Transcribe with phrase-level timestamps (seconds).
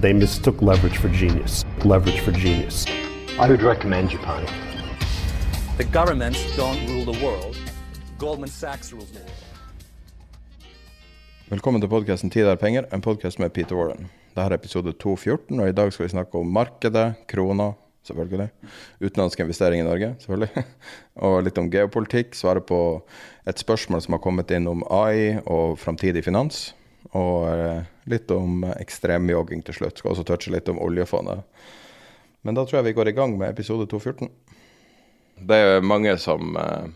[0.00, 1.64] They mistook leverage for genius.
[1.84, 2.86] Leverage for genius.
[3.40, 4.46] I would recommend Japan.
[5.76, 7.56] The governments don't rule the world.
[8.18, 9.32] Goldman Sachs rules the world.
[11.48, 14.10] Velkommen til podkasten 'Tid er penger', en podkast med Peter Warren.
[14.36, 17.72] Dette er episode 214, og i dag skal vi snakke om markedet, krona,
[18.04, 18.48] selvfølgelig.
[19.00, 20.64] Utenlandske investeringer i Norge, selvfølgelig.
[21.26, 22.34] Og litt om geopolitikk.
[22.34, 23.02] Svare på
[23.46, 26.74] et spørsmål som har kommet inn om AI og framtidig finans.
[27.12, 30.00] Og eh, litt om ekstremjogging til slutt.
[30.00, 31.44] Skal også touche litt om oljefondet.
[32.46, 34.30] Men da tror jeg vi går i gang med episode 214.
[35.48, 36.86] Det er mange som uh,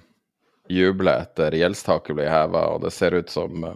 [0.70, 3.74] jubler etter gjeldstaket blir heva, og det ser ut som uh,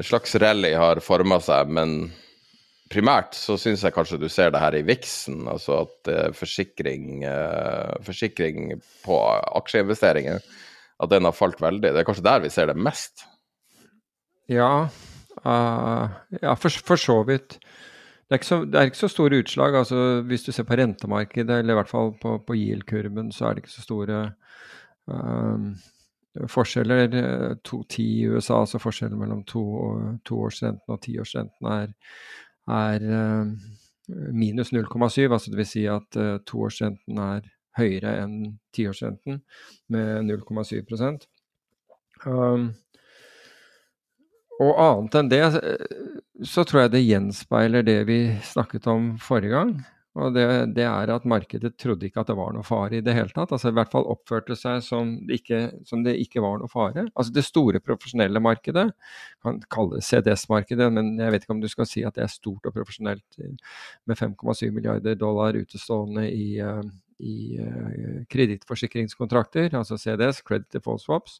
[0.00, 2.10] et slags rally har forma seg, men
[2.92, 7.22] primært så syns jeg kanskje du ser det her i viksen, altså at uh, forsikring,
[8.04, 9.20] forsikring på
[9.60, 10.40] aksjeinvesteringer,
[11.00, 11.92] at den har falt veldig.
[11.92, 13.24] Det er kanskje der vi ser det mest.
[14.50, 14.90] Ja,
[15.44, 17.58] ja for, for så vidt.
[18.30, 19.74] Det er, så, det er, ikke så, store utslag.
[19.74, 23.54] altså Hvis du ser på rentemarkedet, eller i hvert fall på, på yield-kurven, så er
[23.54, 24.18] det ikke så store
[25.10, 25.64] uh,
[26.46, 27.08] forskjeller.
[27.66, 29.64] 2,10 i USA, altså forskjellen mellom to,
[30.24, 31.96] toårsrenten og tiårsrenten er,
[32.70, 33.50] er uh,
[34.30, 35.32] minus 0,7.
[35.32, 35.72] altså Dvs.
[35.74, 38.36] Si at uh, toårsrenten er høyere enn
[38.74, 39.42] tiårsrenten
[39.90, 41.26] med 0,7
[42.26, 42.70] um,
[44.60, 45.44] og annet enn det,
[46.48, 49.74] så tror jeg det gjenspeiler det vi snakket om forrige gang.
[50.18, 50.44] Og det,
[50.74, 53.52] det, er at markedet trodde ikke at det var noe fare i det hele tatt.
[53.54, 57.06] Altså i hvert fall oppførte seg som det ikke, som det ikke var noe fare.
[57.14, 58.88] Altså det store profesjonelle markedet,
[59.44, 62.32] kan kalle det CDS-markedet, men jeg vet ikke om du skal si at det er
[62.32, 63.38] stort og profesjonelt
[64.10, 66.82] med 5,7 milliarder dollar utestående i, eh,
[67.22, 67.36] i
[68.34, 71.38] kredittforsikringskontrakter, altså CDS, Credit Default Swaps.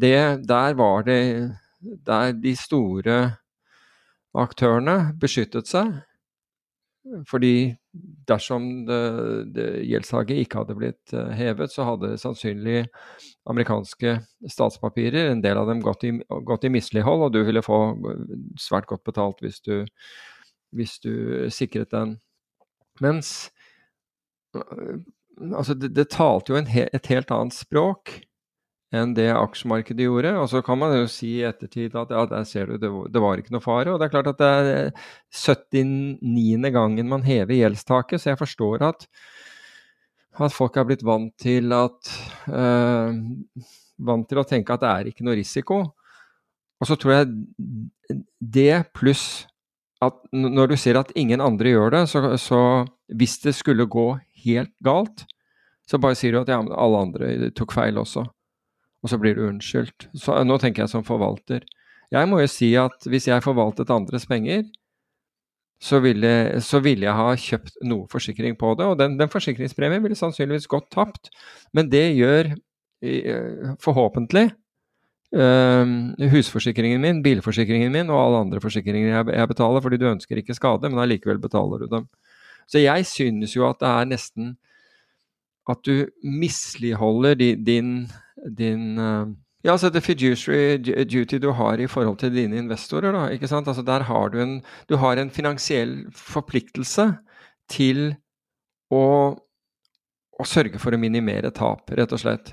[0.00, 0.16] Det,
[0.48, 1.20] der var det
[1.82, 3.18] der de store
[4.38, 5.92] aktørene beskyttet seg.
[7.26, 7.74] Fordi
[8.28, 9.66] dersom det,
[10.38, 12.84] ikke hadde blitt uh, hevet, så hadde sannsynlig
[13.50, 16.12] amerikanske statspapirer, en del av dem gått i,
[16.46, 17.80] gått i mislighold, og du ville få
[18.60, 19.82] svært godt betalt hvis du,
[20.70, 22.20] hvis du sikret den.
[23.02, 23.50] Mens
[24.54, 25.02] uh,
[25.50, 28.20] altså det, det, talte jo he, et helt annet språk
[28.92, 30.34] enn det aksjemarkedet gjorde.
[30.40, 33.22] Og så kan man jo si i ettertid at ja, der ser du, det, det
[33.24, 33.92] var ikke noe fare.
[33.92, 34.90] Og det er klart at det er
[35.32, 36.72] 79.
[36.74, 39.06] gangen man hever gjeldstaket, så jeg forstår at,
[40.44, 42.16] at folk er blitt vant til at
[42.48, 43.22] øh,
[44.02, 45.76] Vant til å tenke at det er ikke noe risiko.
[46.82, 47.26] Og så tror jeg
[48.40, 49.44] det pluss
[50.02, 52.58] at når du ser at ingen andre gjør det, så, så
[53.14, 54.08] hvis det skulle gå
[54.42, 55.22] helt galt,
[55.86, 58.24] så bare sier du at ja, alle andre tok feil også
[59.02, 60.08] og så blir du unnskyldt.
[60.14, 61.66] Så, nå tenker jeg som forvalter.
[62.12, 64.64] Jeg må jo si at hvis jeg forvaltet andres penger,
[65.82, 68.86] så ville, så ville jeg ha kjøpt noe forsikring på det.
[68.86, 71.32] Og den, den forsikringspremien ville sannsynligvis gått tapt.
[71.74, 72.52] Men det gjør
[73.02, 74.52] eh, forhåpentlig
[75.34, 75.84] uh,
[76.32, 80.56] husforsikringen min, bilforsikringen min og alle andre forsikringer jeg, jeg, betaler, fordi du ønsker ikke
[80.58, 82.06] skade, men allikevel betaler du dem.
[82.70, 84.54] Så jeg synes jo at det er nesten
[85.70, 88.06] at du misligholder din
[88.50, 93.14] din eh, ja, altså det fiduciary duty du har i forhold til dine investorer.
[93.14, 93.68] Da, ikke sant?
[93.70, 94.56] Altså der har du en,
[94.90, 97.12] du har en finansiell forpliktelse
[97.70, 98.08] til
[98.90, 99.04] å,
[100.42, 102.50] å sørge for å minimere tap, rett og slett.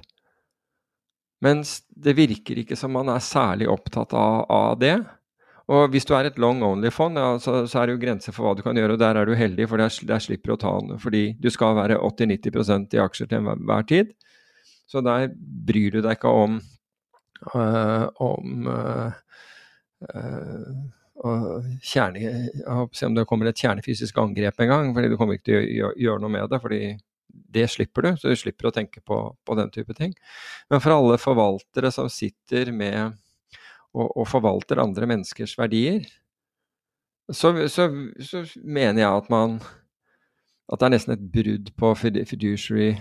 [1.42, 5.00] Mens det virker ikke som man er særlig opptatt av, av det.
[5.70, 8.46] Og hvis du er et long only-fond, ja, så, så, er det jo grenser for
[8.46, 8.98] hva du kan gjøre.
[8.98, 10.98] og Der er du heldig, for der, der slipper du å ta den.
[11.02, 14.14] Fordi du skal være 80-90% i aksjer til enhver tid.
[14.90, 16.60] Så der bryr du deg ikke om,
[17.40, 19.14] Uh, om uh,
[20.12, 24.90] uh, kjerne, om det kommer et kjernefysisk angrep en gang.
[24.94, 26.60] fordi du kommer ikke til å gjøre, gjøre noe med det.
[26.60, 26.82] fordi
[27.30, 30.14] det slipper du, så du slipper å tenke på, på den type ting.
[30.70, 33.16] Men for alle forvaltere som sitter med
[33.94, 36.04] og, og forvalter andre menneskers verdier,
[37.32, 37.88] så, så,
[38.26, 39.60] så, mener jeg at man
[40.70, 42.94] at det er nesten et brudd på fiduciary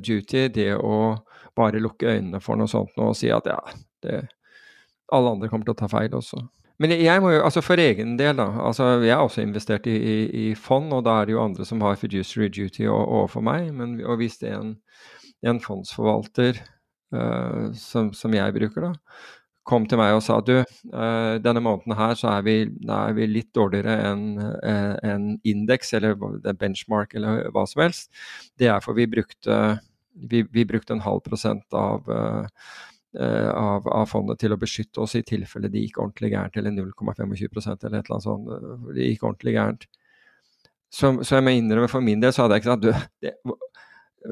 [0.00, 1.18] duty, det å
[1.58, 3.58] bare lukke øynene for noe sånt og si at ja,
[4.04, 4.22] det,
[5.12, 6.40] alle andre kommer til å ta feil også.
[6.80, 8.46] Men jeg må jo, altså for egen del, da.
[8.64, 10.18] altså Jeg har også investert i, i,
[10.48, 13.68] i fond, og da er det jo andre som har fiduciary duty overfor meg.
[13.76, 14.70] Men, og hvis det er en,
[15.44, 16.62] en fondsforvalter
[17.12, 18.94] uh, som, som, jeg bruker, da,
[19.68, 20.54] kom til meg og sa du,
[20.94, 22.56] uh, denne måneden her så er vi,
[22.88, 26.16] er vi litt dårligere enn uh, en indeks eller
[26.58, 28.10] benchmark eller hva som helst.
[28.58, 29.58] Det er for vi brukte,
[30.14, 32.46] vi, vi brukte en halv prosent av uh,
[33.10, 37.88] av, av, fondet til å beskytte oss i tilfelle det gikk ordentlig gærent, eller 0,25%
[37.88, 38.92] eller et eller annet sånt.
[38.94, 39.86] Det gikk ordentlig gærent.
[40.90, 42.92] Så, så, jeg må innrømme for min del så hadde jeg ikke sagt du,
[43.22, 43.34] det,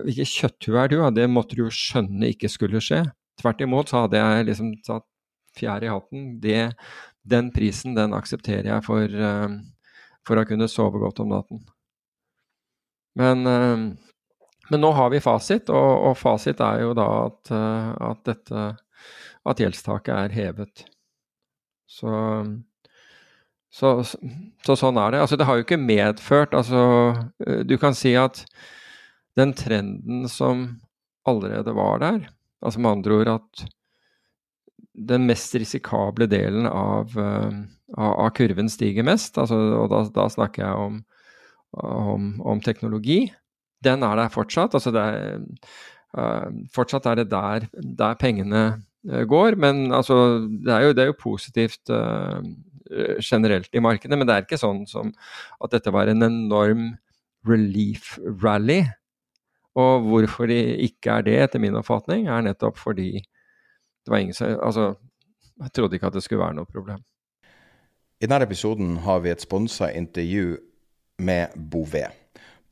[0.04, 0.96] Hvilket kjøtthue er du?
[1.16, 3.06] Det måtte du jo skjønne ikke skulle skje.
[3.40, 5.06] Tvert imot så hadde jeg liksom satt
[5.58, 6.28] fjær i hatten.
[6.42, 6.70] Det,
[7.28, 9.58] den prisen, den aksepterer jeg for, uh,
[10.26, 11.64] for, å kunne sove godt om natten.
[13.18, 13.88] Men uh,
[14.68, 18.64] men nå har vi fasit, og, og fasit er jo da at, eh, at, dette
[19.48, 20.82] at gjeldstaket er hevet.
[21.88, 22.12] Så,
[23.72, 25.22] så, så, sånn er det.
[25.24, 26.82] Altså, det har jo ikke medført Altså,
[27.46, 28.42] eh, du kan si at
[29.40, 30.68] den trenden som
[31.28, 32.28] allerede var der,
[32.64, 33.64] altså med andre ord at
[34.98, 37.18] den mest risikable delen eh, av,
[37.98, 40.98] av kurven stiger mest, altså, og da, da snakker jeg om,
[41.84, 43.26] om, om teknologi,
[43.84, 44.74] den er der fortsatt.
[44.74, 45.42] Altså det er,
[46.18, 48.64] uh, fortsatt er det der, der pengene
[49.06, 49.54] uh, går.
[49.60, 52.42] Men altså, det, er jo, det er jo positivt uh,
[53.22, 54.18] generelt i markedet.
[54.18, 55.12] Men det er ikke sånn som
[55.62, 56.90] at dette var en enorm
[57.46, 58.82] relief rally.
[59.78, 63.22] Og hvorfor det ikke er det, etter min oppfatning, er nettopp fordi
[64.08, 64.94] det var ingen som Altså,
[65.60, 67.02] jeg trodde ikke at det skulle være noe problem.
[68.18, 70.56] I denne episoden har vi et sponsa intervju
[71.20, 72.14] med Bouvet.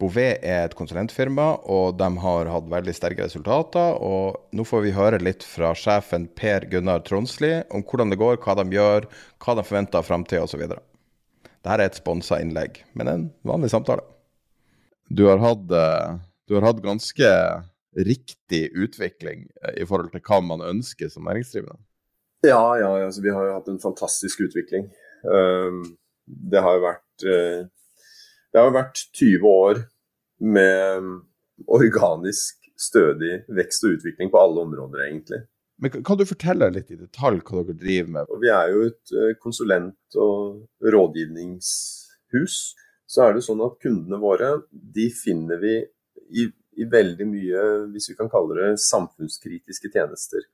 [0.01, 4.01] Bouvet er et konsulentfirma, og de har hatt veldig sterke resultater.
[4.01, 8.41] og Nå får vi høre litt fra sjefen Per Gunnar Tronsli om hvordan det går,
[8.41, 9.09] hva de gjør,
[9.45, 10.65] hva de forventer av framtida osv.
[10.67, 14.05] Dette er et sponsa innlegg, men en vanlig samtale.
[15.13, 16.17] Du har, hatt, eh,
[16.49, 17.33] du har hatt ganske
[17.97, 21.79] riktig utvikling eh, i forhold til hva man ønsker som næringsdrivende?
[22.45, 24.91] Ja, ja altså, vi har jo hatt en fantastisk utvikling.
[25.25, 25.97] Um,
[26.27, 27.27] det har jo vært
[28.57, 29.79] det har vært 20 år
[30.41, 31.11] med
[31.73, 35.43] organisk, stødig vekst og utvikling på alle områder, egentlig.
[35.81, 38.35] Men Kan du fortelle litt i detalj hva dere driver med?
[38.41, 42.57] Vi er jo et eh, konsulent- og rådgivningshus.
[43.07, 45.75] Så er det sånn at kundene våre de finner vi
[46.33, 46.47] i,
[46.77, 50.45] i veldig mye, hvis vi kan kalle det, samfunnskritiske tjenester.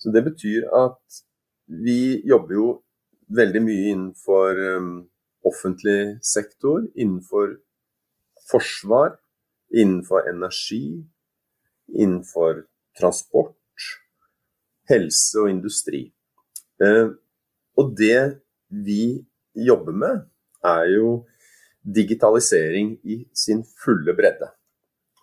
[0.00, 1.22] Så Det betyr at
[1.70, 2.68] vi jobber jo
[3.30, 4.92] veldig mye innenfor um,
[5.46, 7.58] offentlig sektor, innenfor
[8.50, 9.18] forsvar,
[9.70, 11.04] innenfor energi,
[11.94, 12.64] innenfor
[12.98, 13.56] transport,
[14.90, 16.08] helse og industri.
[16.82, 17.10] Eh,
[17.78, 19.20] og det vi
[19.54, 20.24] jobber med,
[20.64, 21.10] er jo
[21.80, 24.50] digitalisering i sin fulle bredde.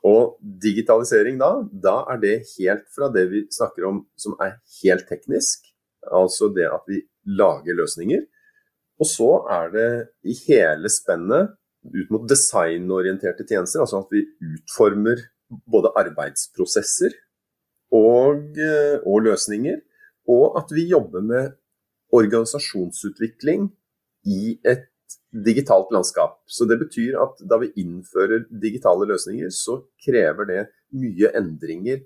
[0.07, 5.07] Og digitalisering da, da er det helt fra det vi snakker om som er helt
[5.09, 5.65] teknisk,
[6.07, 7.01] altså det at vi
[7.37, 8.25] lager løsninger,
[8.97, 9.89] og så er det
[10.25, 11.55] i hele spennet
[11.87, 15.21] ut mot designorienterte tjenester, altså at vi utformer
[15.71, 17.13] både arbeidsprosesser
[17.95, 19.79] og, eh, og løsninger,
[20.27, 21.53] og at vi jobber med
[22.13, 23.69] organisasjonsutvikling
[24.27, 24.87] i et
[25.31, 26.39] digitalt landskap.
[26.48, 30.62] Så det betyr at da vi innfører digitale løsninger, så krever det
[30.96, 32.03] mye endringer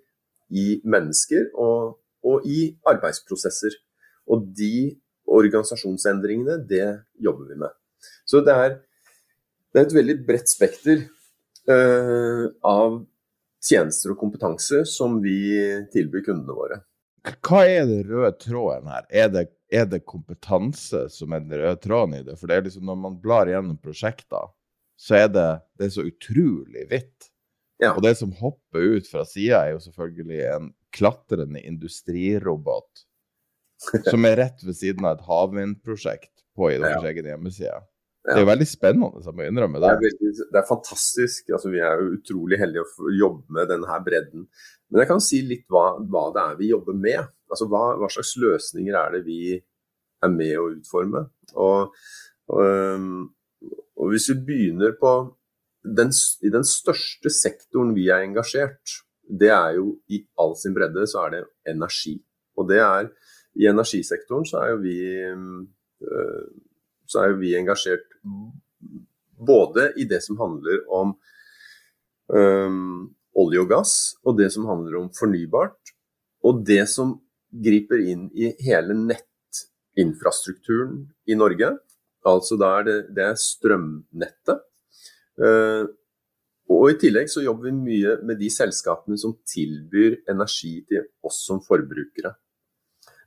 [0.52, 3.78] i mennesker og, og i arbeidsprosesser.
[4.32, 4.98] Og de
[5.32, 6.86] organisasjonsendringene, det
[7.22, 7.74] jobber vi med.
[8.26, 8.78] Så det er,
[9.72, 11.06] det er et veldig bredt spekter
[11.70, 13.02] uh, av
[13.62, 15.38] tjenester og kompetanse som vi
[15.94, 16.82] tilbyr kundene våre.
[17.22, 19.06] Hva er den røde tråden her?
[19.14, 22.38] Er det, er det, kompetanse som er den røde tråden i det?
[22.40, 24.50] For det er liksom når man blar gjennom prosjekter,
[25.02, 25.46] så er det,
[25.78, 27.30] det er så utrolig vidt.
[27.82, 27.94] Ja.
[27.96, 33.06] Og det som hopper ut fra sida, er jo selvfølgelig en klatrende industrirobot
[34.12, 37.10] som er rett ved siden av et havvindprosjekt på i deres Ja.
[37.10, 37.72] egen hjemmeside.
[37.72, 37.82] Ja.
[38.22, 39.94] Det er jo veldig spennende, jeg må innrømme Det det.
[39.96, 41.48] er, veldig, det er fantastisk.
[41.58, 44.44] Altså, vi er jo utrolig heldige å jobbe med denne bredden.
[44.92, 47.22] Men jeg kan si litt hva, hva det er vi jobber med.
[47.52, 51.24] Altså, hva, hva slags løsninger er det vi er med å utforme.
[51.60, 51.94] Og,
[52.52, 53.06] og,
[53.98, 55.14] og hvis vi begynner på
[55.82, 56.12] den,
[56.44, 59.00] I den største sektoren vi er engasjert,
[59.32, 62.18] det er jo i all sin bredde, så er det energi.
[62.60, 63.08] Og det er
[63.60, 66.44] I energisektoren så er jo vi øh,
[67.20, 68.06] er vi engasjert
[69.36, 71.16] både i det som handler om
[73.38, 73.94] olje og gass,
[74.26, 75.80] og det som handler om fornybart,
[76.44, 77.20] og det som
[77.52, 81.78] griper inn i hele nettinfrastrukturen i Norge.
[82.28, 84.60] Altså da er det, det er strømnettet.
[85.42, 85.84] Eh,
[86.72, 91.38] og i tillegg så jobber vi mye med de selskapene som tilbyr energi til oss
[91.48, 92.32] som forbrukere.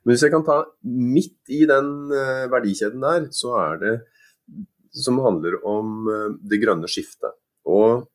[0.05, 3.95] Men hvis jeg kan ta midt i den eh, verdikjeden der, så er det
[4.95, 7.33] som handler om eh, det grønne skiftet.
[7.65, 8.05] Og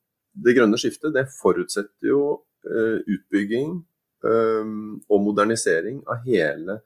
[0.45, 2.23] det grønne skiftet det forutsetter jo
[2.67, 3.75] eh, utbygging
[4.27, 4.71] eh,
[5.11, 6.81] og modernisering av hele,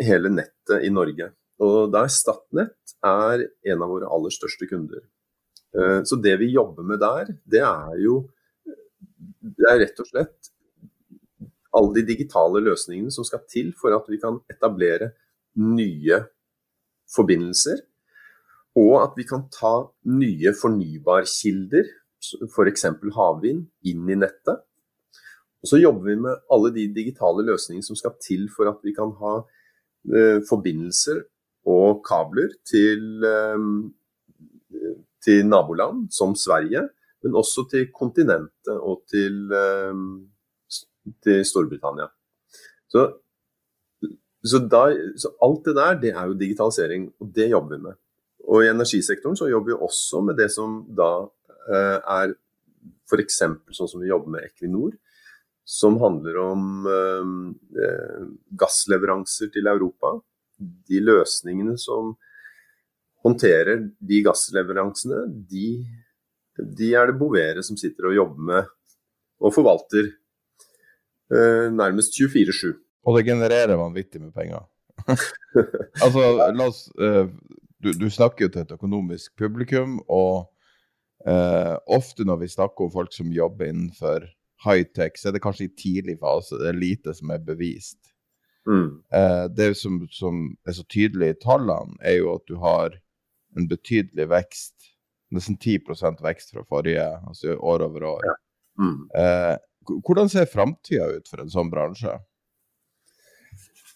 [0.00, 1.32] hele nettet i Norge.
[1.64, 5.04] Og der Statnett er en av våre aller største kunder.
[5.74, 8.22] Eh, Så det vi jobber med der, det er jo
[9.44, 10.50] det er rett og slett
[11.74, 15.10] alle de digitale løsningene som skal til for at vi kan etablere
[15.58, 16.20] nye
[17.14, 17.82] forbindelser.
[18.78, 19.74] Og at vi kan ta
[20.10, 21.90] nye fornybarkilder,
[22.48, 22.86] f.eks.
[23.16, 24.64] havvind, inn i nettet.
[25.64, 28.92] Og så jobber vi med alle de digitale løsningene som skal til for at vi
[28.96, 31.22] kan ha eh, forbindelser
[31.72, 34.90] og kabler til, eh,
[35.24, 36.84] til naboland som Sverige,
[37.24, 40.04] men også til kontinentet og til, eh,
[41.24, 42.10] til Storbritannia.
[42.92, 43.06] Så,
[44.44, 44.84] så, da,
[45.16, 47.96] så alt det der, det er jo digitalisering, og det jobber vi med.
[48.48, 51.08] Og i energisektoren så jobber vi også med det som da
[51.68, 52.34] er
[53.08, 53.40] f.eks.
[53.76, 54.94] sånn som vi jobber med Equinor,
[55.64, 57.30] som handler om eh,
[57.84, 58.24] eh,
[58.60, 60.12] gassleveranser til Europa.
[60.60, 62.14] De løsningene som
[63.24, 65.68] håndterer de gassleveransene, de,
[66.60, 68.72] de er det Bovere som sitter og jobber med
[69.44, 70.12] og forvalter
[71.32, 72.76] eh, nærmest 24-7.
[73.04, 74.68] Og det genererer vanvittig med penger.
[76.04, 77.26] altså, la oss eh,
[77.84, 80.46] du, du snakker jo til et økonomisk publikum, og
[81.26, 84.28] eh, ofte når vi snakker om folk som jobber innenfor
[84.64, 86.58] high-tech, så er det kanskje i tidlig fase.
[86.60, 88.00] Det er lite som er bevist.
[88.68, 89.02] Mm.
[89.12, 92.96] Uh, det som, som er så tydelig i tallene, er jo at du har
[93.58, 94.90] en betydelig vekst.
[95.34, 95.80] Nesten 10
[96.22, 98.28] vekst fra forrige, altså år over år.
[98.80, 99.08] Mm.
[99.14, 99.56] Uh,
[100.06, 102.16] hvordan ser framtida ut for en sånn bransje?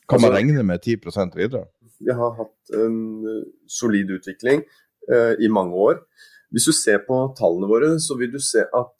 [0.09, 1.67] Kan man Altså- regne med 10% videre?
[2.01, 3.25] Vi har hatt en
[3.67, 4.63] solid utvikling
[5.41, 5.99] i mange år.
[6.53, 8.95] Hvis du ser på tallene våre, så vil du se at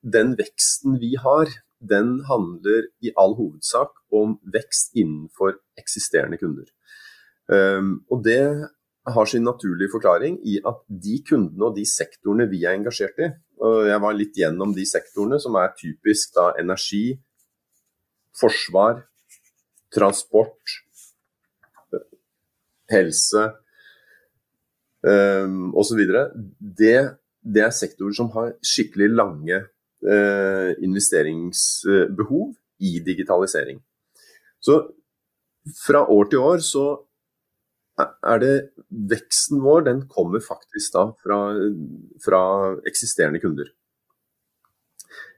[0.00, 1.48] den veksten vi har,
[1.80, 6.68] den handler i all hovedsak om vekst innenfor eksisterende kunder.
[7.50, 8.42] Um, og det
[9.08, 13.30] har sin naturlige forklaring i at de kundene og de sektorene vi er engasjert i,
[13.64, 17.16] og jeg var litt gjennom de sektorene som er typisk da energi,
[18.40, 19.02] forsvar,
[19.92, 20.76] transport,
[22.90, 23.48] helse
[25.06, 26.00] um, osv.
[26.60, 26.96] Det,
[27.42, 33.80] det er sektorer som har skikkelig lange uh, investeringsbehov i digitalisering.
[34.60, 34.80] Så
[35.84, 36.86] fra år til år så
[38.00, 38.54] er det
[38.88, 41.40] veksten vår den kommer faktisk da fra,
[42.24, 42.42] fra
[42.88, 43.68] eksisterende kunder.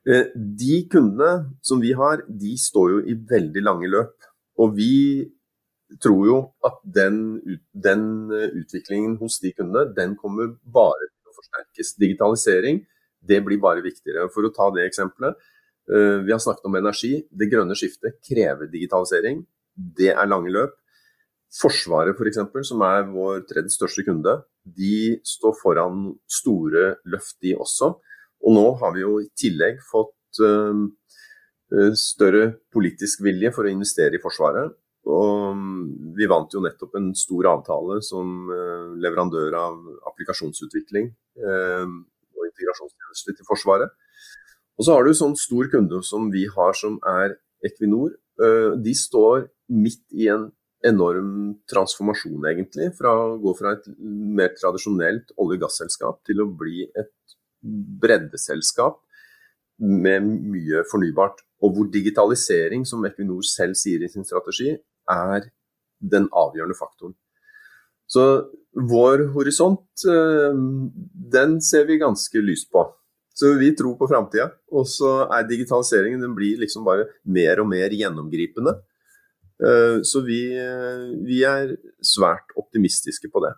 [0.06, 4.14] Eh, De kundene som vi har, de står jo i veldig lange løp.
[4.58, 4.94] Og vi
[6.00, 7.18] tror jo at den,
[7.72, 11.96] den eh, utviklingen hos de kundene, den kommer bare til å forsterkes.
[12.00, 12.82] Digitalisering,
[13.22, 14.28] det blir bare viktigere.
[14.34, 15.36] For å ta det eksempelet.
[15.92, 17.14] eh, Vi har snakket om energi.
[17.30, 19.44] Det grønne skiftet krever digitalisering.
[19.74, 20.78] Det er lange løp.
[21.52, 27.92] Forsvaret f.eks., som er vår tredje største kunde, de står foran store løft, de også.
[28.42, 34.16] Og nå har vi jo i tillegg fått eh, større politisk vilje for å investere
[34.16, 34.72] i Forsvaret.
[35.10, 39.78] Og mm, vi vant jo nettopp en stor avtale som eh, leverandør av
[40.12, 41.08] applikasjonsutvikling
[41.42, 41.86] eh,
[42.36, 43.90] og integrasjonstjenester til Forsvaret.
[44.78, 48.14] Og så har du sånn stor kunde som vi har, som er Equinor.
[48.38, 50.50] Eh, De står midt i en
[50.86, 52.92] enorm transformasjon, egentlig.
[52.98, 58.98] Fra å gå fra et mer tradisjonelt olje- og gasselskap til å bli et breddeselskap
[59.82, 61.42] med mye fornybart.
[61.62, 64.74] Og hvor digitalisering, som Equinor selv sier i sin strategi,
[65.12, 65.50] er
[66.02, 67.14] den avgjørende faktoren.
[68.10, 68.24] Så
[68.72, 70.56] vår horisont, eh,
[71.36, 72.84] den ser vi ganske lyst på.
[73.34, 74.50] Så vi tror på framtida.
[74.72, 78.76] Og så er digitaliseringen den blir liksom bare mer og mer gjennomgripende.
[79.62, 80.42] Eh, så vi,
[81.24, 83.54] vi er svært optimistiske på det.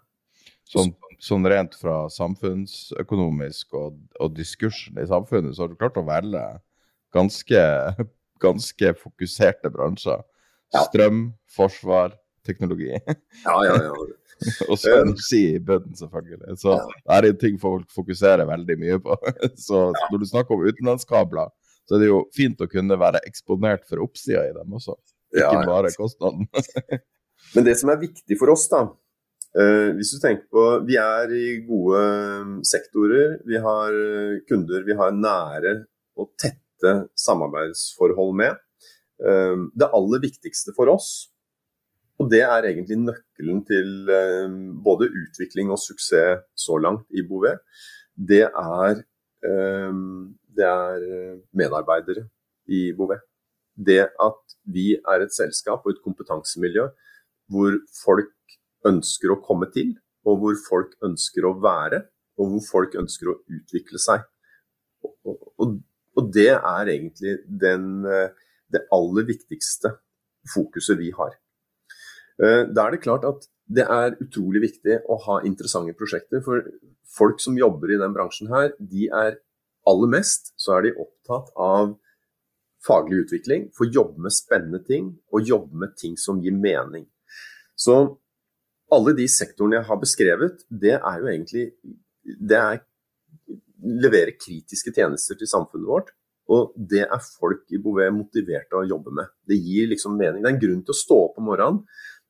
[0.74, 0.92] Sånn,
[1.22, 6.42] sånn rent fra samfunnsøkonomisk og, og, diskursen i samfunnet, så har du klart å velge
[7.14, 7.64] ganske,
[8.42, 10.24] ganske fokuserte bransjer.
[10.74, 11.24] Strøm,
[11.56, 12.14] forsvar,
[12.46, 12.90] teknologi.
[12.92, 13.94] Ja, ja, ja.
[14.68, 16.58] og så energi i bunnen, selvfølgelig.
[16.60, 19.16] Så det er en ting folk fokuserer veldig mye på.
[19.66, 21.52] så når du snakker om utenlandskabler,
[21.84, 24.96] så er det jo fint å kunne være eksponert for oppsida i dem også.
[25.34, 26.48] Ikke bare kostnaden.
[27.54, 31.32] Men det som er viktig for oss, da uh, Hvis du tenker på Vi er
[31.34, 32.00] i gode
[32.40, 33.40] um, sektorer.
[33.46, 35.74] Vi har uh, kunder vi har nære
[36.20, 38.60] og tette samarbeidsforhold med.
[39.22, 41.34] Uh, det aller viktigste for oss
[42.20, 44.54] og det er egentlig nøkkelen til eh,
[44.86, 47.58] både utvikling og suksess så langt i Bouvet.
[48.14, 49.02] Det er,
[49.48, 49.96] eh,
[50.56, 51.06] det er
[51.52, 52.28] medarbeidere
[52.70, 53.24] i Bouvet.
[53.74, 56.86] Det at vi er et selskap og et kompetansemiljø
[57.50, 58.30] hvor folk
[58.86, 62.04] ønsker å komme til, og hvor folk ønsker å være,
[62.38, 64.22] og hvor folk ønsker å utvikle seg.
[65.04, 65.74] Og, og,
[66.14, 68.30] og det er egentlig den, eh,
[68.72, 69.96] det aller viktigste
[70.54, 71.36] fokuset vi har.
[72.42, 76.42] Eh, da er det klart at det er utrolig viktig å ha interessante prosjekter.
[76.44, 76.64] For
[77.16, 79.38] folk som jobber i den bransjen her, de er
[79.88, 81.94] aller mest så er de opptatt av
[82.84, 87.06] faglig utvikling, få jobbe med spennende ting og jobbe med ting som gir mening.
[87.76, 88.18] Så
[88.92, 91.64] alle de sektorene jeg har beskrevet, det er jo egentlig
[92.24, 92.82] det er
[93.84, 96.12] levere kritiske tjenester til samfunnet vårt.
[96.52, 99.30] Og det er folk i Bouvet motivert til å jobbe med.
[99.48, 100.42] Det gir liksom mening.
[100.42, 101.84] Det er en grunn til å stå opp om morgenen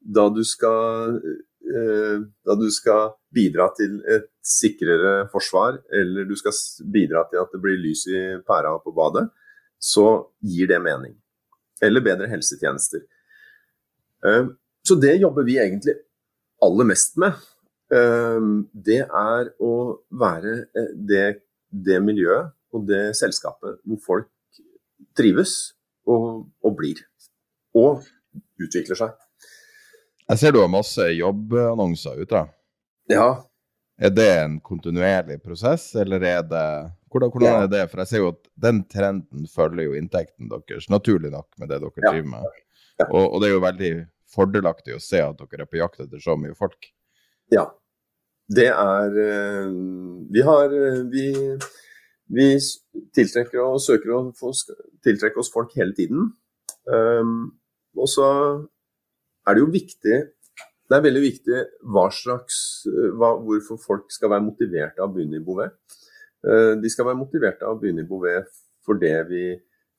[0.04, 6.54] da du skal eh, da du skal bidra til et sikrere forsvar, eller du skal
[6.92, 9.26] bidra til at det blir lys i pæra på badet,
[9.80, 11.16] så gir det mening.
[11.83, 13.02] Eller bedre helsetjenester.
[14.25, 14.52] Eh,
[14.84, 15.97] så det jobber vi egentlig
[16.65, 17.41] aller mest med.
[17.93, 19.75] Eh, det er å
[20.12, 20.58] være
[20.95, 21.26] det,
[21.73, 24.30] det miljøet og det selskapet hvor folk
[25.17, 25.75] trives
[26.10, 27.00] og, og blir.
[27.75, 28.04] Og
[28.63, 29.15] utvikler seg.
[30.25, 32.45] Jeg ser du har masse jobbannonser ute.
[33.13, 33.28] Ja.
[34.00, 36.69] Er det en kontinuerlig prosess, eller er det
[37.15, 37.58] Hvordan, hvordan ja.
[37.63, 37.82] er det?
[37.93, 41.76] For jeg ser jo at den trenden følger jo inntekten deres, naturlig nok, med det
[41.78, 42.10] dere ja.
[42.10, 42.56] driver med.
[42.99, 43.06] Ja.
[43.06, 43.91] Og, og, det er jo veldig
[44.34, 46.91] fordelaktig å se at dere er på jakt etter så mye folk.
[47.54, 47.69] Ja.
[48.50, 49.69] Det er eh,
[50.34, 51.23] Vi har eh, Vi,
[52.32, 52.54] vi
[53.15, 54.23] tiltrekker og søker å
[55.04, 56.30] tiltrekke oss folk hele tiden.
[56.89, 57.52] Um,
[57.97, 58.28] og så
[59.45, 60.17] er det jo viktig
[60.84, 61.60] det er veldig viktig
[61.95, 62.56] hva slags,
[63.17, 65.73] hva, hvorfor folk skal være motiverte av å begynne i Bouvet.
[66.45, 68.50] Uh, de skal være motiverte av å begynne i Bouvet
[68.84, 69.47] for det, vi,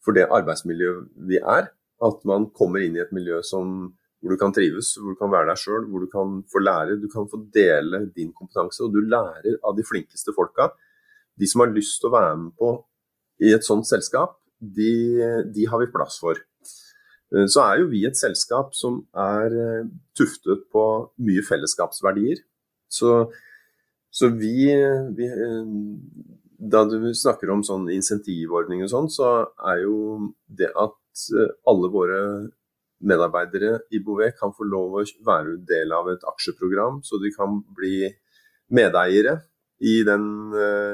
[0.05, 1.71] for det arbeidsmiljøet vi er.
[2.05, 3.73] At man kommer inn i et miljø som,
[4.21, 6.99] hvor du kan trives, hvor du kan være deg sjøl, hvor du kan få lære.
[7.01, 10.69] Du kan få dele din kompetanse, og du lærer av de flinkeste folka.
[11.39, 12.73] De som har lyst til å være med på
[13.43, 14.91] i et sånt selskap, de,
[15.51, 16.39] de har vi plass for.
[17.33, 20.85] Eh, så er jo vi et selskap som er eh, tuftet på
[21.27, 22.43] mye fellesskapsverdier.
[22.91, 23.15] Så,
[24.13, 24.69] så vi,
[25.17, 25.71] vi, eh,
[26.55, 29.31] Da du snakker om sånn insentivordning og sånn, så
[29.71, 29.97] er jo
[30.47, 30.95] det at
[31.67, 32.19] alle våre
[33.05, 37.59] medarbeidere i Bouvet kan få lov å være del av et aksjeprogram, så de kan
[37.75, 38.07] bli
[38.71, 39.35] medeiere
[39.79, 40.25] i, den,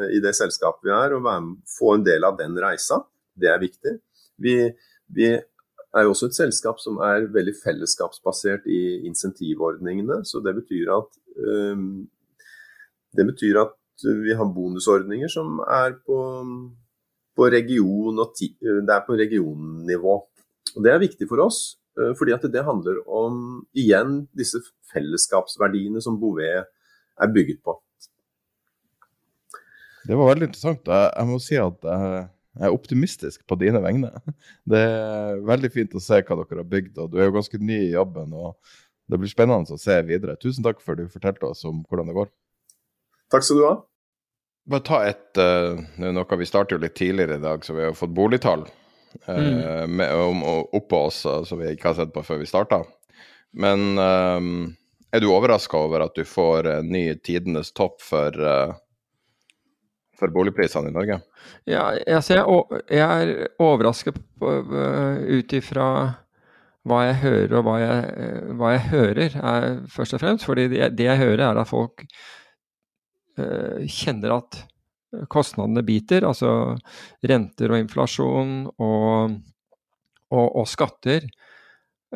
[0.09, 3.01] i det selskapet vi er, og med, få en del av den reisa.
[3.37, 3.93] Det er viktig.
[4.41, 4.55] Vi,
[5.13, 5.29] vi
[5.91, 10.21] er jo også et selskap som er veldig fellesskapsbasert i insentivordningene.
[10.27, 11.19] Så det betyr at,
[11.73, 12.07] um,
[13.17, 13.77] det betyr at
[14.23, 16.19] vi har bonusordninger som er på,
[17.37, 20.17] på, region ti, det er på regionnivå.
[20.71, 24.63] Og Det er viktig for oss, uh, fordi at det handler om igjen disse
[24.93, 26.63] fellesskapsverdiene som Bouvet
[27.21, 27.75] er bygget på.
[30.07, 30.87] Det var veldig interessant.
[30.89, 34.09] Jeg må si at jeg jeg er optimistisk på dine vegne.
[34.71, 37.59] Det er veldig fint å se hva dere har bygd, og du er jo ganske
[37.61, 38.33] ny i jobben.
[38.35, 38.57] og
[39.07, 40.35] Det blir spennende å se videre.
[40.41, 42.29] Tusen takk for at du fortalte oss om hvordan det går.
[43.31, 43.77] Takk skal du ha.
[44.71, 47.95] Bare ta et uh, noe Vi starter jo litt tidligere i dag, så vi har
[47.97, 49.95] fått boligtall uh, mm.
[49.95, 50.43] med, om,
[50.75, 52.83] oppå oss som vi ikke har sett på før vi starta.
[53.55, 54.43] Men uh,
[55.15, 58.75] er du overraska over at du får uh, ny tidenes topp for uh,
[60.21, 61.19] for boligprisene i Norge?
[61.69, 65.87] Ja, altså jeg, jeg er overrasket uh, ut ifra
[66.87, 70.47] hva jeg hører og hva jeg, hva jeg hører, er først og fremst.
[70.47, 72.05] fordi det, det jeg hører, er at folk
[73.37, 74.63] uh, kjenner at
[75.29, 76.25] kostnadene biter.
[76.25, 76.75] Altså
[77.27, 79.37] renter og inflasjon og,
[80.31, 81.27] og, og skatter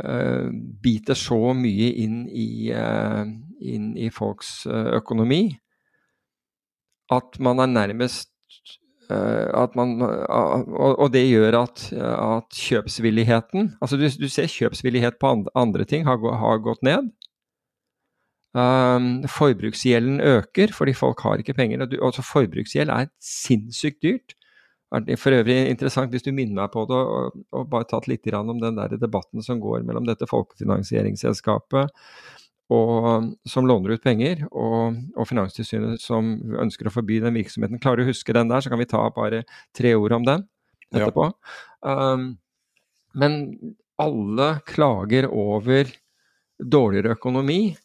[0.02, 0.50] uh,
[0.82, 3.22] biter så mye inn i, uh,
[3.62, 5.48] inn i folks økonomi
[7.13, 8.32] at man er nærmest
[9.06, 15.86] Eh, man, og, det gjør at, at kjøpsvilligheten altså du, du, ser kjøpsvillighet på andre
[15.86, 17.12] ting har, har gått ned.
[18.56, 21.84] Um, forbruksgjelden øker fordi folk har ikke penger.
[21.84, 24.38] og du, altså Forbruksgjeld er sinnssykt dyrt.
[25.20, 28.62] For øvrig interessant hvis du minner meg på det, og, og bare tatt litt om
[28.62, 31.91] den der debatten som går mellom dette folkefinansieringsselskapet
[32.73, 37.82] og, som låner ut penger, og, og, Finanstilsynet som ønsker å forby den virksomheten.
[37.82, 39.43] Klarer du å huske den der, så kan vi ta bare
[39.75, 40.45] tre ord om den
[40.89, 41.30] etterpå.
[41.86, 42.13] Ja.
[42.15, 42.36] Um,
[43.15, 43.39] men
[44.01, 45.91] alle klager over
[46.60, 47.75] dårligere økonomi,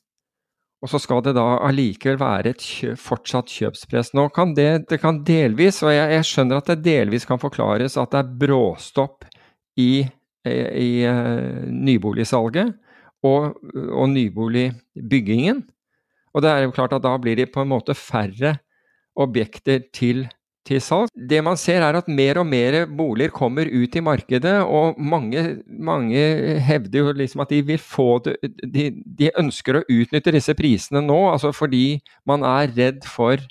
[0.80, 4.14] og så skal det da allikevel være et kjø, fortsatt kjøpspress.
[4.16, 7.98] Nå kan det, det kan delvis, og jeg, jeg, skjønner at det delvis kan forklares
[8.00, 9.28] at det er bråstopp
[9.76, 10.06] i,
[10.48, 12.72] i, i uh, nyboligsalget
[13.26, 15.62] og, og nyboligbyggingen.
[16.34, 18.56] Og det er jo klart at da blir det på en måte færre
[19.20, 20.24] objekter til,
[20.66, 21.10] til salg.
[21.14, 25.60] Det man ser er at mer og mer boliger kommer ut i markedet, og mange,
[25.66, 26.24] mange
[26.62, 31.02] hevder jo liksom at de vil få det de, de, ønsker å utnytte disse prisene
[31.04, 33.42] nå, altså fordi man er redd for,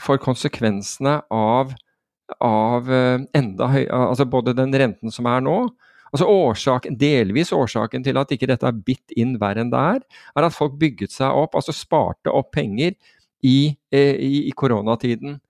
[0.00, 1.76] for konsekvensene av,
[2.40, 5.60] av eh, enda høy, altså både den renten som er nå,
[6.12, 10.00] Altså årsaken, Delvis årsaken til at ikke dette er bitt inn verre enn det er,
[10.36, 12.94] er at folk bygget seg opp, altså sparte opp penger
[13.42, 15.40] i, eh, i, i koronatiden.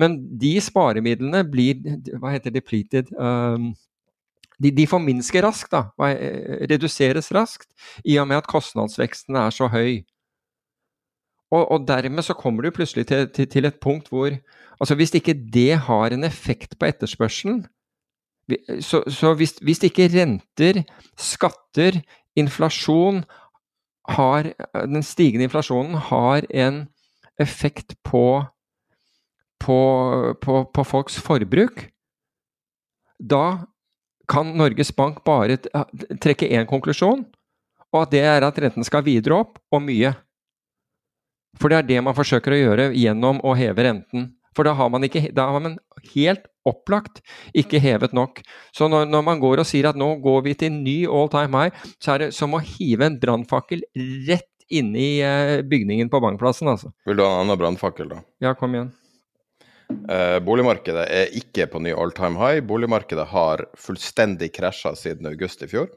[0.00, 1.82] Men de sparemidlene blir
[2.16, 3.74] hva heter depleted um,
[4.62, 7.68] de, de forminsker raskt, da, eh, reduseres raskt,
[8.04, 10.02] i og med at kostnadsveksten er så høy.
[11.52, 14.32] Og, og dermed så kommer du plutselig til, til, til et punkt hvor
[14.80, 17.66] altså Hvis ikke det har en effekt på etterspørselen,
[18.80, 20.82] så, så hvis, hvis, ikke renter,
[21.18, 22.00] skatter,
[22.36, 23.22] inflasjon
[24.16, 24.48] har
[24.88, 26.88] Den stigende inflasjonen har en
[27.40, 28.42] effekt på,
[29.62, 29.78] på,
[30.42, 31.84] på, på folks forbruk,
[33.22, 33.62] da
[34.28, 35.60] kan Norges Bank bare
[36.22, 37.24] trekke én konklusjon,
[37.92, 40.14] og at det er at renten skal videre opp, og mye.
[41.60, 44.30] For det er det man forsøker å gjøre gjennom å heve renten.
[44.56, 45.78] For da har man, ikke, da har man
[46.12, 47.22] helt opplagt
[47.58, 48.42] ikke hevet nok.
[48.74, 51.58] Så når, når, man går og sier at nå går vi til ny all time
[51.58, 53.84] high, så er det som å hive en brannfakkel
[54.28, 56.92] rett inn i uh, bygningen på Bankplassen, altså.
[57.08, 58.22] Vil du ha en annen brannfakkel, da?
[58.40, 58.92] Ja, kom igjen.
[60.08, 62.62] Eh, boligmarkedet er ikke på ny all time high.
[62.64, 65.90] Boligmarkedet har fullstendig krasja siden august i fjor.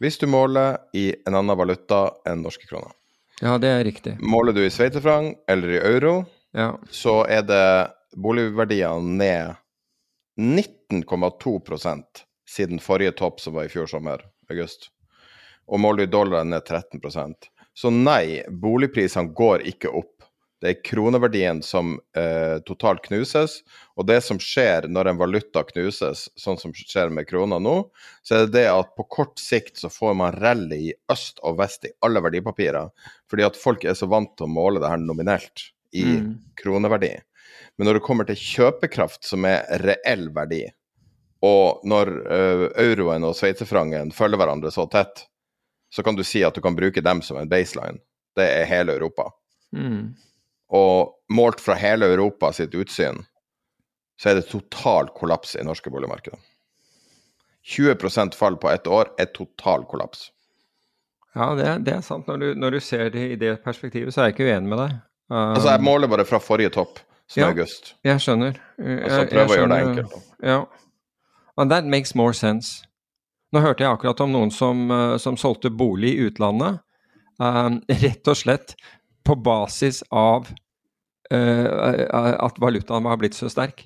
[0.00, 2.92] Hvis du måler i en annen valuta enn norske kroner.
[3.40, 4.16] Ja, det er riktig.
[4.20, 6.14] Måler du i sveitserfranc eller i euro,
[6.52, 6.74] ja.
[6.90, 7.66] så er det
[8.16, 9.54] boligverdiene ned
[10.40, 14.90] 19,2% siden forrige topp, som var i fjor sommer, august.
[15.70, 20.16] Og måler du dollar ned 13% Så nei, boligprisene går ikke opp.
[20.60, 23.60] Det er kroneverdien som eh, totalt knuses.
[23.96, 27.76] Og det som skjer når en valuta knuses, sånn som skjer med krona nå,
[28.26, 31.60] så er det det at på kort sikt så får man rally i øst og
[31.62, 32.90] vest i alle verdipapirer.
[33.30, 36.34] Fordi at folk er så vant til å måle det her nominelt i mm.
[36.62, 37.14] kroneverdi.
[37.78, 40.64] Men når det kommer til kjøpekraft, som er reell verdi,
[41.46, 45.24] og når uh, euroen og sveitserfrangen følger hverandre så tett,
[45.90, 47.98] så kan du si at du kan bruke dem som en baseline.
[48.36, 49.30] Det er hele Europa.
[49.76, 50.12] Mm.
[50.76, 53.24] Og målt fra hele Europa sitt utsyn,
[54.20, 56.38] så er det total kollaps i norske boligmarkedet.
[57.66, 60.30] 20% fall på ett år er total kollaps.
[61.34, 62.26] Ja, det, det er sant.
[62.26, 64.82] Når du, når du, ser det i det perspektivet, så er jeg ikke uenig med
[64.82, 64.96] deg.
[65.30, 67.94] Um, altså, jeg måler bare fra forrige topp, som ja, august.
[68.06, 68.58] Jeg skjønner.
[68.82, 70.30] Og så prøver jeg å gjøre det enkelt.
[70.42, 70.60] Ja.
[71.56, 72.82] And that makes more sense.
[73.50, 76.82] Nå hørte jeg akkurat om noen som, uh, som solgte bolig i utlandet.
[77.40, 78.76] Um, rett og slett
[79.26, 80.50] på basis av
[81.32, 83.84] uh, at valutaen var blitt så sterk.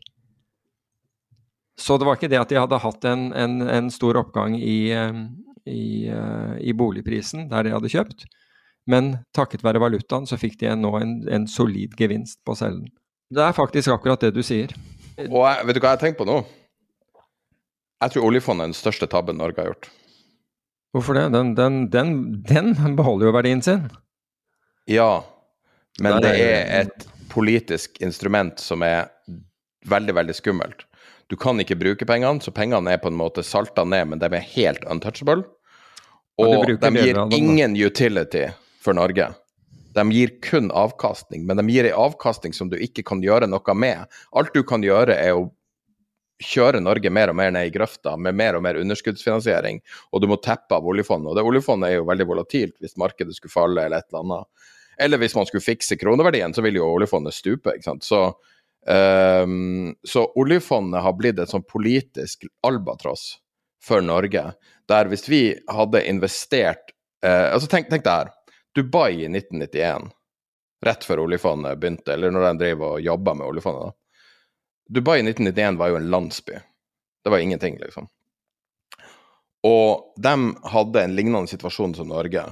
[1.77, 4.95] Så det var ikke det at de hadde hatt en, en, en stor oppgang i,
[4.95, 5.27] um,
[5.67, 8.29] i, uh, i, boligprisen der de hadde kjøpt,
[8.91, 12.87] men takket være valutaen så fikk de nå en, en solid gevinst på cellen.
[13.35, 14.75] Det er faktisk akkurat det du sier.
[15.31, 16.43] Og jeg, vet du hva jeg tenker på nå?
[18.05, 19.89] Jeg tror oljefondet er den største tabben Norge har gjort.
[20.95, 21.29] Hvorfor det?
[21.35, 22.17] Den, den, den,
[22.47, 23.89] den beholder jo verdien sin.
[24.91, 25.25] Ja,
[26.03, 29.09] men det er et politisk instrument som er
[29.89, 30.85] veldig, veldig skummelt.
[31.33, 34.29] Du kan ikke bruke pengene, så pengene er på en måte salta ned, men de
[34.29, 35.47] er helt untouchable.
[36.39, 38.49] Og de gir ingen utility
[38.85, 39.31] for Norge.
[39.95, 43.77] De gir kun avkastning, men de gir ei avkastning som du ikke kan gjøre noe
[43.79, 44.09] med.
[44.35, 45.49] Alt du kan gjøre, er å
[46.43, 49.79] kjøre Norge mer og mer ned i grøfta med mer og mer underskuddsfinansiering,
[50.11, 51.31] og du må teppe av oljefondet.
[51.31, 54.73] Og det oljefondet er jo veldig volatilt hvis markedet skulle falle eller et eller annet.
[55.05, 57.75] Eller hvis man skulle fikse kroneverdien, så ville jo oljefondet stupe.
[57.75, 58.07] ikke sant?
[58.07, 58.21] Så,
[58.87, 63.37] um, så oljefondet har blitt et sånn politisk albatross
[63.85, 64.47] for Norge,
[64.89, 66.95] der hvis vi hadde investert
[67.25, 68.33] uh, altså tenk, tenk det her.
[68.75, 70.11] Dubai i 1991,
[70.85, 73.93] rett før oljefondet begynte, eller når de drev og jobba med oljefondet.
[73.93, 74.21] da.
[74.99, 76.59] Dubai i 1991 var jo en landsby.
[77.25, 78.09] Det var ingenting, liksom.
[79.65, 80.35] Og de
[80.69, 82.45] hadde en lignende situasjon som Norge,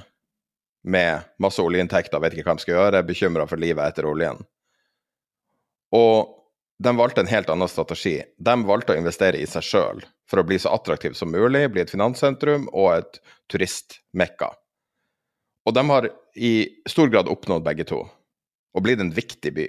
[0.83, 4.41] med masse oljeinntekter, vet ikke hva de skal gjøre, bekymra for livet etter oljen.
[5.95, 6.39] Og
[6.83, 8.17] de valgte en helt annen strategi.
[8.39, 11.85] De valgte å investere i seg sjøl for å bli så attraktiv som mulig, bli
[11.85, 13.21] et finanssentrum og et
[13.53, 14.51] turistmekka.
[15.67, 16.53] Og de har i
[16.91, 18.03] stor grad oppnådd begge to,
[18.75, 19.69] og blitt en viktig by.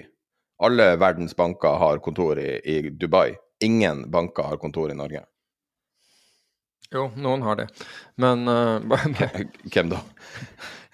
[0.64, 3.34] Alle verdens banker har kontor i, i Dubai.
[3.62, 5.24] Ingen banker har kontor i Norge.
[6.94, 7.64] Jo, noen har det,
[8.22, 8.96] men uh,
[9.72, 9.98] Hvem da?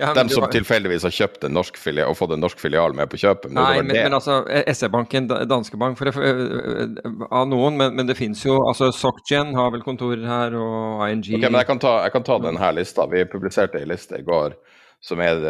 [0.00, 0.52] Ja, Dem som var...
[0.54, 3.52] tilfeldigvis har kjøpt en norsk filial og fått en norsk filial med på kjøpet?
[3.52, 8.40] Nei, men, men, altså SE-banken, danske bank, for, for, av noen, men, men det finnes
[8.46, 12.14] jo altså SocGen har vel kontorer her, og ING Ok, men Jeg kan ta, jeg
[12.16, 13.04] kan ta denne lista.
[13.12, 14.56] Vi publiserte ei liste i går
[15.00, 15.40] som er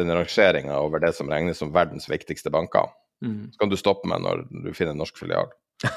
[0.00, 2.90] en rangeringa over det som regnes som verdens viktigste banker.
[3.24, 3.50] Mm.
[3.52, 5.50] Så kan du stoppe meg når du finner en norsk filial.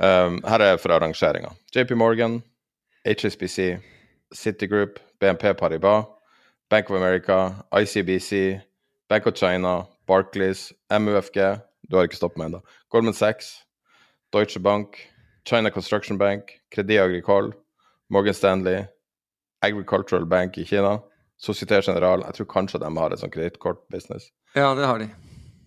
[0.00, 1.52] um, her er fra rangeringa.
[1.74, 2.40] JP Morgan,
[3.06, 3.76] HSBC,
[4.34, 6.06] Citigroup, BNP Paribas,
[6.70, 8.60] Bank of America, ICBC,
[9.08, 12.60] Bank of China, Barclays, MUFG Du har ikke stoppet meg ennå.
[12.90, 13.62] Goldman Sachs,
[14.34, 14.96] Deutsche Bank,
[15.46, 17.52] China Construction Bank, Credit Agricole,
[18.10, 18.86] Morgan Stanley,
[19.62, 20.96] Agricultural Bank i Kina.
[21.42, 24.30] Société General, jeg tror kanskje de har et sånt kredittkortbusiness.
[24.56, 25.10] Ja, det har de.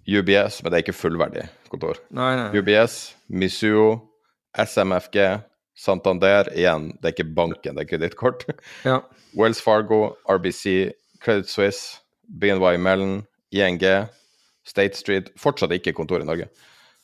[0.09, 1.99] UBS, men det er ikke fullverdig kontor.
[2.15, 2.49] Nei, nei.
[2.57, 3.99] UBS, Misuo,
[4.57, 5.19] SMFG,
[5.77, 8.45] Santander, igjen, det er ikke banken, det er kredittkort.
[8.89, 9.01] Ja.
[9.37, 13.79] Wells Fargo, RBC, Credit Suisse, BNY Mellon, ING,
[14.65, 16.49] State Street, fortsatt ikke kontor i Norge.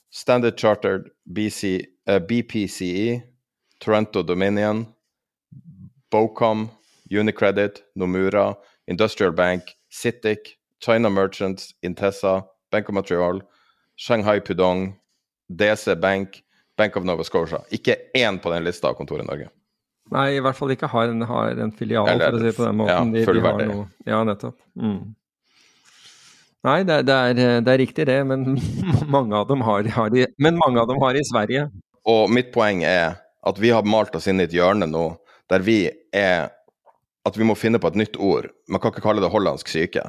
[0.09, 3.21] Standard Chartered, BC, uh, eh, BPCE,
[3.83, 4.85] Toronto Dominion,
[6.11, 6.69] Bocom,
[7.19, 8.55] Unicredit, Nomura,
[8.87, 13.41] Industrial Bank, Citic, China Merchants, Intessa, Bank of Montreal,
[13.95, 14.95] Shanghai Pudong,
[15.49, 16.43] DC Bank,
[16.77, 17.61] Bank of Nova Scotia.
[17.71, 19.49] Ikke én på den lista av kontor i Norge.
[20.13, 22.57] Nei, i hvert fall ikke har en, har en filial, Eller, for å si det
[22.57, 23.13] på den måten.
[23.15, 24.57] Ja, de, De, de ja, nettopp.
[24.77, 25.15] Mm.
[26.65, 28.57] Nei, det, det, er, det, er, riktig det, men
[29.15, 31.67] mange, av dem har, har de, men mange av dem har i Sverige.
[32.09, 35.07] Og mitt poeng er at vi har malt oss inn i et hjørne nå
[35.49, 35.79] der vi
[36.13, 36.49] er
[37.25, 38.49] at vi må finne på et nytt ord.
[38.69, 40.03] Man kan ikke kalle det hollandsk syke.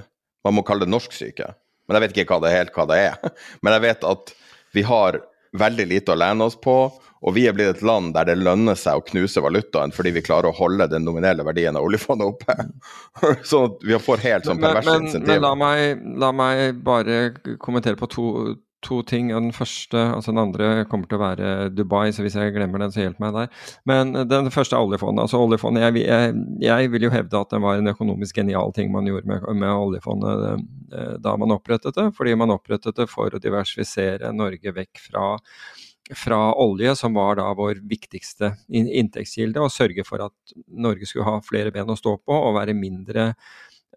[0.44, 1.54] Man må kalle det norsk syke.
[1.86, 3.32] Men jeg vet ikke hva det helt hva det er.
[3.62, 4.36] Men jeg vet at
[4.76, 5.20] vi har
[5.56, 6.76] veldig lite å lene oss på,
[7.26, 10.22] og vi er blitt et land der det lønner seg å knuse valutaen fordi vi
[10.26, 12.56] klarer å holde den nominelle verdien av oljefondet oppe.
[13.48, 15.32] sånn at vi får helt sånn perverse insentiver.
[15.32, 18.26] Men la meg, la meg bare kommentere på to,
[18.86, 19.30] to ting.
[19.34, 22.92] Den første, altså den andre kommer til å være Dubai, så hvis jeg glemmer den,
[22.94, 23.64] så hjelp meg der.
[23.88, 25.26] Men den første er oljefondet.
[25.26, 28.92] Altså oljefondet, jeg, jeg, jeg, vil jo hevde at det var en økonomisk genial ting
[28.94, 32.10] man gjorde med, med oljefondet eh, da man opprettet det.
[32.16, 35.32] Fordi man opprettet det for å diversifisere Norge vekk fra
[36.14, 41.40] fra olje, som var da vår viktigste inntektskilde, og sørge for at Norge skulle ha
[41.42, 43.32] flere ben å stå på og være mindre,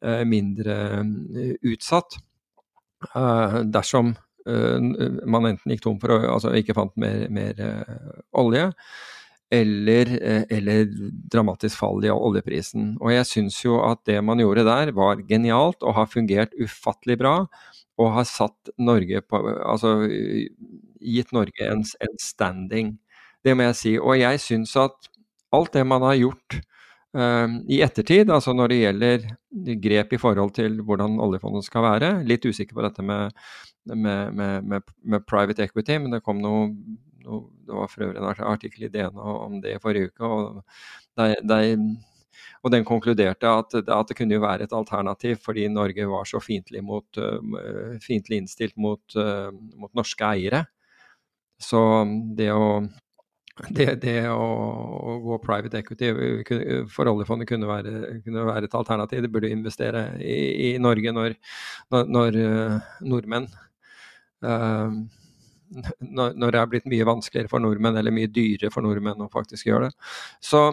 [0.01, 2.17] eh, mindre eh, utsatt
[3.69, 4.09] dersom
[5.29, 8.69] man enten gikk tom for altså ikke fant mer, mer uh, olje,
[9.49, 10.11] eller,
[10.53, 10.91] eller,
[11.33, 12.91] dramatisk fall i oljeprisen.
[13.01, 17.17] Og jeg syns jo at det man gjorde der var genialt og har fungert ufattelig
[17.21, 17.35] bra.
[17.99, 22.93] Og har satt Norge på Altså gitt Norge en, en standing.
[23.43, 23.95] Det må jeg si.
[23.97, 25.09] Og jeg syns at
[25.55, 26.59] alt det man har gjort
[27.09, 29.23] I ettertid, altså når det gjelder
[29.81, 33.33] grep i forhold til hvordan oljefondet skal være, litt usikker på dette med
[33.95, 36.69] med, med, med, private equity, men det kom noe,
[37.25, 40.25] noe, Det var for øvrig en artikkel i DN om det i forrige uke.
[40.25, 40.63] og,
[41.17, 41.59] det, det,
[42.63, 46.41] og den konkluderte at, at, det kunne jo være et alternativ, fordi Norge var så
[46.43, 50.65] fiendtlig, uh, innstilt mot, uh, mot, norske eiere.
[51.59, 51.79] Så
[52.35, 52.81] det å,
[53.67, 56.11] det, det å, å, gå private equity
[56.93, 59.23] for oljefondet kunne være, kunne være, et alternativ.
[59.25, 60.37] Det burde investere i,
[60.69, 61.35] i Norge når,
[61.91, 63.49] når, når uh, nordmenn
[64.45, 65.07] Ehm,
[66.01, 69.67] når, det er blitt mye vanskeligere for nordmenn, eller mye dyrere for nordmenn å faktisk
[69.67, 70.07] gjøre det.
[70.41, 70.63] Så,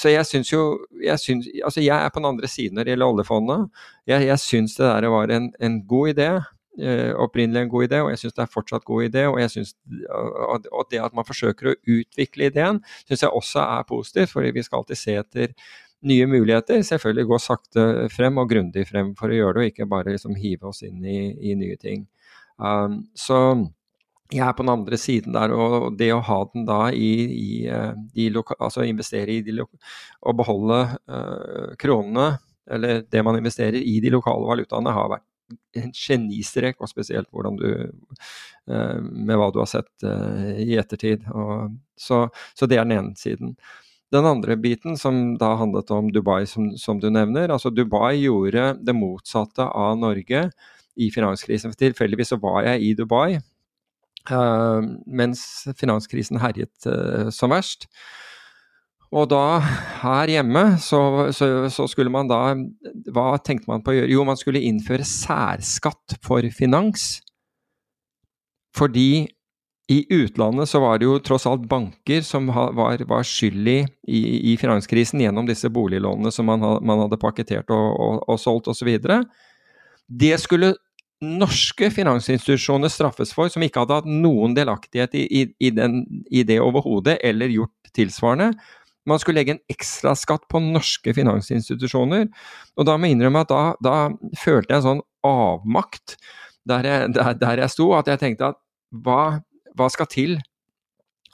[0.00, 0.62] så jeg syns jo
[1.02, 3.82] jeg, synes, altså jeg er på den andre siden når det gjelder oljefondet.
[4.08, 6.30] Jeg, jeg syns det der var en, en god idé.
[6.78, 9.24] Eh, opprinnelig en god idé, og jeg syns det er fortsatt god idé.
[9.26, 9.74] Og, jeg synes,
[10.08, 14.62] og det at man forsøker å utvikle ideen, syns jeg også er positivt, fordi vi
[14.62, 15.54] skal alltid se etter
[16.06, 16.84] nye muligheter.
[16.86, 20.38] Selvfølgelig gå sakte frem og grundig frem for å gjøre det, og ikke bare liksom
[20.38, 21.18] hive oss inn i,
[21.50, 22.06] i nye ting.
[22.58, 23.40] Um, så
[24.30, 27.50] jeg er på den andre siden der, og det å ha den da i, i
[28.14, 32.36] de loka, altså investere i de og beholde uh, kronene,
[32.70, 35.27] eller det man investerer i de lokale valutaene, har vært
[35.76, 37.68] en genistrek, og spesielt du
[38.68, 41.26] uh, med hva du har sett uh, i ettertid.
[41.32, 43.56] Og, så, så, det er den ene siden.
[44.12, 47.50] Den andre biten, som da handlet om Dubai, som, som du nevner.
[47.52, 50.48] altså Dubai gjorde det motsatte av Norge
[50.98, 51.74] i finanskrisen.
[51.76, 53.38] Tilfeldigvis så var jeg i Dubai
[54.32, 55.42] uh, mens
[55.76, 57.88] finanskrisen herjet uh, som verst.
[59.08, 59.60] Og da,
[60.02, 61.00] her hjemme, så,
[61.32, 62.52] så, så, skulle man da
[63.08, 64.12] Hva tenkte man på å gjøre?
[64.12, 67.22] Jo, man skulle innføre særskatt for finans.
[68.76, 69.26] Fordi
[69.88, 74.52] i utlandet så var det jo tross alt banker som var, var skyld i, i,
[74.60, 78.90] finanskrisen gjennom disse boliglånene som man, man hadde pakketert og, og, og solgt osv.
[80.08, 80.74] Det skulle
[81.24, 86.44] norske finansinstitusjoner straffes for, som ikke hadde hatt noen delaktighet i, i, i, den, i
[86.46, 88.52] det overhodet, eller gjort tilsvarende.
[89.08, 92.28] Man skulle legge en ekstraskatt på norske finansinstitusjoner.
[92.76, 93.96] Og da må jeg innrømme at da, da
[94.40, 96.18] følte jeg en sånn avmakt
[96.68, 98.60] der jeg, der, der jeg, sto, at jeg tenkte at
[99.04, 99.40] hva,
[99.78, 100.36] hva, skal til?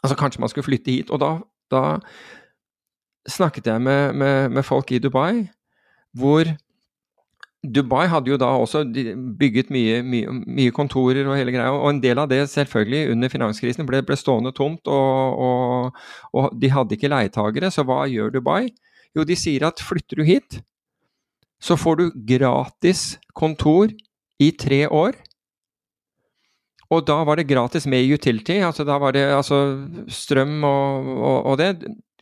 [0.03, 1.11] Altså Kanskje man skulle flytte hit.
[1.11, 1.33] Og da,
[1.75, 1.83] da
[3.31, 5.49] snakket jeg med, med, med folk i Dubai,
[6.15, 6.47] hvor
[7.65, 8.83] Dubai hadde jo da også
[9.39, 13.33] bygget mye, mye, mye, kontorer og hele greia, og en del av det selvfølgelig under
[13.33, 16.03] finanskrisen ble, ble stående tomt, og, og,
[16.37, 17.73] og, de hadde ikke leietagere.
[17.73, 18.69] Så hva gjør Dubai?
[19.17, 20.61] Jo, de sier at flytter du hit,
[21.63, 23.95] så får du gratis kontor
[24.43, 25.17] i tre år.
[26.93, 29.61] Og da var det gratis med utility, altså da var det altså
[30.13, 31.71] strøm og, og det.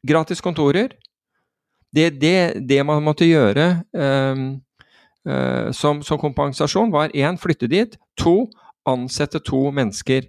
[0.06, 0.94] Gratis kontorer.
[1.92, 4.62] Det, det, det man måtte gjøre um,
[5.22, 8.48] som, som, kompensasjon, var én flytte dit, to
[8.88, 10.26] ansette to mennesker.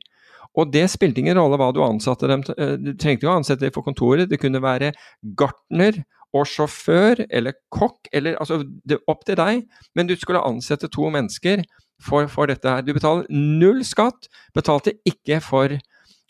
[0.59, 3.65] Og det spilte ingen rolle hva du ansatte dem eh, Du trengte ikke å ansette
[3.65, 4.93] dem for kontoret, det kunne være
[5.39, 6.03] gartner
[6.33, 11.09] og sjåfør eller kokk, eller altså det, opp til deg, men du skulle ansette to
[11.13, 11.61] mennesker
[12.01, 12.81] for, for dette her.
[12.81, 15.79] Du betaler null skatt, betalte ikke for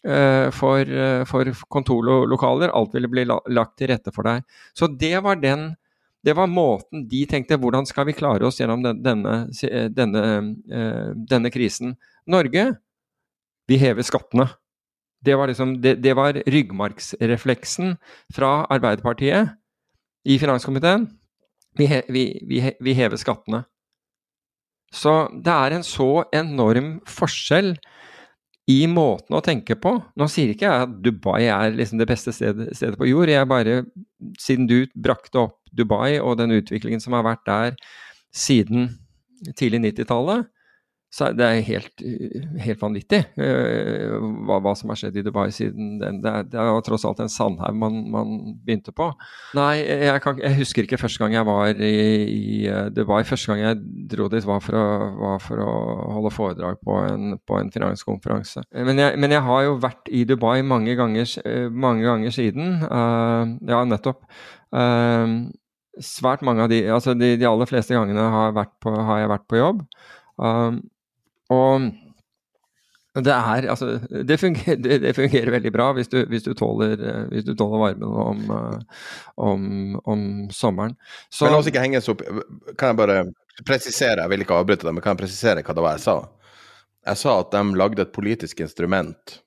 [0.03, 0.83] Uh, for,
[1.23, 2.73] for kontorlokaler.
[2.75, 4.41] Alt ville bli lagt til rette for deg.
[4.75, 5.69] Så det var den
[6.23, 9.35] det var måten de tenkte hvordan skal vi klare oss gjennom denne,
[9.91, 10.23] denne,
[10.71, 11.97] eh, denne krisen.
[12.31, 12.69] Norge,
[13.67, 14.47] vi hever skattene.
[15.23, 17.95] Det var, liksom, det, det var ryggmargsrefleksen
[18.35, 19.53] fra Arbeiderpartiet
[20.27, 21.07] i finanskomiteen.
[21.79, 23.63] Vi, vi, vi, vi hever skattene.
[24.93, 27.73] Så det er en så enorm forskjell
[28.71, 29.95] i måten å tenke på.
[30.19, 33.31] Nå sier ikke jeg at Dubai er liksom det beste stedet, stedet, på jord.
[33.31, 33.81] Jeg bare,
[34.39, 37.77] Siden du brakte opp Dubai og den utviklingen som har vært der
[38.33, 38.91] siden
[39.57, 40.47] tidlig 90-tallet,
[41.13, 42.01] så det er helt,
[42.63, 44.15] helt vanvittig uh,
[44.47, 46.17] hva, hva, som har skjedd i Dubai siden den.
[46.23, 48.31] Det er, det er tross alt en sandhaug man, man,
[48.65, 49.11] begynte på.
[49.53, 53.21] Nei, jeg, kan, jeg, husker ikke første gang jeg var i, i, eh, Dubai.
[53.29, 54.85] Første gang jeg dro dit var for å,
[55.21, 55.71] var for å
[56.15, 58.65] holde foredrag på en, på en finanskonferanse.
[58.73, 62.79] Men jeg, men jeg, har jo vært i Dubai mange ganger, eh, mange ganger siden.
[62.89, 64.25] Uh, ja, nettopp.
[64.73, 65.45] Uh,
[66.01, 69.45] svært mange av de, altså de, de aller fleste gangene har, på, har jeg vært
[69.51, 69.83] på jobb.
[70.41, 70.79] Um,
[71.53, 71.91] og
[73.21, 76.97] det er altså Det fungerer, det fungerer veldig bra hvis du, hvis du, tåler,
[77.29, 78.79] hvis du tåler, varmen om,
[79.35, 80.95] om, om sommeren.
[81.29, 82.23] Så, men la oss ikke henges opp
[82.73, 83.19] Kan jeg bare
[83.67, 86.17] presisere, jeg vil ikke avbryte deg, men kan jeg presisere hva det var jeg sa?
[87.03, 89.37] Jeg sa at de lagde et politisk instrument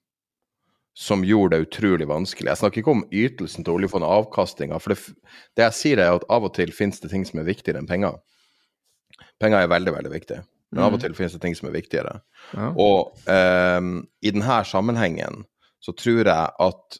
[0.97, 2.49] som gjorde det utrolig vanskelig.
[2.49, 4.79] Jeg snakker ikke om ytelsen til oljefondet, avkastinga.
[4.81, 5.17] For det,
[5.53, 7.89] det, jeg sier, er at av og til finnes det ting som er viktigere enn
[7.91, 8.17] penger.
[9.43, 10.39] Penger er veldig, veldig viktig.
[10.73, 11.03] Men av og mm.
[11.05, 12.15] til finnes det ting som er viktigere.
[12.57, 12.71] Ja.
[12.81, 13.90] Og um,
[14.25, 15.44] i denne sammenhengen
[15.85, 16.99] så tror jeg at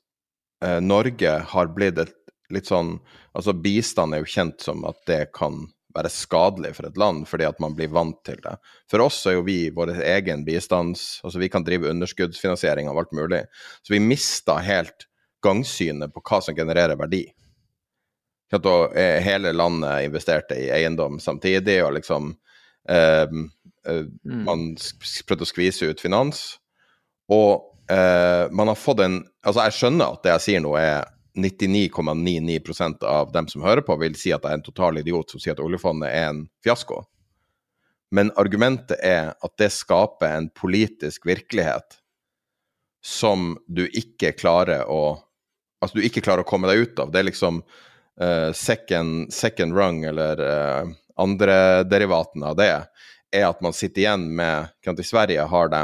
[0.65, 2.15] uh, Norge har blitt et
[2.53, 2.99] litt sånn
[3.37, 5.67] Altså bistand er jo kjent som at det kan
[5.97, 8.55] være skadelig for et land, fordi at man blir vant til det.
[8.91, 11.23] For oss er jo vi vår egen bistands...
[11.25, 13.43] Altså vi kan drive underskuddsfinansiering av alt mulig.
[13.83, 15.09] Så vi mista helt
[15.45, 17.25] gangsynet på hva som genererer verdi.
[18.55, 18.67] At
[19.27, 22.31] hele landet investerte i eiendom samtidig, og liksom
[22.89, 24.45] eh, uh, mm.
[24.47, 24.69] Man
[25.27, 26.45] prøvde å skvise ut finans.
[27.33, 31.05] Og eh, man har fått en Altså, jeg skjønner at det jeg sier nå, er
[31.37, 35.43] 99,99% av dem som hører på, vil si at jeg er en total idiot som
[35.43, 37.03] sier at oljefondet er en fiasko.
[38.15, 41.99] Men argumentet er at det skaper en politisk virkelighet
[43.05, 45.23] som du ikke klarer å
[45.85, 47.11] Altså, du ikke klarer å komme deg ut av.
[47.13, 50.89] Det er liksom uh, second, second rung, eller uh,
[51.21, 52.71] andre derivaten av det,
[53.37, 55.83] er at man sitter igjen med I Sverige har de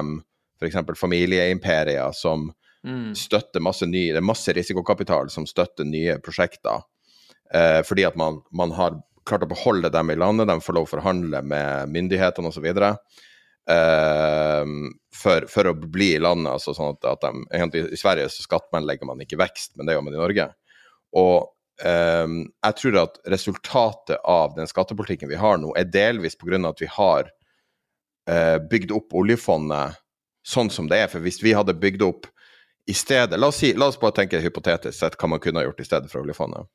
[0.57, 0.81] f.eks.
[0.97, 2.49] familieimperier som
[2.87, 3.15] mm.
[3.19, 6.85] støtter masse ny Det er masse risikokapital som støtter nye prosjekter.
[7.55, 10.89] Eh, fordi at man, man har klart å beholde dem i landet, de får lov
[10.89, 12.69] å forhandle med myndighetene osv.
[13.71, 14.65] Uh,
[15.15, 16.51] for, for å bli i landet.
[16.51, 20.07] altså sånn at, at de, I Sverige så skattlegger man ikke vekst, men det gjør
[20.09, 20.49] man i Norge.
[21.23, 21.37] Og
[21.85, 26.59] uh, jeg tror at resultatet av den skattepolitikken vi har nå, er delvis pga.
[26.73, 30.01] at vi har uh, bygd opp oljefondet
[30.43, 31.13] sånn som det er.
[31.13, 32.27] For hvis vi hadde bygd opp
[32.87, 35.67] i stedet la oss, si, la oss, bare tenke hypotetisk sett hva man kunne ha
[35.69, 36.67] gjort i stedet for oljefondet.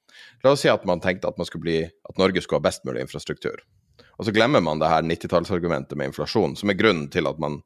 [0.45, 3.03] La oss si at man tenkte at, man bli, at Norge skulle ha best mulig
[3.03, 3.59] infrastruktur.
[4.17, 7.59] Og så glemmer man det her 90-tallsargumentet med inflasjon, som er grunnen til at man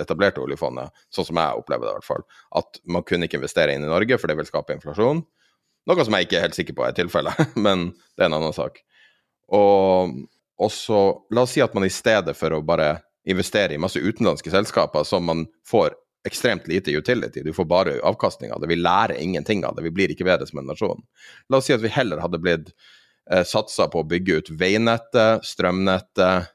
[0.00, 2.26] etablerte oljefondet, sånn som jeg opplever det i hvert fall.
[2.58, 5.22] At man kunne ikke investere inn i Norge, for det vil skape inflasjon.
[5.88, 8.56] Noe som jeg ikke er helt sikker på er tilfellet, men det er en annen
[8.56, 8.82] sak.
[9.56, 10.18] Og,
[10.60, 11.00] og så,
[11.32, 12.96] la oss si at man i stedet for å bare
[13.30, 15.94] investere i masse utenlandske selskaper som man får
[16.28, 17.42] ekstremt lite utility.
[17.42, 18.70] Du får bare avkastning av det.
[18.70, 19.86] Vi lærer ingenting av det.
[19.88, 21.02] Vi blir ikke bedre som en nasjon.
[21.48, 22.72] La oss si at vi heller hadde blitt
[23.30, 26.50] eh, satsa på å bygge ut veinettet, strømnettet,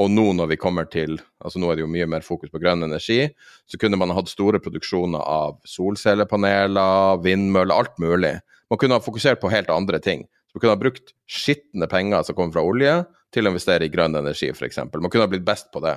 [0.00, 2.60] og nå når vi kommer til altså Nå er det jo mye mer fokus på
[2.60, 3.30] grønn energi.
[3.68, 8.34] Så kunne man hatt store produksjoner av solcellepaneler, vindmøller, alt mulig.
[8.72, 10.26] Man kunne ha fokusert på helt andre ting.
[10.52, 12.94] Man kunne ha brukt skitne penger som kommer fra olje,
[13.32, 14.80] til å investere i grønn energi, f.eks.
[14.90, 15.96] Man kunne ha blitt best på det.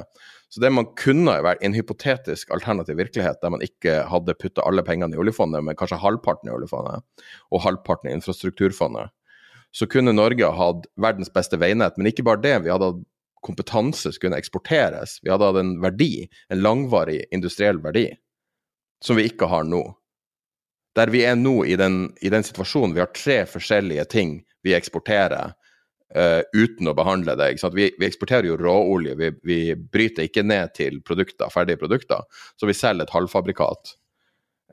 [0.54, 4.84] Så det man kunne vært en hypotetisk alternativ virkelighet, der man ikke hadde putta alle
[4.86, 7.01] pengene i oljefondet, men kanskje halvparten i oljefondet
[7.49, 9.10] og halvparten i infrastrukturfondet,
[9.74, 11.97] så kunne Norge hatt verdens beste veinett.
[11.97, 13.01] Men ikke bare det, vi hadde hatt
[13.41, 15.18] kompetanse som kunne eksporteres.
[15.26, 18.12] Vi hadde hatt en verdi, en langvarig industriell verdi,
[19.01, 19.82] som vi ikke har nå.
[20.93, 24.78] Der vi er nå i den, i den situasjonen, vi har tre forskjellige ting vi
[24.78, 25.58] eksporterer
[26.18, 27.49] uh, uten å behandle det.
[27.74, 32.24] Vi, vi, eksporterer jo råolje, vi, vi, bryter ikke ned til produkter, ferdige produkter.
[32.59, 33.93] Så vi selger et halvfabrikat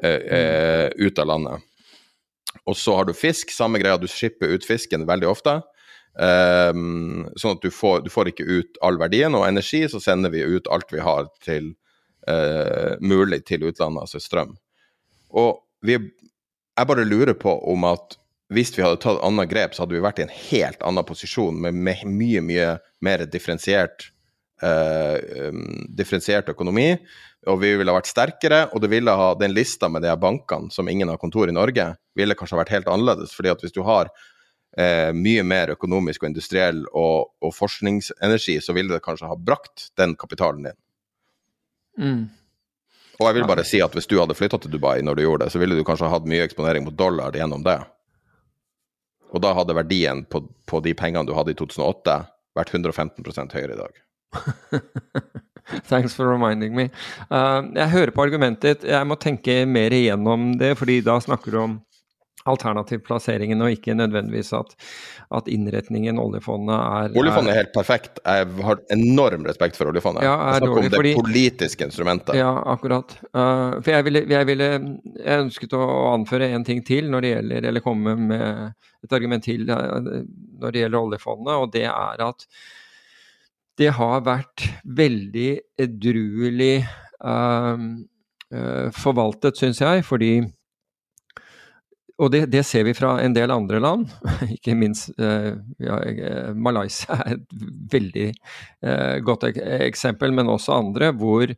[0.05, 1.67] uh, uh, ut av landet.
[2.67, 5.61] Og så har du fisk, samme greia, du skipper ut fisken veldig ofte.
[6.11, 9.33] Sånn at du får, du får, ikke ut all verdien.
[9.39, 11.71] Og energi, så sender vi ut alt vi har til
[12.99, 14.51] mulig til utlandet, altså strøm.
[15.39, 18.19] Og vi, jeg bare lurer på om at
[18.51, 21.59] hvis vi hadde tatt annet grep, så hadde vi vært i en helt annen posisjon
[21.63, 22.71] med, med mye, mye
[23.07, 24.09] mer differensiert,
[24.65, 25.17] uh,
[25.87, 26.89] differensiert økonomi.
[27.49, 30.19] Og vi ville ha vært sterkere, og det ville ha den lista med de her
[30.21, 31.87] bankene som ingen har kontor i Norge,
[32.19, 33.33] ville kanskje ha vært helt annerledes.
[33.37, 38.75] fordi at hvis du har uh, mye mer økonomisk og industriell og, og, forskningsenergi, så
[38.75, 40.79] ville det kanskje ha brakt den kapitalen din.
[42.01, 42.27] Mm.
[43.21, 45.47] Og jeg vil bare si at hvis du hadde flytta til Dubai når du gjorde
[45.47, 47.79] det, så ville du kanskje hatt mye eksponering mot dollar gjennom det.
[49.31, 52.17] Og da hadde verdien på, på de pengene du hadde i 2008,
[52.59, 54.01] vært 115 høyere i dag.
[55.91, 56.89] Thanks for reminding me.
[57.31, 58.89] Uh, jeg hører på argumentet ditt.
[58.91, 61.79] Jeg må tenke mer igjennom det, fordi da snakker du om
[62.49, 64.73] alternativ plasseringen, og ikke nødvendigvis at,
[65.37, 68.21] at innretningen oljefondet er Oljefondet er helt perfekt.
[68.25, 70.25] Jeg har enorm respekt for oljefondet.
[70.25, 72.39] Ja, jeg snakker om det fordi, politiske instrumentet.
[72.39, 73.17] Ja, akkurat.
[73.35, 74.71] Uh, for jeg, ville, jeg, ville,
[75.19, 78.73] jeg ønsket å anføre en ting til når det gjelder, eller komme med
[79.05, 79.99] et argument til uh,
[80.61, 82.47] når det gjelder oljefondet, og det er at
[83.81, 86.81] det har vært veldig edruelig
[87.25, 87.77] uh,
[88.97, 90.33] forvaltet, syns jeg, fordi
[92.21, 94.11] og det, det, ser vi fra en del andre land,
[94.57, 97.63] ikke minst eh, ja, eh, Malaysia er et
[97.95, 101.55] veldig eh, godt ek eksempel, men også andre, hvor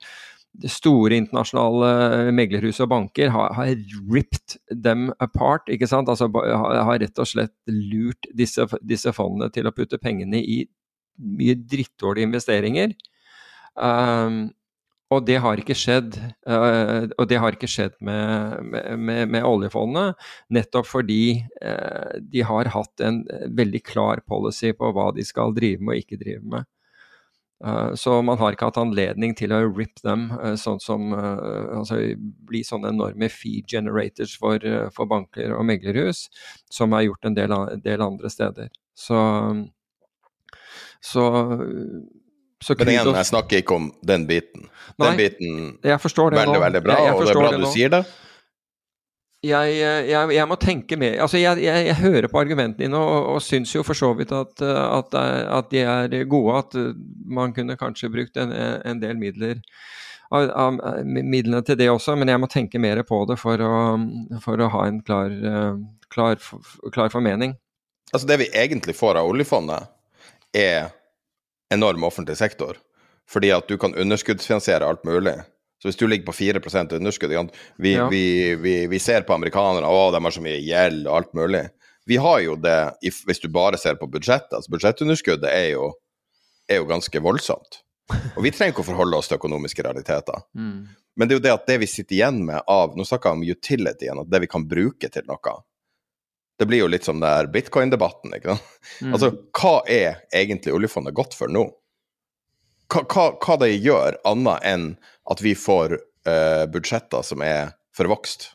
[0.68, 3.70] store internasjonale meglerhus og banker har, har
[4.12, 5.68] ripped them apart.
[5.72, 6.10] ikke sant?
[6.12, 10.60] Altså har, har rett og slett lurt disse, disse, fondene til å putte pengene i
[11.16, 12.92] mye drittdårlige investeringer.
[13.72, 14.50] Um,
[15.12, 16.16] og det har ikke skjedd,
[16.48, 20.20] uh, og det har ikke skjedd med, med, med oljefondet,
[20.52, 21.24] nettopp fordi
[21.62, 26.04] uh, de har hatt en veldig klar policy på hva de skal drive med og
[26.04, 26.68] ikke drive med.
[27.62, 32.00] Uh, så man har ikke hatt anledning til å rip dem, sånn som altså
[32.48, 34.64] bli sånne enorme fee generators for,
[34.96, 36.26] for banker og meglerhus,
[36.72, 37.54] som er gjort en del,
[37.84, 38.72] del andre steder.
[38.98, 39.20] Så,
[41.02, 41.28] så
[42.62, 44.68] Så Men igjen, jeg snakker ikke om den biten.
[44.98, 46.60] Nei, Den biten jeg forstår det veldig, nå.
[46.66, 48.02] veldig bra, Jeg- jeg og det er bra det du sier det.
[49.42, 49.72] jeg,
[50.10, 53.72] jeg, jeg må tenke mer Altså, jeg, jeg, hører på argumentene dine og, og syns
[53.74, 55.82] jo for så vidt at, uh, at, det er- at de
[56.22, 56.58] er gode.
[56.62, 56.76] At
[57.26, 59.58] man kunne kanskje brukt en, en del midler
[60.32, 63.72] av, av midlene til det også, men jeg må tenke mer på det for å,
[64.40, 65.28] for å ha en klar,
[66.14, 66.38] klar,
[66.94, 67.56] klar formening.
[68.14, 69.90] Altså Det vi egentlig får av oljefondet,
[70.56, 70.88] er
[71.72, 72.78] enorm offentlig sektor.
[73.30, 75.36] Fordi at du kan underskuddsfinansiere alt mulig.
[75.82, 76.60] Så hvis du ligger på 4
[76.96, 77.30] underskudd
[77.76, 78.08] vi, Ja.
[78.08, 81.64] vi, vi, vi ser på amerikanerne å, de har så mye gjeld og alt mulig.
[82.06, 84.52] Vi har jo det hvis du bare ser på budsjettet.
[84.52, 85.92] altså Budsjettunderskuddet er jo,
[86.70, 87.80] er jo ganske voldsomt.
[88.36, 90.42] Og vi trenger ikke å forholde oss til økonomiske realiteter.
[91.16, 93.36] Men det er jo det at det vi sitter igjen med av Nå snakker jeg
[93.36, 95.56] om utility igjen, at det vi kan bruke til noe.
[96.62, 98.36] Det blir jo litt som det er bitcoin-debatten.
[98.36, 98.66] ikke sant?
[99.02, 99.14] Mm.
[99.16, 101.64] Altså, hva er egentlig oljefondet godt for nå?
[102.92, 104.84] Hva, hva, hva det gjør, annet enn
[105.32, 108.52] at vi får uh, budsjetter som er forvokst?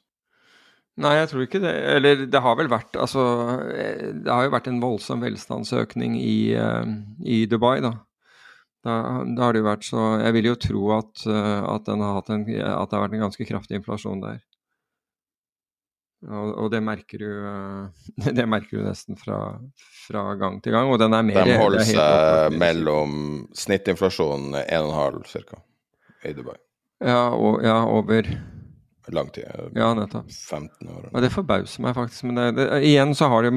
[1.03, 1.75] Nei, jeg tror ikke det.
[1.97, 3.27] Eller det har vel vært Altså,
[3.75, 6.87] eh, det har jo vært en voldsom velstandsøkning i, uh,
[7.27, 7.97] i Dubai, da.
[8.87, 8.95] Da,
[9.35, 12.43] da har det jo vært så Jeg vil jo tro at, at, den har en,
[12.47, 14.39] at det har vært en ganske kraftig inflasjon der.
[16.27, 19.39] Og, og det merker du eh, Det merker du nesten fra,
[20.07, 20.91] fra gang til gang.
[20.91, 23.15] Og den er mer De holder er seg mellom
[23.55, 25.63] snittinflasjonen 1,5 ca.
[26.27, 26.57] i Dubai.
[27.05, 28.25] Ja, og, ja, over
[29.07, 29.43] Lang tid.
[29.75, 30.31] Ja, nettopp.
[30.31, 31.05] 15 år.
[31.13, 32.25] Og det forbauser meg faktisk.
[32.27, 33.53] Men det, det, igjen så har det,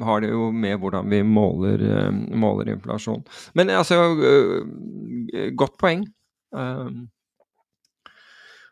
[0.00, 3.20] har det jo med hvordan vi måler, eh, måler inflasjon.
[3.52, 6.06] Men altså, øh, godt poeng.
[6.56, 7.10] Um,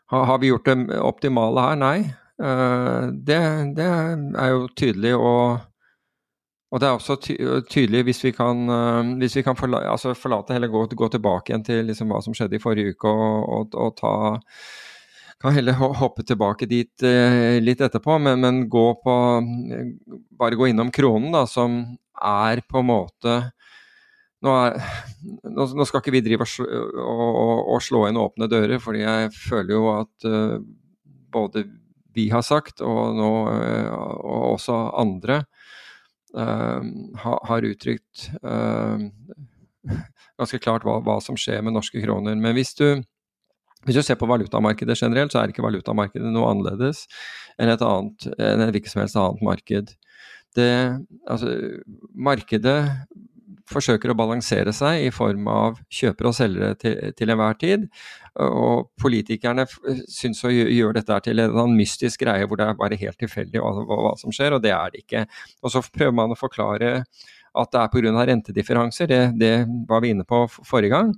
[0.09, 1.77] har, har vi gjort det optimale her?
[1.77, 1.97] Nei.
[2.43, 3.39] Eh, det,
[3.77, 5.13] det er jo tydelig.
[5.15, 5.59] Og,
[6.73, 10.57] og det er også tydelig hvis vi kan, eh, hvis vi kan forla altså forlate
[10.57, 13.77] heller gå, gå tilbake igjen til liksom hva som skjedde i forrige uke, og, og,
[13.85, 14.15] og ta
[15.43, 19.15] kan heller hoppe tilbake dit eh, litt etterpå, men, men gå på
[20.39, 21.81] Bare gå innom kronen, da, som
[22.15, 23.33] er på en måte
[24.43, 24.77] nå, er,
[25.51, 29.29] nå, skal ikke vi drive og, sl og, og, slå inn åpne dører, fordi jeg
[29.35, 30.27] føler jo at
[31.31, 31.63] både
[32.15, 35.43] vi har sagt, og nå eh, og også andre,
[36.37, 36.91] eh,
[37.23, 39.07] har uttrykt eh,
[40.39, 42.37] ganske klart hva, hva som skjer med norske kroner.
[42.39, 42.87] Men hvis du
[43.83, 47.03] hvis du ser på valutamarkedet generelt, så er ikke valutamarkedet noe annerledes
[47.59, 49.91] enn et annet, enn et hvilket som helst annet marked.
[50.55, 50.69] Det,
[51.27, 51.51] altså,
[52.15, 52.77] markedet
[53.71, 57.85] forsøker å balansere seg i form av kjøpere og selgere til, til enhver tid.
[58.43, 59.79] Og politikerne f-
[60.11, 63.71] syns å gjøre dette til en mystisk greie hvor det er bare helt tilfeldig hva,
[63.87, 65.23] hva, som skjer, og det er det ikke.
[65.63, 66.93] Og så prøver man å forklare
[67.53, 68.25] at det er pga.
[68.33, 69.55] rentedifferanser, det, det
[69.89, 71.11] var vi inne på forrige gang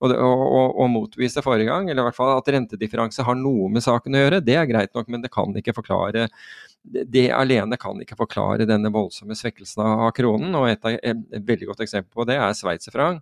[0.00, 0.42] og, det- og,
[0.80, 4.22] og, og forrige gang, eller i hvert fall at rentedifferanse har noe med saken å
[4.22, 6.28] gjøre, det er greit nok, men det kan ikke forklare
[6.82, 10.54] det, alene kan ikke forklare denne voldsomme svekkelsen av kronen.
[10.56, 13.20] og Et, et, veldig godt eksempel på det er sveitserfranc,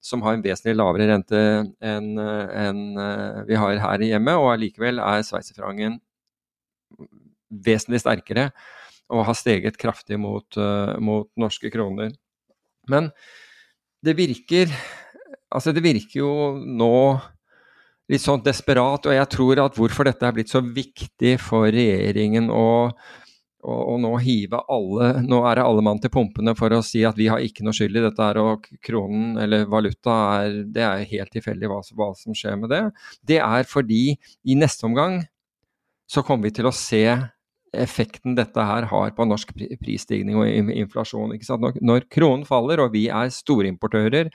[0.00, 1.40] som har en vesentlig lavere rente
[1.84, 5.98] enn enn, eh, vi har her hjemme, og allikevel er sveitserfrancen
[7.50, 8.50] vesentlig sterkere
[9.10, 12.14] og har steget kraftig mot, eh, mot norske kroner.
[12.88, 13.10] Men
[14.02, 14.70] det virker
[15.50, 16.32] Altså, det virker jo
[16.62, 17.18] nå
[18.10, 22.50] litt sånn desperat, og jeg tror at hvorfor dette er blitt så viktig for regjeringen
[22.50, 22.68] å,
[23.60, 27.18] og, nå hive alle Nå er det alle mann til pumpene for å si at
[27.18, 31.04] vi har ikke noe skyld i dette her, og kronen eller valuta er Det er
[31.10, 32.86] helt tilfeldig hva, hva som skjer med det.
[33.20, 35.20] Det er fordi i neste omgang
[36.10, 37.04] så kommer vi til å se
[37.70, 41.36] effekten dette her har på norsk pri- prisstigning og inflasjon.
[41.36, 44.32] Når, når kronen faller og vi er storimportører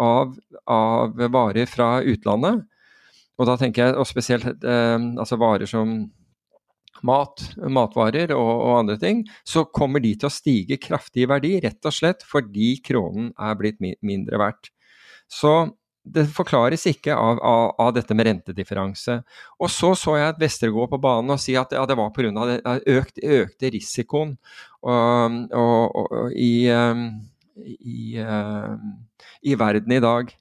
[0.00, 0.32] av,
[0.64, 2.64] av varer fra utlandet,
[3.38, 6.00] og da tenker jeg og spesielt eh, altså varer som
[7.06, 11.52] mat, matvarer og, og andre ting, så kommer de til å stige kraftig i verdi,
[11.62, 14.72] rett og slett fordi kronen er blitt mi mindre verdt.
[15.30, 15.70] Så
[16.08, 19.18] det forklares ikke av, av, av dette med rentedifferanse.
[19.60, 22.12] Og så så jeg at Vestre går på banen og si at ja, det var
[22.16, 22.46] pga.
[22.96, 24.36] økt, økte risikoen
[24.80, 27.10] og, og, og, i, um,
[27.60, 28.94] i, um,
[29.42, 30.32] i verden i dag.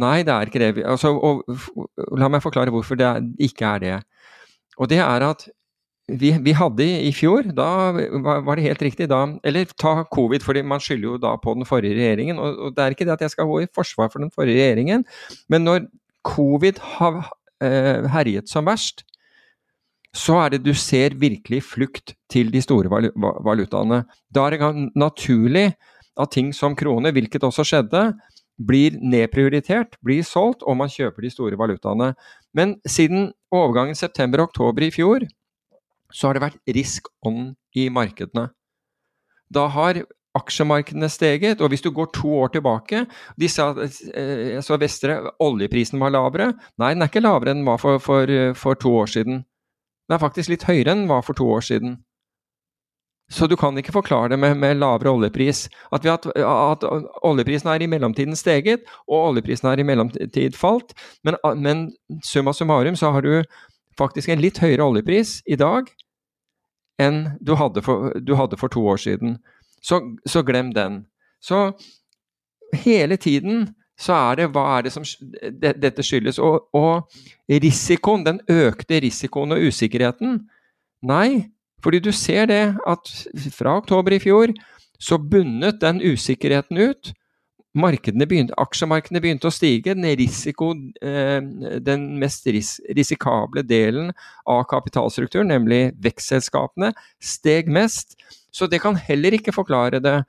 [0.00, 0.84] Nei, det er ikke det.
[0.88, 1.88] Altså, og, og,
[2.18, 3.10] la meg forklare hvorfor det
[3.50, 3.96] ikke er det.
[4.80, 5.46] Og det er at
[6.10, 7.68] vi, vi hadde i fjor, da
[8.42, 11.68] var det helt riktig da Eller ta covid, fordi man skylder jo da på den
[11.68, 12.38] forrige regjeringen.
[12.38, 14.58] Og, og det er ikke det at jeg skal gå i forsvar for den forrige
[14.58, 15.04] regjeringen,
[15.48, 15.86] men når
[16.26, 17.22] covid har
[17.62, 19.04] eh, herjet som verst,
[20.16, 23.12] så er det du ser virkelig flukt til de store valu
[23.46, 24.02] valutaene.
[24.34, 25.68] Da er det naturlig
[26.20, 28.02] at ting som krone, hvilket også skjedde,
[28.60, 32.12] blir nedprioritert, blir solgt, og man kjøper de store valutaene.
[32.56, 35.26] Men siden overgangen september-oktober i fjor,
[36.12, 38.50] så har det vært risk on i markedene.
[39.50, 40.02] Da har
[40.38, 43.00] aksjemarkedene steget, og hvis du går to år tilbake
[43.34, 46.52] De sa eh, jeg så Vestre, oljeprisen var lavere.
[46.78, 49.42] Nei, den er ikke lavere enn den var for, for, for to år siden.
[50.06, 51.98] Den er faktisk litt høyere enn den var for to år siden.
[53.30, 55.68] Så du kan ikke forklare det med, med lavere oljepris.
[55.94, 56.86] At, at, at,
[57.22, 60.96] oljeprisen er i mellomtiden steget, og oljeprisen er i mellomtid falt.
[61.24, 61.84] Men, men
[62.26, 63.44] summa summarum så har du
[63.98, 65.90] faktisk en litt høyere oljepris i dag
[67.00, 69.38] enn du hadde for, du hadde for to år siden.
[69.80, 71.04] Så, så, glem den.
[71.40, 71.70] Så
[72.82, 73.70] hele tiden
[74.00, 75.06] så er det hva er det som
[75.40, 76.40] det, dette skyldes.
[76.42, 77.08] Og, og
[77.48, 80.42] risikoen, den økte risikoen og usikkerheten
[81.00, 81.48] Nei,
[81.84, 83.14] fordi du ser det at
[83.54, 84.52] fra oktober i fjor
[85.00, 87.12] så bunnet den usikkerheten ut.
[87.70, 89.94] Begynte, aksjemarkedene begynte å stige.
[89.94, 91.40] Den, risiko, eh,
[91.80, 94.10] den mest ris risikable delen
[94.44, 98.16] av kapitalstrukturen, nemlig vekstselskapene, steg mest.
[98.50, 100.24] Så det kan heller ikke forklare det.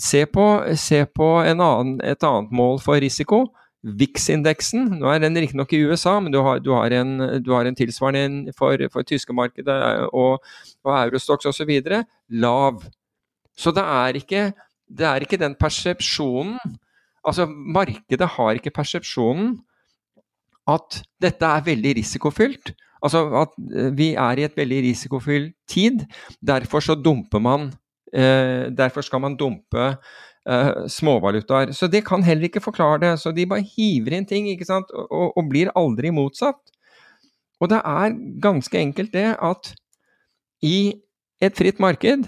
[0.00, 0.46] Se på,
[0.80, 3.50] se på annen, et annet mål for risiko.
[3.82, 7.66] VIX-indeksen, nå er den riktignok i USA, men du har, du har, en, du har
[7.66, 9.78] en, tilsvarende for, for tyske markedet
[10.14, 10.44] og,
[10.86, 11.72] og Eurostox osv.
[12.30, 12.84] lav.
[13.58, 14.44] Så det er, ikke,
[14.86, 16.58] det er ikke den persepsjonen
[17.22, 19.60] Altså, markedet har ikke persepsjonen
[20.70, 22.72] at dette er veldig risikofylt.
[23.02, 26.04] Altså at eh, vi er i et veldig risikofylt tid.
[26.42, 27.72] Derfor så dumper man
[28.14, 29.96] eh, Derfor skal man dumpe
[30.48, 31.72] uh, småvalutaer.
[31.76, 33.12] Så det kan heller ikke forklare det.
[33.20, 34.90] Så de bare hiver inn ting ikke sant?
[34.94, 36.60] Og, og blir aldri motsatt.
[37.62, 39.72] Og det er ganske enkelt det at
[40.62, 40.94] i
[41.42, 42.26] et fritt marked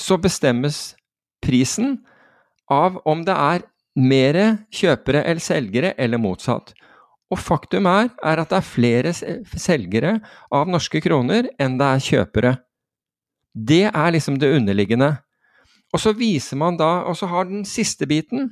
[0.00, 0.94] så bestemmes
[1.44, 1.98] prisen
[2.72, 3.64] av om det er
[3.94, 4.38] mer
[4.74, 6.72] kjøpere eller selgere, eller motsatt.
[7.32, 10.16] Og faktum er, er at det er flere selgere
[10.54, 12.54] av norske kroner enn det er kjøpere.
[13.54, 15.14] Det er liksom det underliggende.
[15.94, 18.50] Og så viser man da, og så har den siste biten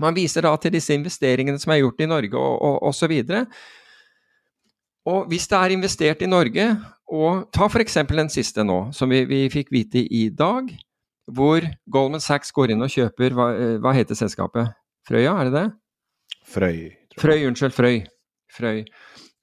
[0.00, 3.12] Man viser da til disse investeringene som er gjort i Norge og osv.
[3.14, 3.52] Og,
[5.06, 6.64] og hvis det er investert i Norge,
[7.14, 8.00] og ta f.eks.
[8.10, 10.72] den siste nå, som vi, vi, fikk vite i dag,
[11.30, 13.46] hvor Goldman Sachs går inn og kjøper Hva,
[13.78, 14.74] hva heter selskapet?
[15.06, 15.66] Frøya, er det det?
[16.50, 16.80] Frøy.
[17.20, 17.76] Frøy, unnskyld.
[17.78, 18.00] Frøy.
[18.50, 18.82] Frøy.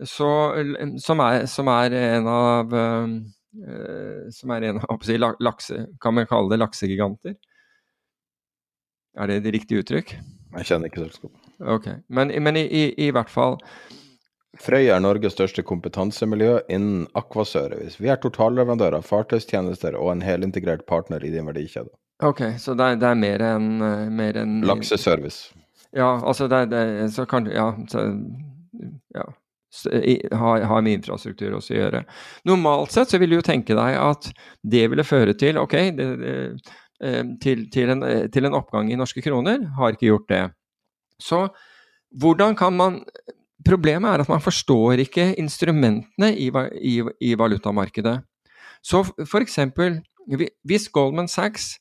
[0.03, 0.27] Så,
[0.99, 3.07] som, er, som er en av Eh,
[4.31, 7.35] som er en av si, lakse, Kan man kalle det laksegiganter?
[9.19, 10.13] Er det det riktige uttrykk?
[10.51, 11.49] Jeg kjenner ikke selskapet.
[11.61, 13.57] Ok, Men, men i, i, i, hvert fall
[14.59, 18.01] Frøy er Norges største kompetansemiljø innen akvaservice.
[18.03, 21.91] Vi er totalleverandør av fartøystjenester og en helintegrert partner i din verdikjede.
[22.23, 24.57] Ok, så det er, det er mer enn en...
[24.67, 25.55] Lakseservice.
[25.95, 26.83] Ja, altså det, det
[27.15, 27.71] så kan Ja.
[27.91, 28.03] Så,
[29.15, 29.27] ja
[29.71, 32.03] har, med infrastruktur også å gjøre.
[32.49, 36.07] Normalt sett så vil du jo tenke deg at det ville føre til ok, det,
[36.21, 36.33] det,
[37.03, 39.63] eh, til, til, en, til, en, oppgang i norske kroner.
[39.77, 40.43] Har ikke gjort det.
[41.21, 41.45] Så
[42.21, 43.03] hvordan kan man
[43.61, 46.47] Problemet er at man forstår ikke instrumentene i,
[46.81, 48.15] i, i valutamarkedet.
[48.81, 49.99] Så for eksempel,
[50.65, 51.75] hvis Goldman Sachs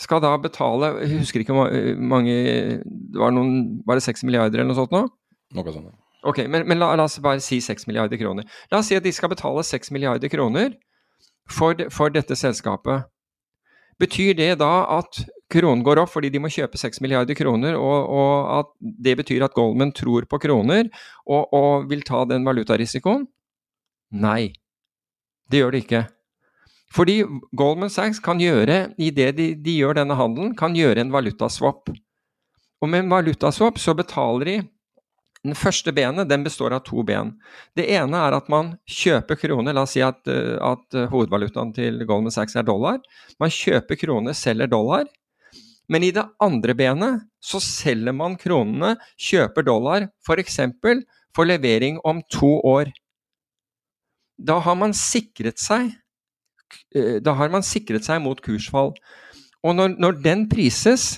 [0.00, 2.34] skal da betale Jeg husker ikke hvor mange
[2.84, 5.02] Det var noen, var det 6 milliarder eller noe sånt nå?
[5.56, 5.88] Noe sånt.
[6.22, 8.44] Ok, Men, men la, la, oss bare si 6 milliarder kroner.
[8.70, 10.74] La oss si at de skal betale 6 milliarder kroner
[11.48, 13.08] for, for dette selskapet.
[14.00, 18.08] Betyr det da at kronen går opp fordi de må kjøpe 6 milliarder kroner, og,
[18.08, 20.88] og at det betyr at Goldman tror på kroner
[21.26, 23.26] og, og vil ta den valutarisikoen?
[24.10, 24.52] Nei,
[25.50, 26.04] det gjør det ikke.
[26.90, 27.20] Fordi
[27.54, 31.92] Goldman Sachs kan gjøre, i det de, de gjør denne handelen, kan gjøre en valutaswap.
[32.80, 34.56] Og med en valutaswap så betaler de
[35.46, 37.32] den første benet den består av to ben.
[37.76, 39.72] Det ene er at man kjøper kroner.
[39.72, 43.00] La oss si at, eh, at eh, hovedvalutaen til Goldman Sachs er dollar.
[43.40, 45.08] Man kjøper kroner, selger dollar.
[45.90, 50.60] Men i det andre benet så selger man kronene, kjøper dollar, f.eks.
[50.84, 51.00] For,
[51.34, 52.92] for levering om to år.
[54.36, 55.90] Da har man sikret seg
[56.94, 58.92] eh, da har man sikret seg mot kursfall.
[59.64, 61.16] Og når, når den prises,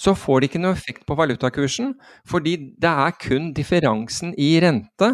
[0.00, 1.92] så får det ikke noe effekt på valutakursen,
[2.28, 5.10] fordi det er kun differansen i rente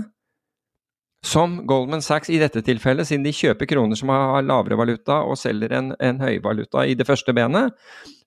[1.27, 5.39] som Goldman Sachs i dette tilfellet, siden de kjøper kroner som har lavere valuta og
[5.41, 7.75] selger en, en høyvaluta i det første benet,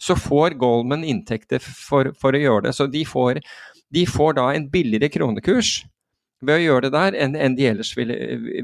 [0.02, 2.76] så får Goldman inntekter for, for å gjøre det.
[2.76, 3.40] Så de får,
[3.96, 5.78] de får, da en billigere kronekurs
[6.44, 8.18] ved å gjøre det der enn, enn de ellers ville,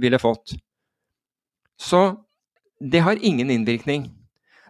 [0.04, 0.58] ville fått.
[1.80, 2.04] Så
[2.80, 4.10] det har ingen innvirkning.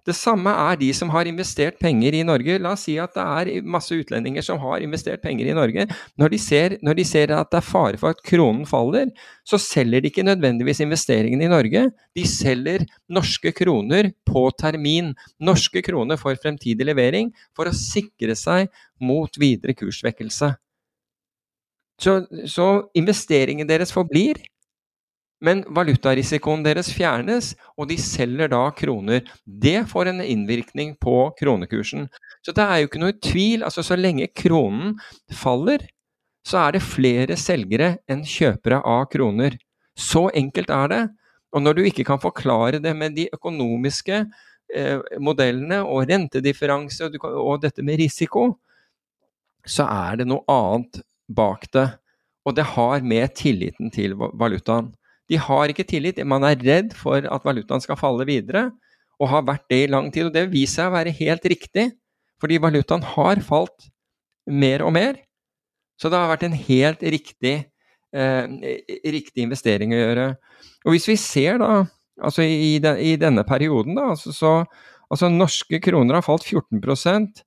[0.06, 2.60] Det samme er de som har investert penger i Norge.
[2.62, 5.88] La oss si at det er masse utlendinger som har investert penger i Norge.
[6.22, 9.10] Når de ser, når de ser at det er fare for at kronen faller,
[9.48, 11.88] så selger de ikke nødvendigvis investeringene i Norge.
[12.14, 15.16] De selger norske kroner på termin.
[15.42, 18.70] Norske kroner for fremtidig levering for å sikre seg
[19.02, 20.54] mot videre kurssvekkelse.
[22.02, 22.20] Så,
[22.52, 24.38] så investeringen deres forblir.
[25.44, 29.26] Men valutarisikoen deres fjernes, og de selger da kroner.
[29.46, 32.08] Det får en innvirkning på kronekursen.
[32.46, 33.64] Så det er jo ikke noe tvil.
[33.64, 34.96] altså Så lenge kronen
[35.34, 35.84] faller,
[36.46, 39.58] så er det flere selgere enn kjøpere av kroner.
[39.98, 41.04] Så enkelt er det.
[41.56, 44.26] Og når du ikke kan forklare det med de økonomiske
[44.76, 48.50] eh, modellene og rentedifferanse og, og dette med risiko,
[49.66, 51.88] så er det noe annet bak det.
[52.46, 54.92] Og det har med tilliten til valutaen.
[55.32, 56.22] De har ikke tillit.
[56.28, 58.70] Man er redd for at valutaen skal falle videre,
[59.20, 60.30] og har vært det i lang tid.
[60.30, 61.90] Og det viser seg å være helt riktig,
[62.42, 63.90] fordi valutaen har falt
[64.46, 65.22] mer og mer.
[66.00, 67.56] Så det har vært en helt riktig,
[68.14, 68.46] eh,
[69.16, 70.26] riktig investering å gjøre.
[70.86, 71.86] Og hvis vi ser da,
[72.22, 74.52] altså i, de, i denne perioden, da, altså, så
[75.10, 77.42] altså norske kroner har falt 14%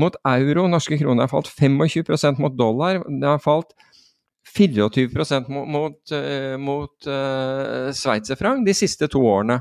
[0.00, 0.66] mot euro.
[0.70, 3.02] Norske kroner har falt 25% mot dollar.
[3.04, 3.74] Det har falt
[4.56, 9.60] 24 mot, mot, uh, mot uh, sveitserfranc de siste to årene.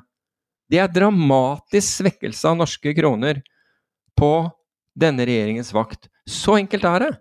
[0.70, 3.42] Det er dramatisk svekkelse av norske kroner
[4.18, 4.34] på
[5.00, 6.10] denne regjeringens vakt.
[6.30, 7.12] Så enkelt er det.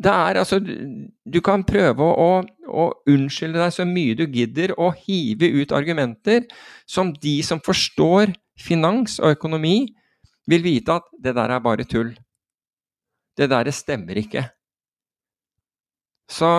[0.00, 4.96] Det er altså Du kan prøve å, å unnskylde deg så mye du gidder, og
[5.04, 6.46] hive ut argumenter
[6.88, 9.90] som de som forstår finans og økonomi,
[10.50, 12.14] vil vite at det der er bare tull.
[13.36, 14.48] Det der stemmer ikke.
[16.30, 16.52] Så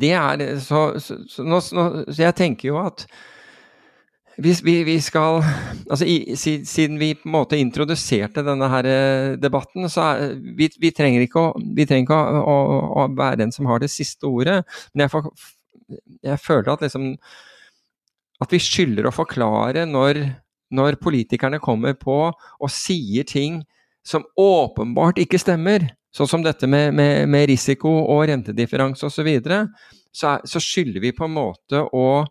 [0.00, 3.06] det er Så, så, så, nå, så jeg tenker jo at
[4.42, 5.44] hvis vi, vi skal
[5.90, 10.68] altså i, Siden vi på en måte introduserte denne her eh, debatten, så er, vi,
[10.80, 13.92] vi trenger ikke, å, vi trenger ikke å, å, å, være den som har det
[13.92, 14.64] siste ordet.
[14.92, 15.28] Men jeg, får,
[16.32, 17.12] jeg føler at liksom
[18.42, 20.18] At vi skylder å forklare når,
[20.74, 23.62] når politikerne kommer på og sier ting
[24.04, 25.86] som åpenbart ikke stemmer.
[26.14, 29.16] Sånn som dette med, med, med risiko og rentedifferanse osv.
[29.16, 29.60] Så, videre,
[30.14, 32.24] så, så skylder vi på en måte å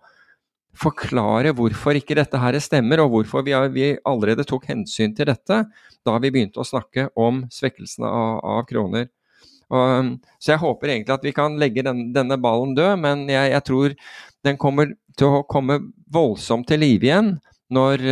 [0.79, 5.65] forklare hvorfor ikke dette her stemmer, og hvorfor vi, vi allerede tok hensyn til dette
[6.03, 9.11] da vi begynte å snakke om svekkelsen av, av kroner.
[9.73, 13.51] Og, så jeg håper egentlig at vi kan legge den, denne ballen død, men jeg,
[13.53, 13.95] jeg, tror
[14.47, 15.79] den kommer til å komme
[16.13, 17.36] voldsomt til live igjen
[17.73, 18.03] når,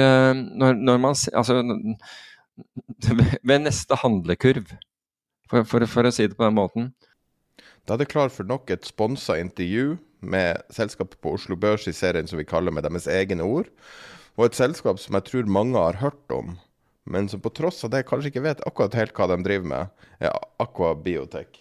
[0.58, 1.60] når, når man Altså
[3.42, 4.70] ved neste handlekurv
[5.52, 6.92] for, for, for, å si det på den måten.
[7.86, 11.96] Da er det klar for nok et sponsa intervju med selskapet på Oslo Børs i
[11.98, 13.68] serien som vi kaller med deres egne ord.
[14.38, 16.56] Og et selskap som jeg tror mange har hørt om,
[17.04, 20.06] men som på tross av det kanskje ikke vet akkurat helt hva de driver med,
[20.22, 21.60] er Aqua Biotech.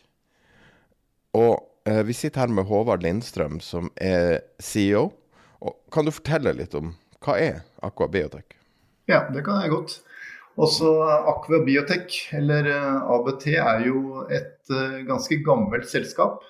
[1.35, 1.57] Og
[1.89, 5.09] eh, vi sitter her med Håvard Lindstrøm, som er CEO.
[5.65, 8.55] Og kan du fortelle litt om hva er Aqua Biotech?
[9.11, 9.99] Ja, det kan jeg godt.
[10.61, 10.91] Også
[11.31, 16.43] Aqua Biotech, eller eh, ABT, er jo et eh, ganske gammelt selskap.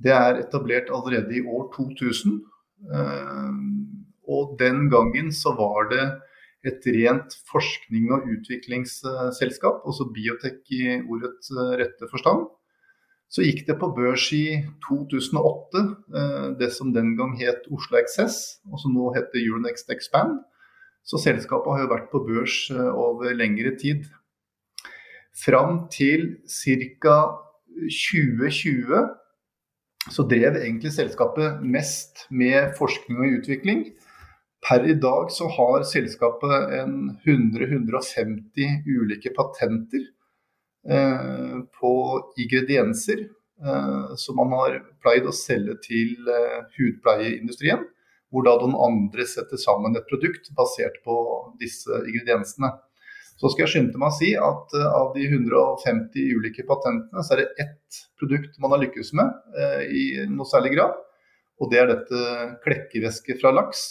[0.00, 2.36] Det er etablert allerede i år 2000.
[2.94, 3.56] Eh,
[4.30, 6.04] og den gangen så var det
[6.70, 11.50] et rent forskning- og utviklingsselskap, også biotek i ordets
[11.80, 12.46] rette forstand.
[13.30, 15.82] Så gikk det på børs i 2008,
[16.58, 20.42] det som den gang het Oslo Access, og som nå heter Euronext Expand.
[21.06, 24.06] Så selskapet har jo vært på børs eh, over lengre tid.
[25.36, 27.16] Fram til ca.
[27.70, 29.08] 2020
[30.10, 33.84] så drev egentlig selskapet mest med forskning og utvikling.
[34.64, 40.02] Per i dag så har selskapet en 100-150 ulike patenter
[40.88, 41.92] eh, på
[42.40, 47.86] ingredienser eh, som man har pleid å selge til eh, hudpleieindustrien
[48.30, 51.16] hvor da noen andre setter sammen et produkt basert på
[51.60, 52.70] disse ingrediensene.
[53.40, 57.34] Så skal jeg skynde meg å si at uh, av de 150 ulike patentene, så
[57.34, 60.98] er det ett produkt man har lykkes med uh, i noe særlig grad.
[61.60, 62.20] Og det er dette
[62.64, 63.86] klekkevæske fra laks.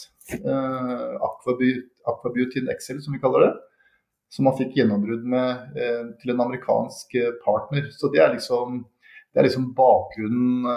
[0.46, 3.52] Uh, Aquabutin Excel, som vi kaller det.
[4.30, 7.90] Som man fikk gjennombrudd med uh, til en amerikansk partner.
[7.90, 8.84] Så det er liksom,
[9.34, 10.70] det er liksom bakgrunnen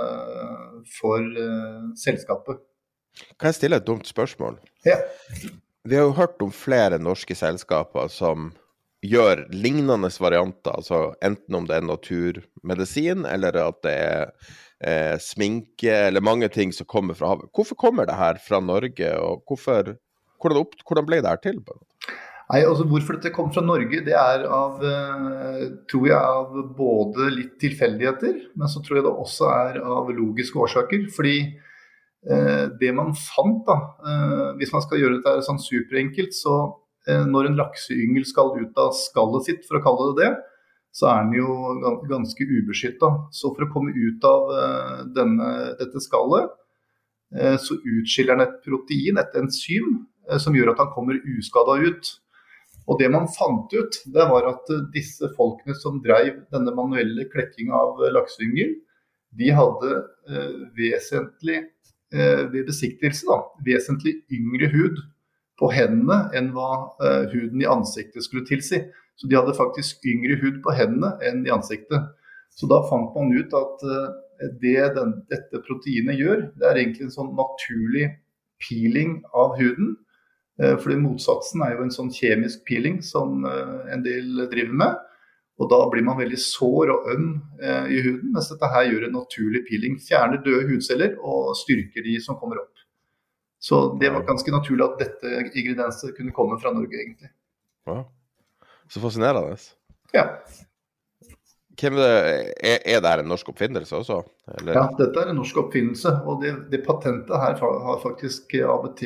[0.96, 1.28] for
[2.00, 2.64] selskapet.
[3.38, 4.58] Kan jeg stille et dumt spørsmål?
[4.86, 4.98] Ja.
[5.82, 8.52] Vi har jo hørt om flere norske selskaper som
[9.02, 14.28] gjør lignende varianter, altså enten om det er naturmedisin, eller at det er
[14.78, 17.50] eh, sminke, eller mange ting som kommer fra havet.
[17.54, 19.96] Hvorfor kommer det her fra Norge, og hvorfor,
[20.38, 21.58] hvordan, opp, hvordan ble det her til?
[22.52, 27.28] Nei, altså Hvorfor dette kom fra Norge, det er av, eh, tror jeg av både
[27.34, 31.08] litt tilfeldigheter, men så tror jeg det også er av logiske årsaker.
[31.16, 31.36] Fordi
[32.22, 33.74] det man fant, da,
[34.06, 36.54] eh, hvis man skal gjøre dette sånn superenkelt, så
[37.08, 40.32] eh, når en lakseyngel skal ut av skallet sitt, for å kalle det det,
[40.92, 43.10] så er den jo ganske ubeskytta.
[43.32, 45.50] Så for å komme ut av eh, denne,
[45.80, 46.52] dette skallet,
[47.34, 50.02] eh, så utskiller den et protein, et enzym,
[50.38, 52.12] som gjør at han kommer uskada ut.
[52.90, 57.28] Og det man fant ut, det var at eh, disse folkene som drev denne manuelle
[57.30, 58.74] klekkinga av lakseyngel,
[59.38, 59.92] de hadde
[60.28, 61.70] eh, vesentlig eh,
[62.12, 64.98] ved besiktigelse da, vesentlig yngre hud
[65.60, 66.72] på hendene enn hva
[67.04, 68.82] eh, huden i ansiktet skulle tilsi.
[69.16, 72.10] Så de hadde faktisk yngre hud på hendene enn i ansiktet.
[72.52, 74.08] Så da fant man ut at eh,
[74.60, 78.08] det den, dette proteinet gjør, det er egentlig en sånn naturlig
[78.62, 79.96] peeling av huden
[80.60, 85.00] Eh, fordi motsatsen er jo en sånn kjemisk peeling som eh, en del driver med.
[85.62, 87.26] Og da blir man veldig sår og øm
[87.62, 89.98] eh, i huden, mens dette her gjør en naturlig peeling.
[90.02, 92.82] Fjerner døde hudceller og styrker de som kommer opp.
[93.62, 97.30] Så det var ganske naturlig at dette ingredienset kunne komme fra Norge, egentlig.
[97.86, 98.08] Wow.
[98.90, 99.54] Så fascinerende.
[100.14, 100.24] Ja.
[101.78, 104.18] Hvem er, det, er det her en norsk oppfinnelse også?
[104.58, 104.74] Eller?
[104.76, 106.16] Ja, dette er en norsk oppfinnelse.
[106.26, 109.04] Og det, det patentet her har faktisk ABT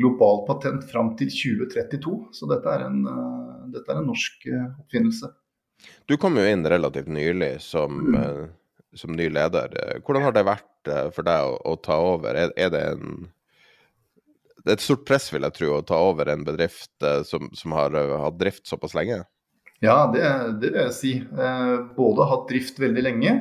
[0.00, 2.16] globalt patent fram til 2032.
[2.36, 5.30] Så dette er en, uh, dette er en norsk uh, oppfinnelse.
[6.06, 8.16] Du kom jo inn relativt nylig som, mm.
[8.16, 9.74] uh, som ny leder.
[10.04, 12.38] Hvordan har det vært for deg å, å ta over?
[12.38, 13.26] Er, er, det en
[14.66, 17.74] det er et stort press, vil jeg tro, å ta over en bedrift som, som
[17.76, 19.20] har hatt drift såpass lenge?
[19.78, 20.24] Ja, det,
[20.58, 21.12] det vil jeg si.
[21.94, 23.34] både hatt drift veldig lenge,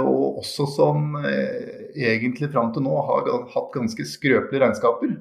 [0.00, 5.12] og også som egentlig fram til nå har hatt ganske skrøpelige regnskaper.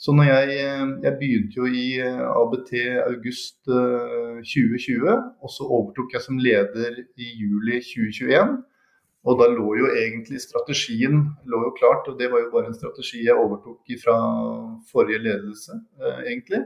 [0.00, 2.72] Så når jeg, eh, jeg begynte jo i eh, ABT
[3.04, 8.56] august 2020, eh, og så overtok jeg som leder i juli 2021.
[9.28, 12.78] Og da lå jo egentlig strategien lå jo klart, og det var jo bare en
[12.78, 14.16] strategi jeg overtok fra
[14.88, 15.76] forrige ledelse,
[16.24, 16.62] egentlig.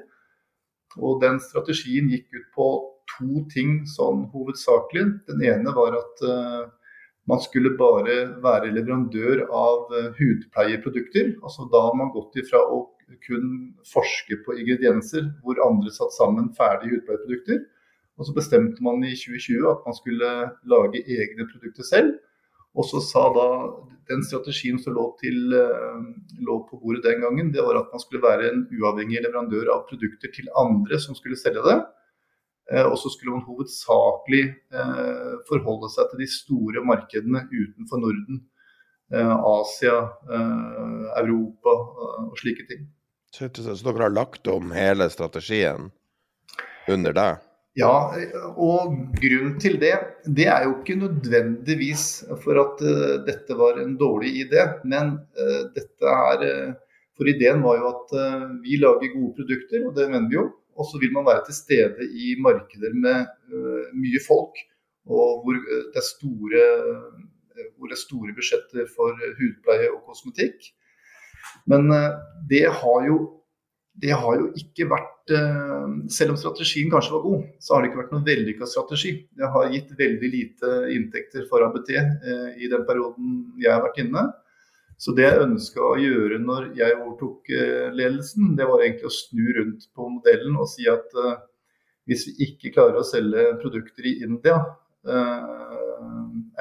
[1.02, 2.68] Og den strategien gikk ut på
[3.16, 5.04] to ting sånn hovedsakelig.
[5.28, 6.62] Den ene var at eh,
[7.30, 11.34] man skulle bare være leverandør av eh, hudpleieprodukter.
[11.42, 12.84] Altså da har man gått ifra å
[13.26, 13.48] kun
[13.88, 17.64] forske på ingredienser hvor andre satt sammen ferdige utpleieprodukter.
[18.18, 20.30] Og så bestemte man i 2020 at man skulle
[20.70, 22.14] lage egne produkter selv.
[22.74, 23.48] Og så sa da
[24.10, 25.98] den strategien som lå, til, eh,
[26.42, 29.86] lå, på bordet den gangen, det var at man skulle være en uavhengig leverandør av
[29.88, 31.78] produkter til andre som skulle selge det.
[32.72, 34.44] Eh, og så skulle man hovedsakelig
[34.74, 38.42] eh, forholde seg til de store markedene utenfor Norden.
[39.14, 39.98] Asia,
[41.20, 41.72] Europa
[42.24, 42.86] og slike ting.
[43.34, 45.88] Så, dere har lagt om hele strategien
[46.86, 47.40] under deg?
[47.74, 47.94] Ja,
[48.54, 49.94] og grunnen til det,
[50.36, 52.04] det er jo ikke nødvendigvis
[52.44, 54.68] for at uh, dette var en dårlig idé.
[54.86, 56.76] Men uh, dette er uh,
[57.14, 58.14] For ideen var jo at
[58.62, 60.48] vi lager gode produkter, og det mener vi jo.
[60.74, 63.28] Og så vil man være til stede i markeder med
[63.94, 64.58] mye folk,
[65.06, 66.64] og hvor det er store,
[67.78, 70.58] hvor det er store budsjetter for hudpleie og kosmetikk.
[71.70, 72.10] Men eh,
[72.48, 73.22] det har jo
[74.02, 77.92] det har jo ikke vært eh, Selv om strategien kanskje var god, så har det
[77.92, 79.12] ikke vært noen vellykka strategi.
[79.38, 84.00] Det har gitt veldig lite inntekter for ABT eh, i den perioden jeg har vært
[84.02, 84.24] inne.
[84.98, 87.48] Så det jeg ønska å gjøre når jeg overtok
[87.98, 91.16] ledelsen, det var egentlig å snu rundt på modellen og si at
[92.06, 94.54] hvis vi ikke klarer å selge produkter i India,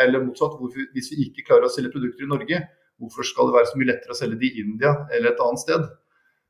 [0.01, 0.57] eller motsatt,
[0.97, 2.63] hvis vi ikke klarer å selge produkter i Norge,
[3.03, 5.63] Hvorfor skal det være så mye lettere å selge de i India eller et annet
[5.63, 5.91] sted?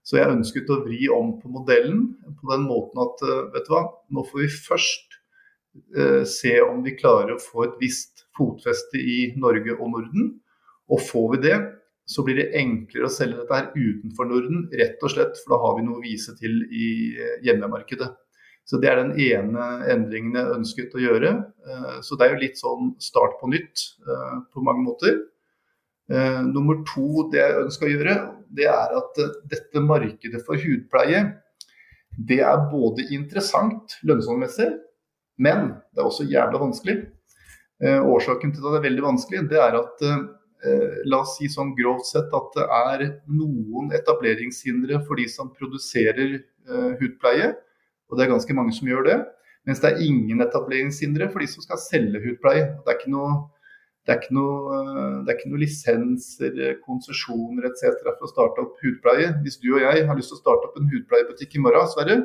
[0.03, 3.75] Så jeg ønsket å vri om på modellen på den måten at eh, vet du
[3.75, 5.15] hva, nå får vi først
[5.95, 10.33] eh, se om vi klarer å få et visst fotfeste i Norge og Norden.
[10.91, 11.55] Og får vi det,
[12.09, 15.61] så blir det enklere å selge dette her utenfor Norden, rett og slett, for da
[15.63, 18.11] har vi noe å vise til i eh, hjemmemarkedet.
[18.67, 21.31] Så Det er den ene endringen jeg ønsket å gjøre.
[21.63, 25.23] Eh, så det er jo litt sånn start på nytt på mange måter.
[26.11, 28.13] Uh, nummer to det jeg ønsker å gjøre,
[28.51, 31.21] det er at uh, dette markedet for hudpleie
[32.27, 34.67] det er både interessant lønnsomhetsmessig,
[35.41, 36.97] men det er også jævla vanskelig.
[37.81, 40.07] Uh, årsaken til at det er veldig vanskelig, det er at
[41.11, 43.01] la oss si sånn grovt sett at det er
[43.35, 46.37] noen etableringshindre for de som produserer
[47.01, 47.49] hudpleie,
[48.07, 49.17] og det er ganske mange som gjør det.
[49.67, 52.69] Mens det er ingen etableringshindre for de som skal selge hudpleie.
[52.79, 53.33] Det er ikke noe
[54.03, 54.79] det er ikke noe,
[55.23, 58.01] det er ikke noe lisenser, konsesjoner etc.
[58.03, 59.29] for å starte opp hudpleie.
[59.45, 62.17] Hvis du og jeg har lyst til å starte opp en hudpleiebutikk i morgen, Sverre,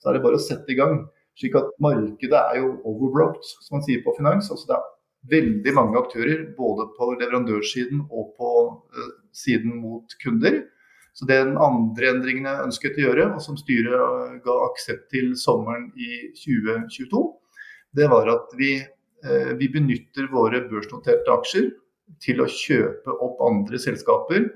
[0.00, 1.02] så er det bare å sette i gang.
[1.36, 4.48] Slik at markedet er jo overbroked, som man sier på finans.
[4.48, 4.88] altså Det er
[5.36, 8.52] veldig mange aktører, både på leverandørsiden og på
[8.96, 10.62] uh, siden mot kunder.
[11.16, 15.32] Så det Den andre endringen jeg ønsket å gjøre, og som styret ga aksept til
[15.36, 17.22] sommeren i 2022,
[17.96, 18.74] det var at vi,
[19.58, 21.70] vi benytter våre børsnoterte aksjer
[22.22, 24.48] til å kjøpe opp andre selskaper.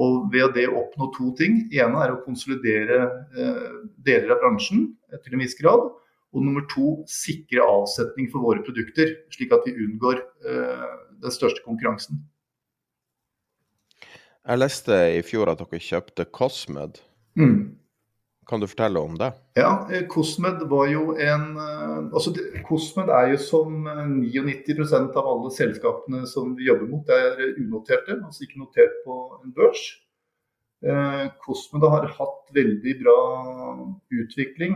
[0.00, 1.66] Og ved det oppnå to ting.
[1.72, 3.02] ene er å konsolidere
[3.36, 5.90] uh, deler av bransjen til en viss grad.
[6.32, 10.22] Og nummer to, sikre avsetning for våre produkter, slik at vi unngår
[11.20, 12.22] den største konkurransen.
[14.42, 16.98] Jeg leste i fjor at dere kjøpte Cosmed.
[17.38, 17.76] Mm.
[18.46, 19.28] Kan du fortelle om det?
[19.54, 22.32] Ja, eh, Cosmed var jo en uh, altså
[22.66, 28.18] Cosmed er jo som 99% av alle selskapene som vi jobber mot, det er unoterte,
[28.18, 29.84] altså ikke notert på en børs.
[31.44, 33.18] Cosmed har hatt veldig bra
[34.10, 34.72] utvikling.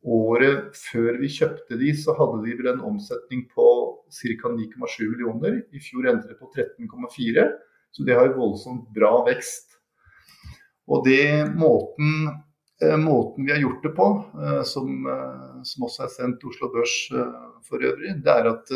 [0.00, 3.66] Året før vi kjøpte de, så hadde de vel en omsetning på
[4.08, 4.52] ca.
[4.54, 5.58] 9,7 millioner.
[5.76, 7.44] I fjor endte det på 13,4,
[7.92, 9.69] så det har jo voldsomt bra vekst.
[10.88, 12.30] Og det måten,
[12.82, 14.08] eh, måten vi har gjort det på,
[14.42, 16.96] eh, som, eh, som også er sendt Oslo Børs
[17.68, 18.72] for øvrig, det er at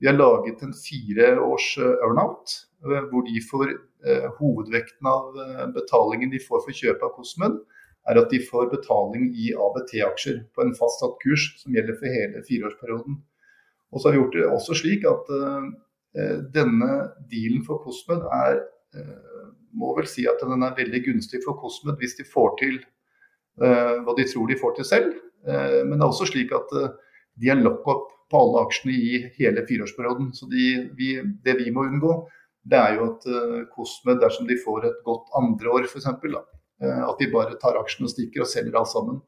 [0.00, 3.70] vi har laget en fireårs earnout, hvor de får
[4.38, 5.32] hovedvekten av
[5.72, 7.56] betalingen de får for kjøp av Cosmed,
[8.08, 12.42] er at de får betaling i ABT-aksjer på en fastsatt kurs som gjelder for hele
[12.44, 13.16] fireårsperioden.
[13.92, 15.32] Og så har vi gjort det også slik at
[16.52, 16.90] denne
[17.30, 18.60] dealen for Cosmed er
[19.74, 22.78] må vel si at den er veldig gunstig for Cosmed hvis de får til
[23.62, 25.14] uh, hva de tror de får til selv.
[25.44, 26.70] men det er også slik at
[27.36, 30.30] de er lock-up på alle aksjene i hele fireårsperioden.
[30.32, 32.14] Så de, vi, det vi må unngå,
[32.64, 33.26] det er jo at
[33.74, 38.14] Cosmed, dersom de får et godt andre år f.eks., at de bare tar aksjene og
[38.14, 39.20] stikker og selger alt sammen.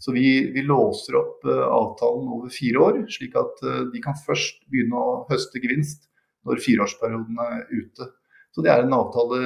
[0.00, 3.60] Så vi, vi, låser opp avtalen over fire år, slik at
[3.92, 6.06] de kan først begynne å høste gevinst
[6.48, 8.06] når fireårsperioden er ute.
[8.50, 9.38] Så Det er en avtale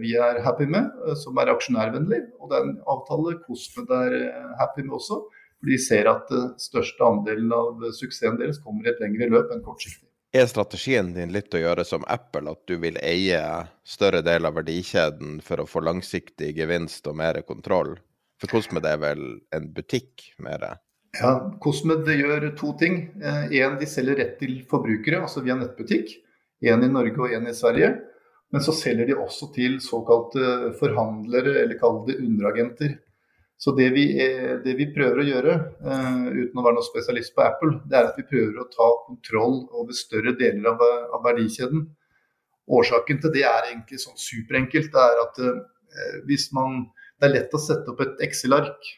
[0.00, 0.90] vi er happy med,
[1.20, 2.24] som er aksjonærvennlig.
[2.42, 4.16] Og det er en avtale Cosmed er
[4.58, 5.20] happy med også,
[5.58, 9.62] for de ser at største andelen av suksessen deres kommer i et lengre løp enn
[9.62, 10.08] kortsiktig.
[10.36, 13.40] Er strategien din litt å gjøre som Apple, at du vil eie
[13.88, 17.94] større del av verdikjeden for å få langsiktig gevinst og mer kontroll?
[18.38, 19.22] For Cosmed er vel
[19.56, 20.66] en butikk mer?
[21.16, 21.32] Ja,
[21.64, 23.08] Cosmed gjør to ting.
[23.22, 26.12] Én, eh, de selger rett til forbrukere, altså via nettbutikk.
[26.62, 27.94] Én i Norge og én i Sverige.
[28.52, 32.96] Men så selger de også til såkalte forhandlere, eller kall det underagenter.
[33.58, 34.04] Så det vi,
[34.64, 38.08] det vi, prøver å gjøre, uh, uten å være noen spesialist på Apple, det er
[38.12, 40.84] at vi prøver å ta kontroll over større deler av,
[41.18, 41.88] av verdikjeden.
[42.78, 44.92] Årsaken til det er egentlig sånn superenkelt.
[44.94, 45.42] Det er at
[46.28, 46.86] hvis man
[47.18, 48.90] Det er lett å sette opp et Excel-ark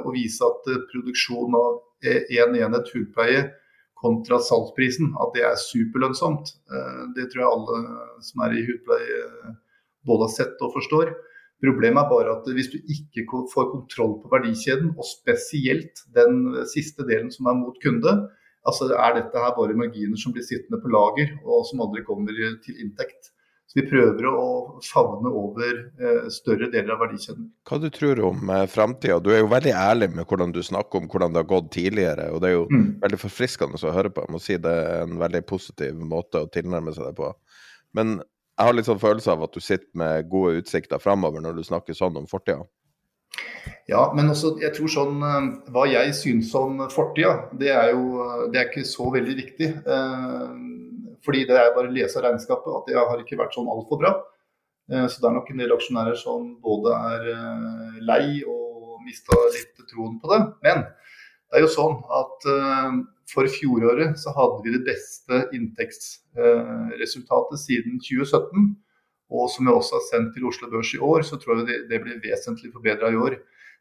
[0.00, 3.44] og vise at produksjon av én en enhet hudpleie
[4.00, 6.54] kontra salgsprisen, at det er superlønnsomt.
[7.16, 7.78] det tror jeg alle
[8.26, 9.20] som er i hudpleie
[10.04, 11.14] både har sett og forstår.
[11.64, 17.06] Problemet er bare at hvis du ikke får kontroll på verdikjeden, og spesielt den siste
[17.08, 18.12] delen som er mot kunde,
[18.68, 22.36] altså er dette her bare marginer som blir sittende på lager og som aldri kommer
[22.64, 23.33] til inntekt.
[23.74, 27.48] Så Vi prøver å favne over eh, større deler av verdikjeden.
[27.66, 29.16] Hva du tror om eh, framtida?
[29.18, 32.28] Du er jo veldig ærlig med hvordan du snakker om hvordan det har gått tidligere.
[32.30, 32.84] og Det er jo mm.
[33.02, 34.22] veldig forfriskende å høre på.
[34.22, 37.32] Jeg må si Det er en veldig positiv måte å tilnærme seg det på.
[37.98, 41.58] Men jeg har litt sånn følelse av at du sitter med gode utsikter framover når
[41.58, 42.62] du snakker sånn om fortida.
[43.90, 48.22] Ja, men også, jeg tror sånn eh, Hva jeg syns om fortida, det er jo
[48.54, 49.74] det er ikke så veldig viktig.
[51.24, 54.12] Fordi det er bare å lese regnskapet at det har ikke vært sånn altfor bra.
[54.92, 59.34] Eh, så det er nok en del aksjonærer som både er eh, lei og mista
[59.54, 60.40] litt troen på det.
[60.66, 62.92] Men det er jo sånn at eh,
[63.32, 68.74] for fjoråret så hadde vi det beste inntektsresultatet siden 2017.
[69.34, 72.02] Og som jeg også har sendt til Oslo Børs i år, så tror jeg det,
[72.04, 73.32] blir vesentlig forbedra i år.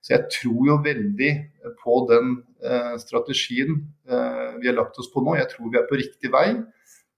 [0.04, 1.32] Så jeg tror jo veldig
[1.84, 2.26] på den
[3.00, 3.72] strategien
[4.08, 5.32] vi har lagt oss på nå.
[5.38, 6.48] Jeg tror vi er på riktig vei.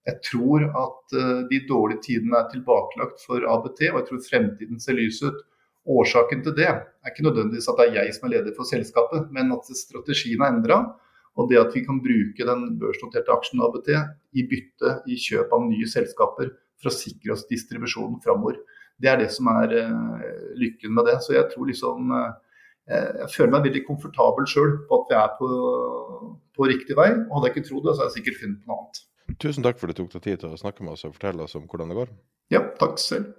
[0.06, 4.82] Jeg tror at eh, de dårlige tidene er tilbakelagt for ABT, og jeg tror fremtiden
[4.82, 5.40] ser lys ut.
[5.86, 9.28] Årsaken til det er ikke nødvendigvis at det er jeg som er leder for selskapet,
[9.34, 10.80] men at strategien er endra.
[11.36, 13.92] Og det at vi kan bruke den børsnoterte aksjen ABT
[14.40, 18.58] i bytte i kjøp av nye selskaper for å sikre oss distribusjonen framover.
[19.02, 20.22] Det er det som er uh,
[20.56, 21.18] lykken med det.
[21.26, 22.32] Så jeg tror liksom uh,
[22.88, 25.50] Jeg føler meg veldig komfortabel sjøl på at vi er på,
[26.56, 27.10] på, riktig vei.
[27.26, 29.04] Og hadde jeg ikke trodd det, så hadde jeg sikkert funnet noe annet.
[29.42, 31.46] Tusen takk for at du tok deg tid til å snakke med oss og fortelle
[31.46, 32.14] oss om hvordan det går.
[32.54, 33.34] Ja, takk selv.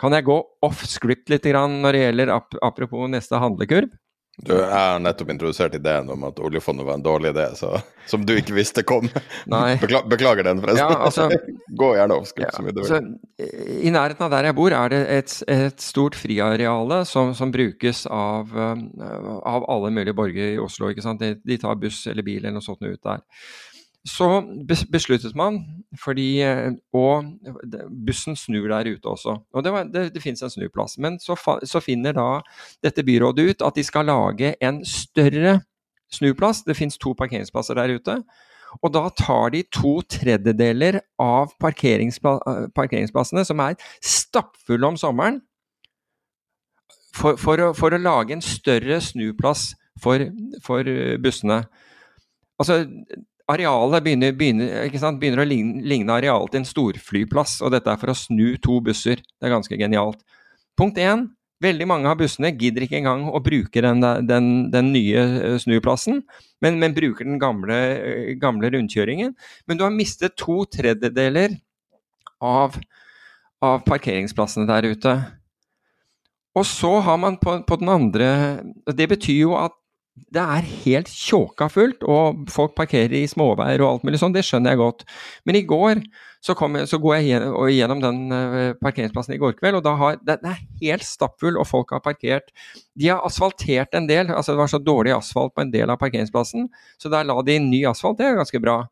[0.00, 3.92] Kan jeg gå off script litt når det gjelder apropos neste handlekurv?
[4.40, 7.74] Du, jeg har nettopp introdusert ideen om at oljefondet var en dårlig idé, så,
[8.08, 9.04] som du ikke visste kom.
[9.52, 9.74] Nei.
[9.80, 10.88] Bekla, beklager den, forresten.
[10.88, 11.26] Ja, altså,
[11.82, 12.94] Gå gjerne off script ja, så mye du vil.
[12.96, 13.50] Altså,
[13.84, 18.06] I nærheten av der jeg bor, er det et, et stort friareale som, som brukes
[18.08, 20.88] av, av alle mulige borgere i Oslo.
[20.90, 21.20] ikke sant?
[21.20, 23.20] De, de tar buss eller bil eller noe sånt ut der.
[24.02, 24.26] Så
[24.90, 25.60] besluttet man,
[25.94, 27.28] fordi eh, Og
[28.06, 29.36] bussen snur der ute også.
[29.52, 30.98] Og det, det, det finnes en snuplass.
[30.98, 32.40] Men så, så finner da
[32.82, 35.60] dette byrådet ut at de skal lage en større
[36.10, 36.64] snuplass.
[36.66, 38.18] Det finnes to parkeringsplasser der ute.
[38.80, 45.42] Og da tar de to tredjedeler av eh, parkeringsplassene, som er stappfulle om sommeren,
[47.12, 50.24] for, for, å, for å lage en større snuplass for,
[50.64, 51.62] for eh, bussene.
[52.60, 52.86] Altså,
[53.50, 58.12] arealet begynner, begynner, begynner å ligne, ligne arealet til en storflyplass, og dette er for
[58.12, 59.22] å snu to busser.
[59.22, 60.20] Det er ganske genialt.
[60.78, 61.28] Punkt én.
[61.62, 66.24] Veldig mange av bussene gidder ikke engang å bruke den, den, den nye eh, snuplassen,
[66.64, 69.36] men, men bruker den gamle, eh, gamle rundkjøringen.
[69.70, 71.54] Men du har mistet to tredjedeler
[72.42, 72.80] av,
[73.62, 75.14] av parkeringsplassene der ute.
[76.58, 78.26] Og så har man på, på den andre
[78.92, 79.72] Det betyr jo at
[80.12, 84.44] det er helt tjåka fullt, og folk parkerer i småveier og alt mulig sånn, det
[84.44, 85.04] skjønner jeg godt.
[85.48, 86.02] Men i går
[86.44, 87.42] så, jeg, så går jeg
[87.78, 91.94] gjennom, den eh, parkeringsplassen i går kveld, og har, den er helt stappfull, og folk
[91.96, 92.52] har parkert.
[92.98, 96.00] De har asfaltert en del, altså det var så dårlig asfalt på en del av
[96.02, 96.68] parkeringsplassen,
[97.00, 98.82] så der la de inn ny asfalt, det er ganske bra.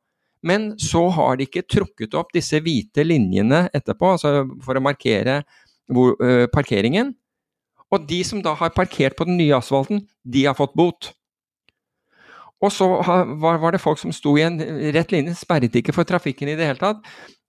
[0.46, 5.42] Men så har de ikke trukket opp disse hvite linjene etterpå, altså for å markere
[5.90, 7.12] hvor, øh, parkeringen.
[7.90, 11.10] Og de som da har parkert på den nye asfalten, de har fått bot.
[12.60, 12.86] Og så
[13.40, 14.60] var, det folk som sto i en
[14.94, 17.00] rett linje, sperret ikke for trafikken i det hele tatt.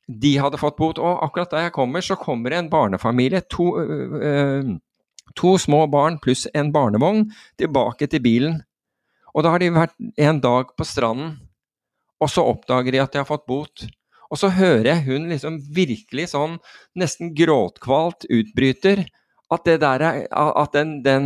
[0.07, 1.01] De hadde fått bot.
[1.03, 4.75] Og akkurat da jeg kommer, så kommer det en barnefamilie, to, øh,
[5.35, 7.27] to små barn pluss en barnevogn,
[7.59, 8.61] tilbake til bilen.
[9.35, 11.37] Og da har de vært en dag på stranden,
[12.21, 13.85] og så oppdager de at de har fått bot.
[14.31, 16.55] Og så hører jeg hun liksom virkelig sånn
[16.95, 19.03] nesten gråtkvalt utbryter
[19.51, 21.25] at det er, at, den, den,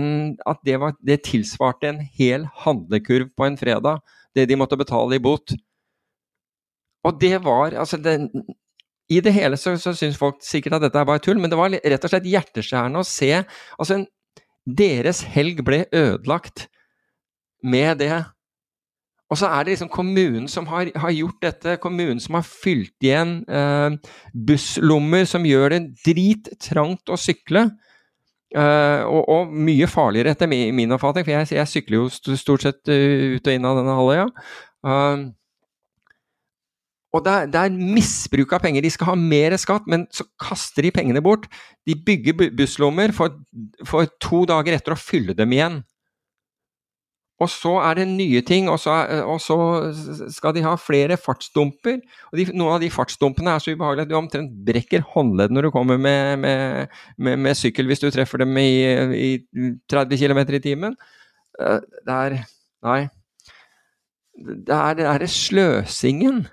[0.50, 4.02] at det, var, det tilsvarte en hel handlekurv på en fredag,
[4.36, 5.54] det de måtte betale i bot.
[7.06, 8.32] Og det var altså den,
[9.10, 11.60] I det hele så, så syns folk sikkert at dette er bare tull, men det
[11.60, 14.08] var rett og slett hjerteskjærende å se altså en,
[14.66, 16.64] Deres helg ble ødelagt
[17.62, 18.16] med det.
[19.30, 23.06] Og så er det liksom kommunen som har, har gjort dette, kommunen som har fylt
[23.06, 23.98] igjen eh,
[24.34, 27.68] busslommer som gjør det drittrangt å sykle.
[28.56, 32.38] Eh, og, og mye farligere etter min, min oppfatning, for jeg, jeg sykler jo st-
[32.40, 34.28] stort sett uh, ut og inn av denne halvøya.
[34.86, 35.26] Uh,
[37.16, 38.84] og det er, det er misbruk av penger.
[38.84, 41.50] De skal ha mer skatt, men så kaster de pengene bort.
[41.88, 43.36] De bygger busslommer for,
[43.88, 45.82] for to dager etter å fylle dem igjen.
[47.44, 48.94] Og så er det nye ting, og så,
[49.28, 49.58] og så
[50.32, 51.98] skal de ha flere fartsdumper.
[52.32, 55.68] Og de, noen av de fartsdumpene er så ubehagelige at du omtrent brekker håndledd når
[55.68, 58.72] du kommer med, med, med, med sykkel hvis du treffer dem i,
[59.20, 59.32] i
[59.92, 60.96] 30 km i timen.
[61.60, 62.40] Eh, Det er
[62.86, 63.02] Nei.
[64.36, 66.44] Det er den derre sløsingen.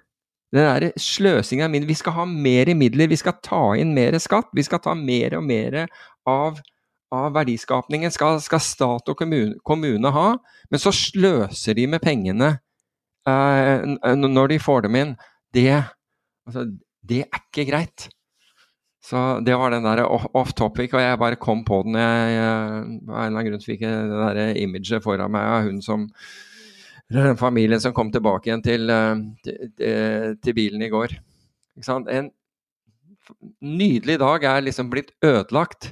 [0.52, 1.90] Den derre sløsingen av midler.
[1.90, 4.50] Vi skal ha mer midler, vi skal ta inn mer skatt.
[4.56, 5.84] Vi skal ta mer og mer
[6.28, 6.58] av
[7.12, 10.28] av verdiskapningen skal, skal stat og kommune, kommune ha,
[10.72, 12.54] men så sløser de med pengene
[13.28, 13.84] eh,
[14.16, 15.12] når de får dem inn.
[15.52, 15.66] Det,
[16.48, 16.64] altså,
[17.04, 18.06] det er ikke greit.
[19.02, 21.96] Så det var den der off- topic, og jeg bare kom på den.
[21.98, 25.66] Jeg, jeg, av en eller annen grunn fikk jeg det der imaget foran meg av
[25.66, 26.06] hun som
[27.12, 31.18] den familien som kom tilbake igjen til, eh, til, til- til bilen i går.
[32.14, 32.30] En
[33.62, 35.90] nydelig dag er liksom blitt ødelagt.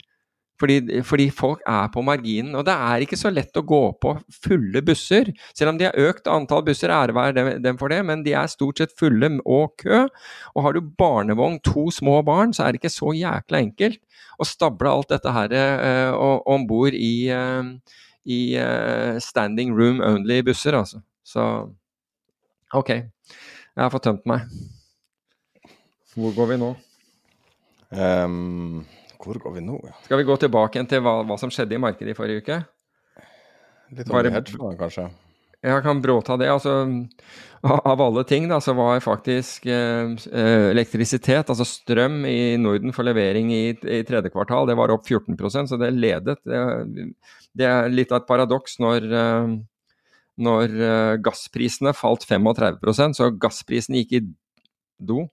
[0.61, 2.55] Fordi, fordi folk er på marginen.
[2.59, 4.15] Og det er ikke så lett å gå på
[4.45, 5.31] fulle busser.
[5.57, 8.51] Selv om de har økt antall busser, ære være dem, for det, men de er
[8.53, 10.05] stort sett fulle og kø.
[10.55, 14.01] Og har du barnevogn, to små barn, så er det ikke så jækla enkelt
[14.41, 16.13] å stable alt dette her eh,
[16.49, 17.97] om bord i, eh,
[18.29, 21.03] i eh, standing room only-busser, altså.
[21.25, 21.47] Så
[22.77, 22.91] OK.
[22.91, 24.47] Jeg har fått tømt meg.
[26.17, 26.71] Hvor går vi nå?
[27.91, 28.83] Ehm,
[29.25, 29.79] hvor går vi nå?
[29.87, 29.97] ja?
[30.07, 32.61] Skal vi gå tilbake til hva, hva som skjedde i markedet i forrige uke?
[33.97, 35.09] Litt om hedgefondet, kanskje?
[35.61, 36.49] Jeg kan bråta det.
[36.49, 36.75] altså
[37.61, 42.95] Av av alle ting da, så var faktisk eh, eh, elektrisitet, altså strøm i Norden
[42.97, 46.39] for levering i, i tredje kvartal, det var opp 14% så det ledet.
[46.49, 47.11] Det,
[47.53, 49.53] det er litt av et paradoks når, eh,
[50.41, 54.25] når eh, gassprisene falt 35% så gassprisen gikk i
[54.97, 55.27] do.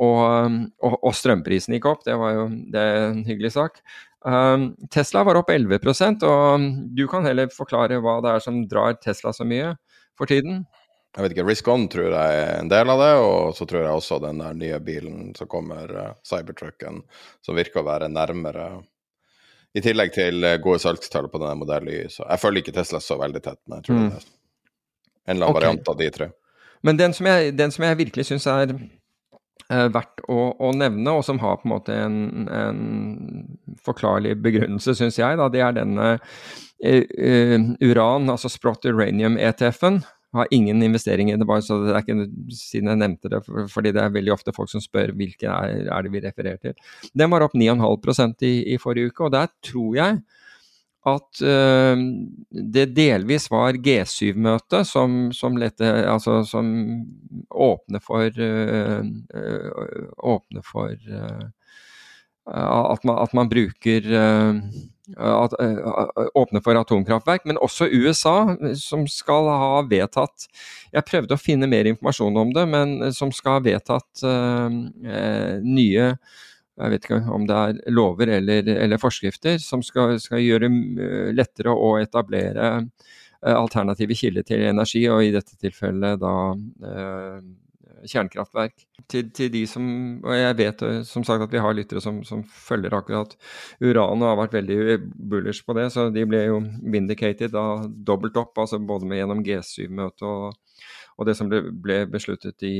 [0.00, 2.04] Og, og, og strømprisen gikk opp.
[2.06, 3.82] Det var jo det er en hyggelig sak.
[4.22, 8.94] Um, Tesla var opp 11% og du kan heller forklare hva det er som drar
[9.02, 9.72] Tesla så mye
[10.18, 10.62] for tiden?
[11.12, 13.82] Jeg vet ikke, Risk On tror jeg er en del av det, og så tror
[13.82, 17.02] jeg også den der nye bilen som kommer, uh, Cybertrucken,
[17.44, 18.70] som virker å være nærmere
[19.72, 22.06] i tillegg til eh, gode salgstall på denne modellen Y.
[22.12, 24.02] Så jeg følger ikke Tesla så veldig tett, men jeg tror mm.
[24.02, 25.58] det er en eller annen okay.
[25.60, 26.28] variant av de tre.
[26.82, 28.82] Men den som jeg, den som jeg virkelig syns er uh,
[29.94, 32.82] verdt å, å, nevne, og som har på en måte en, en
[33.84, 40.82] forklarlig begrunnelse, syns jeg, da, det er denne uh, uran, altså Sprott Uranium-ETF-en har ingen
[40.82, 43.42] investering i det, bare så det er ikke siden jeg nevnte det,
[43.72, 46.94] fordi det er veldig ofte folk som spør hvilken er, er det vi refererer til.
[47.12, 50.22] Den var opp 9,5 i, i forrige uke, og der tror jeg
[51.08, 51.96] at uh,
[52.50, 56.68] det delvis var G7-møtet som, som, altså, som
[57.50, 60.94] åpner for uh, uh, åpne for
[62.42, 65.52] at man, at, man, bruker at,
[66.34, 70.48] Åpner for atomkraftverk, men også USA, som skal ha vedtatt
[70.90, 74.24] Jeg prøvde å finne mer informasjon om det, men som skal ha vedtatt
[75.62, 76.08] nye
[76.80, 80.70] jeg vet ikke om det er lover eller, eller forskrifter som skal, skal, gjøre
[81.36, 82.70] lettere å etablere
[83.42, 86.34] alternative kilder til energi, og i dette tilfellet da
[86.86, 87.38] eh,
[88.08, 88.84] kjernekraftverk.
[89.10, 89.84] Til, til, de som
[90.22, 93.34] Og jeg vet som sagt at vi har lyttere som, som følger akkurat
[93.82, 94.98] uran og har vært veldig
[95.30, 96.60] bullish på det, så de ble jo
[96.94, 100.52] vindicated da dobbelt opp, altså både med gjennom G7-møtet og,
[101.16, 102.76] og, det som ble, ble besluttet i,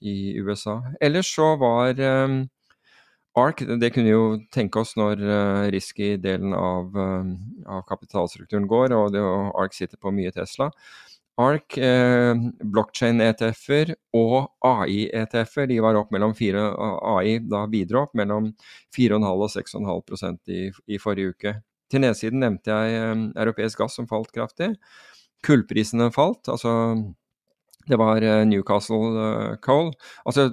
[0.00, 0.80] i, USA.
[1.00, 2.42] Ellers så var um,
[3.38, 7.28] ARK, det kunne vi jo tenke oss når uh, risky-delen av, uh,
[7.66, 10.72] av, kapitalstrukturen går, og, det, ARK sitter på mye Tesla.
[11.38, 12.34] ARK, eh,
[12.74, 16.64] blockchain-ETF-er og AI-ETF-er de var opp mellom 4,
[17.12, 18.50] AI da videre opp mellom
[18.96, 21.52] 4,5 og 6,5 i, i forrige uke.
[21.88, 24.72] Til nedsiden nevnte jeg eh, europeisk gass som falt kraftig.
[25.46, 26.50] Kullprisene falt.
[26.50, 26.74] altså
[27.88, 29.92] det var eh, Newcastle uh, Coal.
[30.24, 30.50] Altså,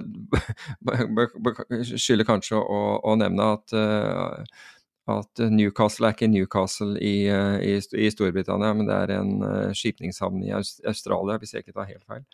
[1.96, 4.62] skylder kanskje å, å nevne at uh,
[5.06, 9.36] at Newcastle er ikke Newcastle i, eh, i, i Storbritannia, men det er en
[9.70, 12.24] skipningshavn i Australia, hvis jeg ikke tar helt feil.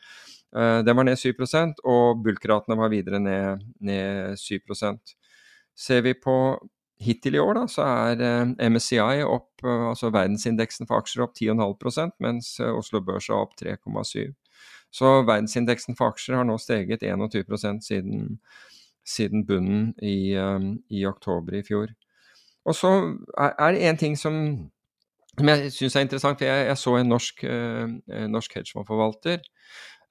[0.87, 5.15] Den var ned 7% og bulkratene var videre ned, ned 7%
[5.77, 6.35] Ser vi på
[7.01, 12.55] hittil i år, da, så er MSCI opp, altså verdensindeksen for aksjer opp 10,5 mens
[12.73, 14.33] Oslo Børs er opp 3,7
[14.93, 18.37] Så verdensindeksen for aksjer har nå steget 21% siden,
[19.09, 21.95] siden bunnen i, um, i oktober i fjor.
[22.69, 22.91] Og så
[23.41, 24.35] er det en ting som,
[25.39, 26.39] som jeg syns er interessant.
[26.39, 29.41] for Jeg, jeg så en norsk, uh, norsk hedgefondforvalter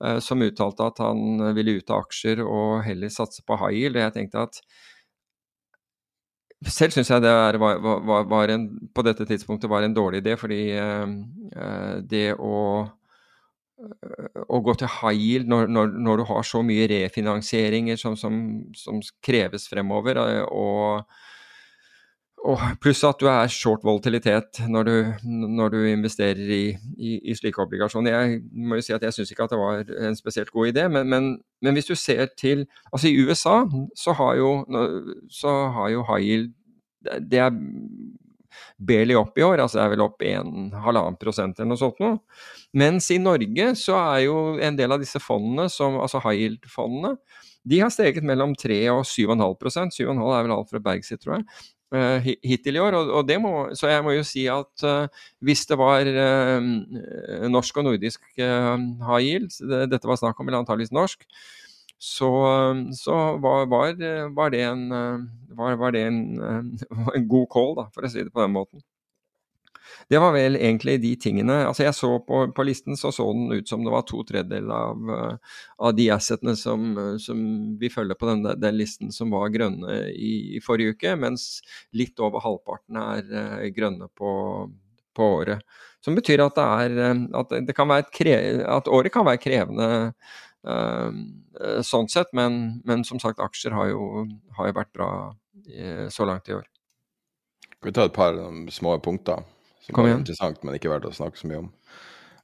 [0.01, 3.99] uh, som uttalte at han ville ut av aksjer og heller satse på high yield.
[3.99, 4.63] Og jeg tenkte at
[6.69, 10.35] selv syns jeg det var, var, var en, på dette tidspunktet var en dårlig idé,
[10.41, 12.57] fordi uh, det å
[14.47, 18.35] å gå til high yield når, når, når, du har så mye refinansieringer som, som,
[18.77, 21.05] som kreves fremover, og
[22.41, 24.95] og pluss at du er short volatilitet når du,
[25.29, 26.63] når du investerer i,
[26.97, 28.15] i, i, slike obligasjoner.
[28.15, 30.87] Jeg må jo si at jeg syns ikke at det var en spesielt god idé,
[30.89, 31.27] men, men,
[31.61, 33.61] men, hvis du ser til Altså i USA
[33.97, 34.49] så har jo,
[35.29, 36.53] så har jo high yield
[37.29, 37.53] Det er
[38.77, 42.19] barely opp i år, altså det er vel opp 1,5 prosent eller noe sånt noe.
[42.77, 47.15] Mens i Norge så er jo en del av disse fondene, som, altså high yield-fondene,
[47.67, 51.45] de har steget mellom 3 og 7,5% 7,5 er vel alt fra Bergsit, tror jeg.
[51.91, 52.95] Uh, hittil i år.
[53.01, 56.69] Og, det må, så jeg må jo si at uh, hvis det var uh,
[57.51, 61.27] norsk og nordisk high yield, det, dette var snakk om, eller antakeligvis norsk,
[62.01, 62.31] så,
[62.97, 63.97] så var, var,
[64.33, 64.87] var, det en,
[65.53, 66.21] var, var det en,
[67.15, 68.81] en god call, da, for å si det på den måten.
[70.07, 73.51] Det var vel egentlig de tingene Altså jeg så på, på listen, så så den
[73.53, 75.55] ut som det var to tredjedeler av, eh,
[75.87, 77.39] av de assetene som, som,
[77.79, 81.61] vi følger på den, den, listen som var grønne i, i, forrige uke, mens
[81.95, 84.33] litt over halvparten er grønne på,
[85.17, 85.63] på, året.
[86.03, 89.43] Som betyr at, det er, eh, at, det kan være krev, at året kan være
[89.43, 89.91] krevende
[90.61, 94.27] sånn sett, men, men, som sagt, aksjer har jo,
[94.57, 95.07] har jo vært bra
[96.13, 96.67] så langt i år.
[97.71, 98.37] Skal vi ta et par
[98.69, 99.41] små punkter?
[99.81, 100.21] Som Kom igjen.
[100.21, 101.71] interessant, men ikke verdt å snakke så mye om.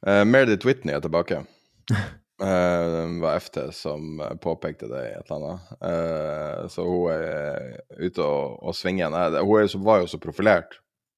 [0.01, 1.43] Uh, Meredith Whitney er tilbake.
[2.37, 5.69] Uh, var FT som påpekte det i et eller annet.
[5.81, 9.15] Uh, så hun er ute og, og svinger igjen.
[9.41, 10.75] Hun er, var jo så profilert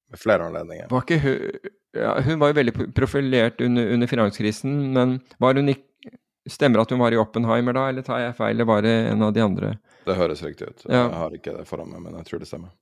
[0.08, 0.88] ved flere anledninger.
[0.88, 1.68] Var hun,
[2.00, 5.89] ja, hun var jo veldig profilert under, under finanskrisen, men var hun ikke
[6.48, 8.56] Stemmer at hun var i Oppenheimer da, eller tar jeg feil?
[8.56, 9.74] Eller var det en av de andre?
[10.10, 10.84] det høres riktig ut.
[10.88, 11.06] Ja.
[11.06, 12.76] Jeg har ikke det foran meg, men jeg tror det stemmer.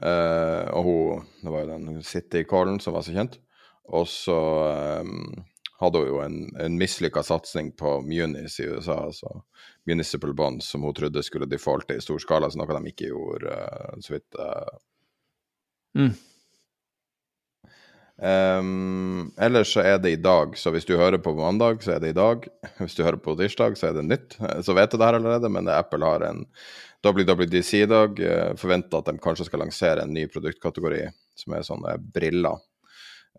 [0.00, 3.38] Uh, og hun, det var jo den City-callen som var så kjent.
[3.92, 4.38] Og så
[5.02, 5.42] um,
[5.82, 9.42] hadde hun jo en, en mislykka satsing på Munis i USA, altså
[9.88, 13.52] municipal bonds, som hun trodde skulle defaulte i stor skala, så noe de ikke gjorde,
[13.52, 14.38] uh, så vidt.
[14.38, 14.76] Uh.
[15.98, 16.12] Mm.
[18.22, 22.02] Um, ellers så er det i dag, så hvis du hører på mandag, så er
[22.04, 22.46] det i dag.
[22.78, 24.36] Hvis du hører på tirsdag, så er det nytt.
[24.62, 26.44] Så vet du det her allerede, men Apple har en
[27.02, 28.22] WWDC i dag.
[28.22, 31.04] Uh, Forventer at de kanskje skal lansere en ny produktkategori,
[31.42, 32.62] som er sånne briller.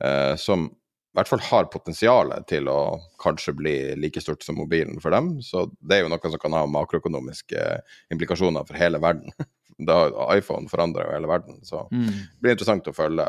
[0.03, 0.67] Uh, som
[1.13, 2.79] i hvert fall har potensial til å
[3.21, 5.35] kanskje bli like stort som mobilen for dem.
[5.45, 7.65] Så det er jo noe som kan ha makroøkonomiske
[8.15, 9.29] implikasjoner for hele verden.
[9.77, 9.95] Da
[10.35, 12.05] iPhone forandrer jo hele verden, så Mm.
[12.11, 13.25] det blir interessant å følge.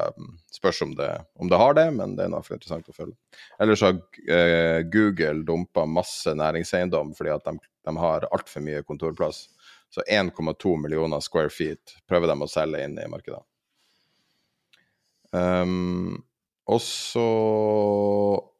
[0.53, 1.11] Spørs om det,
[1.41, 3.17] om det har det, men det er i hvert interessant å følge.
[3.61, 3.97] Ellers har
[4.29, 7.57] eh, Google dumpa masse næringseiendom fordi at de,
[7.87, 9.49] de har altfor mye kontorplass.
[9.91, 13.41] Så 1,2 millioner square feet prøver de å selge inn i markedet.
[15.33, 16.23] Um,
[16.67, 18.51] og så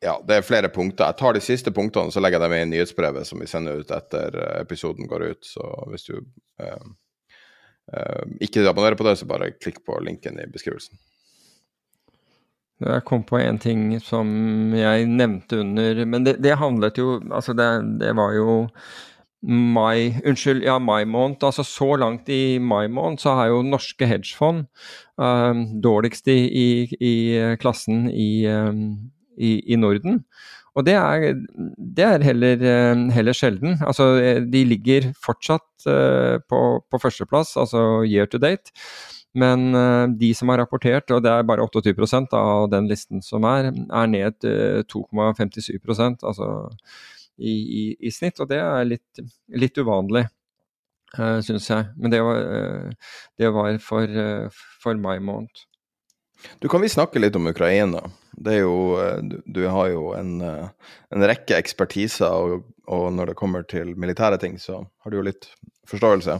[0.00, 1.08] Ja, det er flere punkter.
[1.10, 3.90] Jeg tar de siste punktene, så legger jeg dem i nyhetsbrevet som vi sender ut
[3.90, 5.40] etter eh, episoden går ut.
[5.42, 6.20] Så hvis du
[6.62, 6.84] eh,
[8.44, 10.98] ikke abonnerer på det, så bare klikk på linken i beskrivelsen.
[12.78, 14.28] Jeg kom på en ting som
[14.76, 17.66] jeg nevnte under Men det, det handlet jo Altså, det,
[17.98, 18.52] det var jo
[19.42, 21.42] mai Unnskyld, ja, mai måned.
[21.42, 24.66] Altså så langt i mai måned så har jo norske hedgefond
[25.16, 27.14] um, dårligst i, i, i
[27.62, 30.24] klassen i, um, i, i Norden.
[30.78, 31.40] Og det er,
[31.98, 33.78] det er heller, eh, heller, sjelden.
[33.82, 34.12] Altså,
[34.46, 38.70] de ligger fortsatt uh, på, på førsteplass, altså year to date.
[39.38, 39.74] Men
[40.18, 44.08] de som har rapportert, og det er bare 28% av den listen som er, er
[44.10, 46.48] ned uh, 2,57% altså
[47.36, 48.38] i, i, i, snitt.
[48.40, 50.24] Og det er litt, litt uvanlig,
[51.18, 51.90] uh, syns jeg.
[51.98, 52.94] Men det var,
[53.38, 54.22] det var for,
[54.82, 55.66] for mai måned.
[56.62, 58.06] Du Kan vi snakke litt om Ukraina?
[58.32, 58.74] Det er jo,
[59.24, 64.38] du, du har jo en, en rekke ekspertiser, og, og, når det kommer til militære
[64.42, 65.50] ting, så har du jo litt
[65.88, 66.38] forståelse.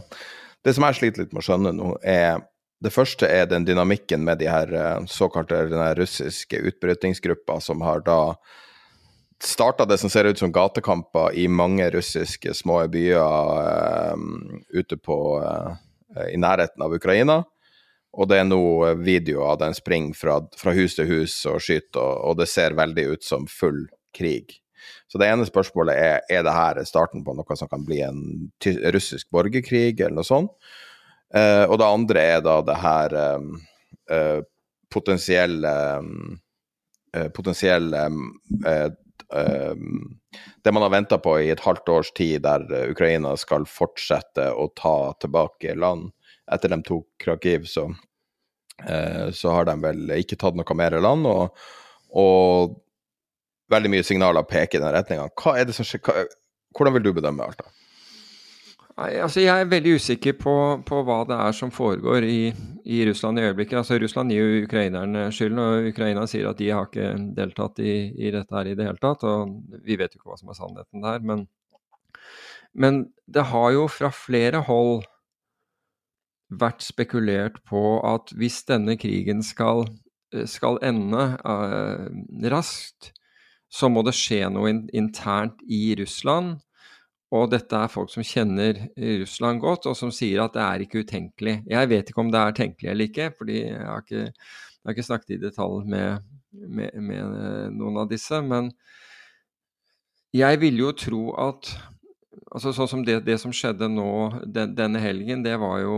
[0.63, 2.39] Det som jeg sliter litt med å skjønne nå, er
[2.79, 4.71] det første er den dynamikken med de her
[5.11, 5.65] såkalte
[5.99, 8.19] russiske utbrytingsgruppa som har da
[9.43, 14.17] starta det som ser ut som gatekamper i mange russiske små byer uh,
[14.69, 15.75] ute på uh,
[16.31, 17.43] i nærheten av Ukraina.
[18.17, 18.61] Og det er nå
[19.03, 22.77] videoer av den springer fra, fra, hus til hus og skyter, og, og, det ser
[22.77, 23.85] veldig ut som full
[24.17, 24.57] krig.
[25.11, 28.21] Så det ene spørsmålet er er det her starten på noe som kan bli en
[28.95, 30.53] russisk borgerkrig, eller noe sånt.
[31.33, 33.51] Eh, og det andre er da det her um,
[34.09, 34.41] uh,
[34.89, 35.73] potensielle
[37.13, 38.07] eh, potensielle
[40.63, 44.71] det man har venta på i et halvt års tid, der Ukraina skal fortsette å
[44.73, 46.09] ta tilbake land.
[46.49, 47.85] Etter de tok Krakiv, så,
[49.35, 51.27] så har de vel ikke tatt noe mer land.
[51.29, 51.65] Og,
[52.17, 52.77] og
[53.69, 55.27] veldig mye signaler peker i den retninga.
[55.35, 57.69] Hvordan vil du bedømme alt da?
[58.99, 60.53] Altså, jeg er veldig usikker på,
[60.83, 62.49] på, hva det er som foregår i,
[62.83, 63.77] i, Russland i øyeblikket.
[63.79, 67.93] Altså, Russland gir jo ukrainerne skylden, og Ukraina sier at de har ikke deltatt i,
[68.11, 69.23] i, dette her i det hele tatt.
[69.23, 69.53] og
[69.87, 71.23] Vi vet jo ikke hva som er sannheten der.
[71.31, 71.45] Men,
[72.75, 72.99] men
[73.31, 75.07] det har jo fra flere hold
[76.49, 79.85] vært spekulert på at hvis denne krigen skal,
[80.49, 82.09] skal ende uh,
[82.51, 83.13] raskt,
[83.69, 86.57] så må det skje noe in internt i Russland.
[87.29, 91.03] Og dette er folk som kjenner Russland godt, og som sier at det er ikke
[91.05, 91.59] utenkelig.
[91.69, 94.95] Jeg vet ikke om det er tenkelig eller ikke, fordi jeg har ikke, jeg har
[94.95, 97.37] ikke snakket i detalj med, med, med,
[97.77, 98.41] noen av disse.
[98.41, 98.71] Men
[100.33, 101.75] jeg ville jo tro at
[102.49, 104.09] altså Sånn som det, det som skjedde nå
[104.49, 105.97] den, denne helgen, det var jo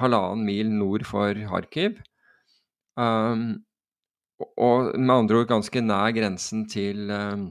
[0.00, 2.00] halvannen mil nord for Kharkiv.
[2.98, 3.64] Um,
[4.58, 7.48] og med andre ord ganske nær grensen til, um,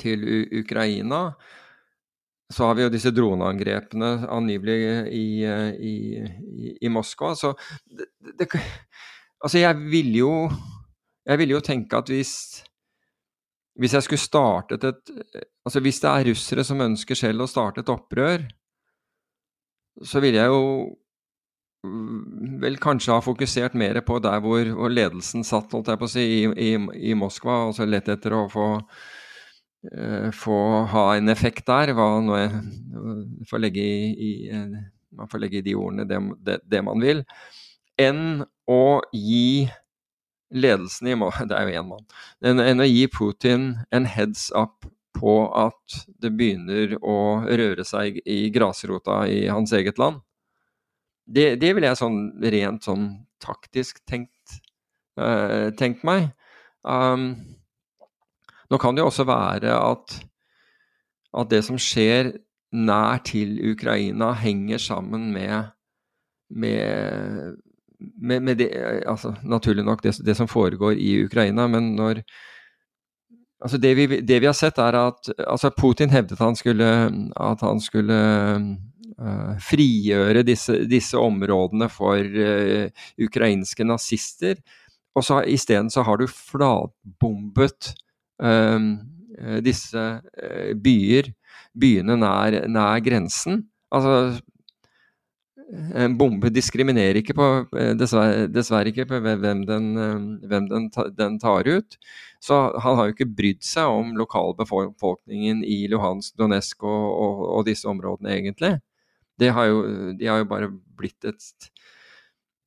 [0.00, 0.24] til
[0.60, 1.30] Ukraina
[2.48, 4.78] så har vi jo disse droneangrepene angivelig
[5.12, 5.94] i, i,
[6.80, 7.34] i, Moskva.
[7.36, 7.52] Så
[7.84, 8.08] det,
[8.38, 8.48] det,
[9.38, 10.32] Altså, jeg ville jo
[11.28, 12.64] ville jo tenke at hvis
[13.78, 15.10] hvis jeg skulle startet et
[15.66, 18.46] Altså, hvis det er russere som ønsker selv å starte et opprør,
[20.02, 20.96] så ville jeg jo
[22.62, 26.12] vel kanskje ha fokusert mer på der hvor, hvor ledelsen satt, holdt jeg på å
[26.12, 26.72] si, i,
[27.10, 28.68] i Moskva, altså lett etter å få
[30.34, 31.92] få ha en effekt der.
[31.94, 34.60] Hva nå jeg får legge i, i,
[35.14, 37.24] man får legge i de ordene det, det, det, man vil.
[37.98, 39.68] Enn å gi
[40.54, 41.16] ledelsen i
[41.48, 42.06] Det er jo én mann.
[42.42, 44.86] Enn å gi Putin en heads up
[45.18, 50.22] på at det begynner å røre seg i grasrota i hans eget land.
[51.28, 53.08] Det, det ville jeg sånn rent sånn
[53.42, 54.58] taktisk tenkt,
[55.20, 56.30] uh, tenkt meg.
[56.88, 57.34] Um,
[58.68, 60.18] nå kan det jo også være at,
[61.36, 62.32] at det som skjer
[62.72, 65.70] nær til Ukraina, henger sammen med,
[66.50, 67.56] med,
[67.98, 68.68] med, med det
[69.08, 72.22] altså, Naturlig nok det, det, som foregår i Ukraina, men når
[73.64, 76.90] altså det, vi, det vi har sett, er at altså Putin hevdet han skulle,
[77.36, 78.18] at han skulle
[79.64, 84.60] frigjøre disse, disse, områdene for uh, ukrainske nazister.
[85.18, 87.92] Og så isteden så har du flatbombet
[88.38, 88.78] uh,
[89.64, 90.04] disse
[90.82, 91.32] byer
[91.78, 93.64] byene nær, nær grensen.
[93.94, 94.38] Altså
[95.68, 97.46] en bombe diskriminerer ikke på,
[97.76, 101.98] eh, dessverre, dessverre ikke på hvem, den, eh, hvem den, den, tar ut.
[102.40, 107.66] Så han har jo ikke brydd seg om lokalbefolkningen i Luhansk, Donetsk og, og, og,
[107.66, 108.78] disse områdene, egentlig.
[109.46, 109.78] Har jo,
[110.18, 111.70] de har jo bare blitt, et,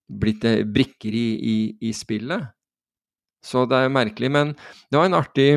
[0.08, 1.56] blitt brikker i, i,
[1.90, 2.48] i, spillet.
[3.44, 4.32] Så det er jo merkelig.
[4.32, 4.54] Men
[4.92, 5.50] det var en artig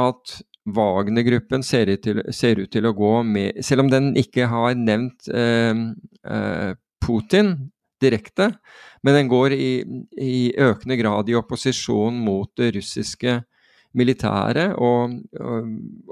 [0.00, 1.90] at Wagner-gruppen ser,
[2.32, 5.76] ser, ut til å gå med Selv om den ikke har nevnt eh,
[6.24, 6.70] eh,
[7.04, 7.52] Putin
[8.04, 8.50] direkte,
[9.04, 9.72] men den går i,
[10.20, 13.40] i, økende grad i opposisjon mot det russiske
[13.94, 15.18] militæret og,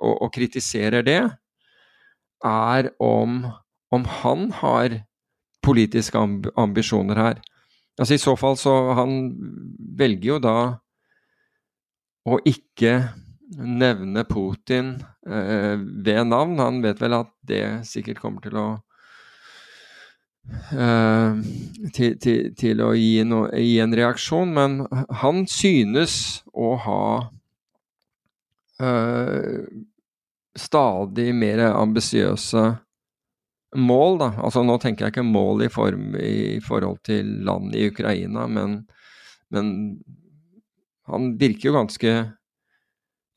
[0.03, 1.23] og kritiserer det,
[2.43, 3.43] er om,
[3.95, 5.01] om han har
[5.63, 6.19] politiske
[6.59, 7.43] ambisjoner her.
[7.99, 9.19] Altså I så fall så Han
[9.99, 10.57] velger jo da
[12.23, 12.95] å ikke
[13.59, 14.95] nevne Putin
[15.27, 16.59] eh, ved navn.
[16.63, 18.67] Han vet vel at det sikkert kommer til å
[21.93, 24.81] til, til, til, å gi, no, gi, en reaksjon, men
[25.23, 27.05] han synes å ha
[28.83, 29.63] eh,
[30.59, 32.65] stadig mer ambisiøse
[33.77, 34.31] mål, da.
[34.45, 38.83] Altså nå tenker jeg ikke mål i, form, i forhold til land i Ukraina, men,
[39.55, 39.73] men
[41.09, 42.13] han virker jo ganske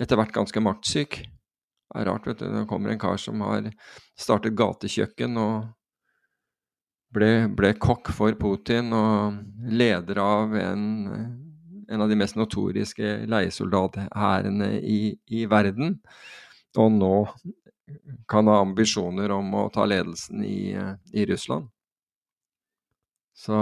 [0.02, 1.22] etter hvert ganske maktsyk.
[1.24, 2.50] Det er rart, vet du.
[2.52, 3.70] Det kommer en kar som har
[4.20, 5.70] startet gatekjøkken og
[7.16, 9.40] ble, ble kokk for Putin og
[9.72, 10.86] leder av en,
[11.90, 15.00] en av de mest notoriske leiesoldathærene i,
[15.32, 16.00] i verden.
[16.78, 17.14] Og nå
[18.30, 20.74] kan ha ambisjoner om å ta ledelsen i,
[21.14, 21.70] i Russland.
[23.36, 23.58] Så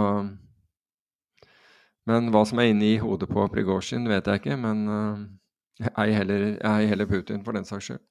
[2.05, 4.57] Men hva som er inne i hodet på Prigozjin, vet jeg ikke.
[4.59, 5.21] Men uh,
[6.03, 8.03] ei heller, heller Putin, for den saks skyld.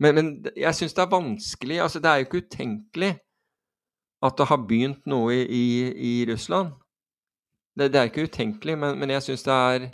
[0.00, 3.10] Men, men jeg syns det er vanskelig altså Det er jo ikke utenkelig
[4.20, 5.64] at det har begynt noe i, i,
[6.10, 6.74] i Russland.
[7.76, 9.86] Det, det, er ikke utenkelig, men, men jeg syns det er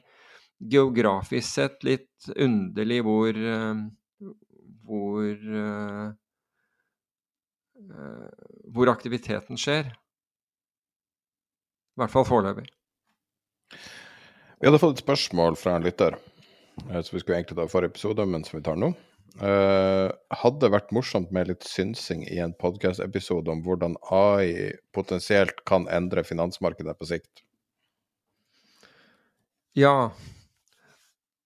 [0.73, 3.85] geografisk sett litt underlig hvor uh,
[4.87, 6.13] hvor, uh,
[8.75, 9.91] hvor aktiviteten skjer.
[11.97, 12.67] I hvert fall foreløpig.
[14.61, 16.17] Vi hadde fått et spørsmål fra en lytter,
[16.87, 18.93] eh, som vi skulle egentlig ta i forrige episode, men som vi tar nå.
[19.37, 25.85] Uh, hadde vært morsomt med litt synsing i en podkast-episode om hvordan AI potensielt kan
[25.93, 27.45] endre finansmarkedet på sikt?
[29.77, 30.09] Ja,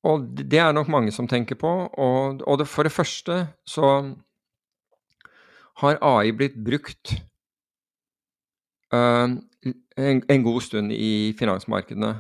[0.07, 1.71] og det er nok mange som tenker på.
[1.91, 3.91] Og, og det, for det første så
[5.83, 7.15] har AI blitt brukt
[8.95, 9.29] uh,
[9.67, 12.15] en, en, god stund i finansmarkedene.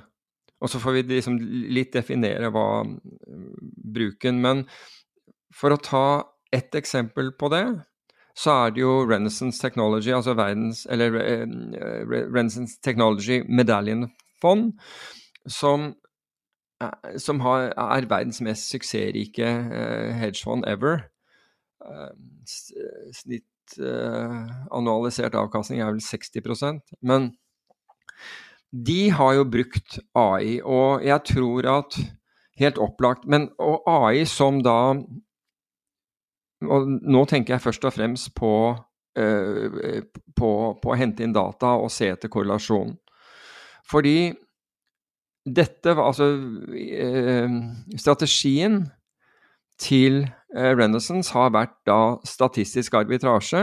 [0.61, 1.39] Og så får vi liksom
[1.73, 2.85] litt definere hva
[3.91, 4.67] bruken Men
[5.55, 6.05] for å ta
[6.55, 7.65] ett eksempel på det,
[8.39, 14.07] så er det jo Renaissance Technology, altså verdens Eller uh, Renaissance Technology Medallion
[14.41, 14.73] Fond,
[15.51, 15.91] som
[16.81, 21.05] Eh, som har, er verdens mest suksessrike uh, hedgefond ever.
[21.81, 22.13] Uh,
[23.17, 27.31] snitt uh, annualisert avkastning er vel 60% Men
[28.71, 32.01] de har jo brukt AI, og jeg tror at
[32.61, 33.23] Helt opplagt.
[33.25, 33.47] Men
[33.89, 34.93] AI som da
[36.67, 38.53] og Nå tenker jeg først og fremst på,
[39.17, 40.51] på,
[40.83, 42.99] på å hente inn data og se etter korrelasjonen.
[43.91, 44.31] Fordi
[45.49, 47.55] dette var altså uh,
[47.99, 48.83] Strategien
[49.81, 53.63] til eh, Renaissance har vært da statistisk arbitrasje.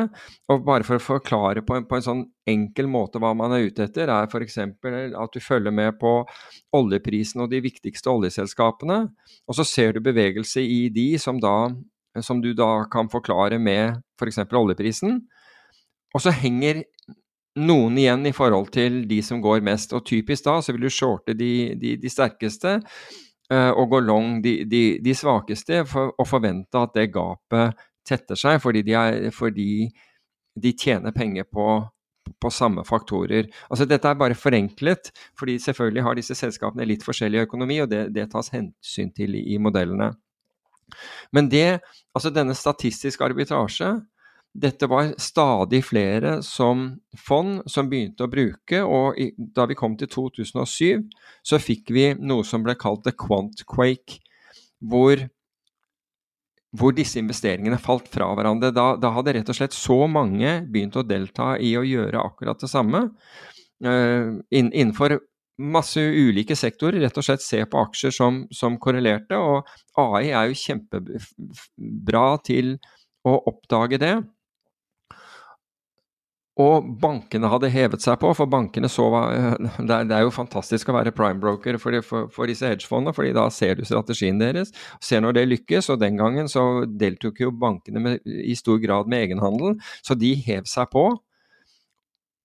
[0.50, 3.68] Og bare for å forklare på en, på en sånn enkel måte hva man er
[3.68, 4.58] ute etter, er f.eks.
[4.58, 6.16] at du følger med på
[6.78, 9.04] oljeprisen og de viktigste oljeselskapene,
[9.46, 11.70] og så ser du bevegelse i de som, da,
[12.26, 14.42] som du da kan forklare med f.eks.
[14.44, 15.22] For oljeprisen.
[16.16, 16.84] Og så henger
[17.58, 19.94] noen igjen i forhold til de som går mest.
[19.98, 24.38] Og typisk da så vil du shorte de, de, de sterkeste uh, og gå long
[24.44, 27.78] de, de svakeste for, og forvente at det gapet
[28.08, 29.88] tetter seg, fordi de, er, fordi
[30.58, 31.66] de tjener penger på,
[32.40, 33.50] på samme faktorer.
[33.68, 38.06] Altså Dette er bare forenklet, fordi selvfølgelig har disse selskapene litt forskjellig økonomi, og det,
[38.16, 40.14] det tas hensyn til i modellene.
[41.36, 41.80] Men det,
[42.16, 43.96] altså denne statistiske arbitrasje
[44.58, 46.88] dette var stadig flere som
[47.28, 51.04] fond som begynte å bruke, og i, da vi kom til 2007,
[51.46, 54.18] så fikk vi noe som ble kalt the quant-quake,
[54.82, 55.22] hvor,
[56.74, 58.74] hvor, disse investeringene falt fra hverandre.
[58.74, 62.62] Da, da, hadde rett og slett så mange begynt å delta i å gjøre akkurat
[62.64, 63.08] det samme.
[63.86, 65.20] Uh, innenfor
[65.58, 69.68] masse ulike sektorer, rett og slett se på aksjer som, som korrelerte, og
[69.98, 72.76] AI er jo kjempebra til
[73.28, 74.16] å oppdage det.
[76.58, 79.06] Og bankene hadde hevet seg på, for bankene så
[79.78, 83.78] Det er, jo fantastisk å være prime-broker for, for, for, disse hedgefondene, fordi da ser
[83.78, 84.74] du strategien deres,
[85.04, 85.92] ser når det lykkes.
[85.94, 90.34] Og den gangen så deltok jo bankene med, i stor grad med egenhandel, så de
[90.48, 91.12] hev seg på.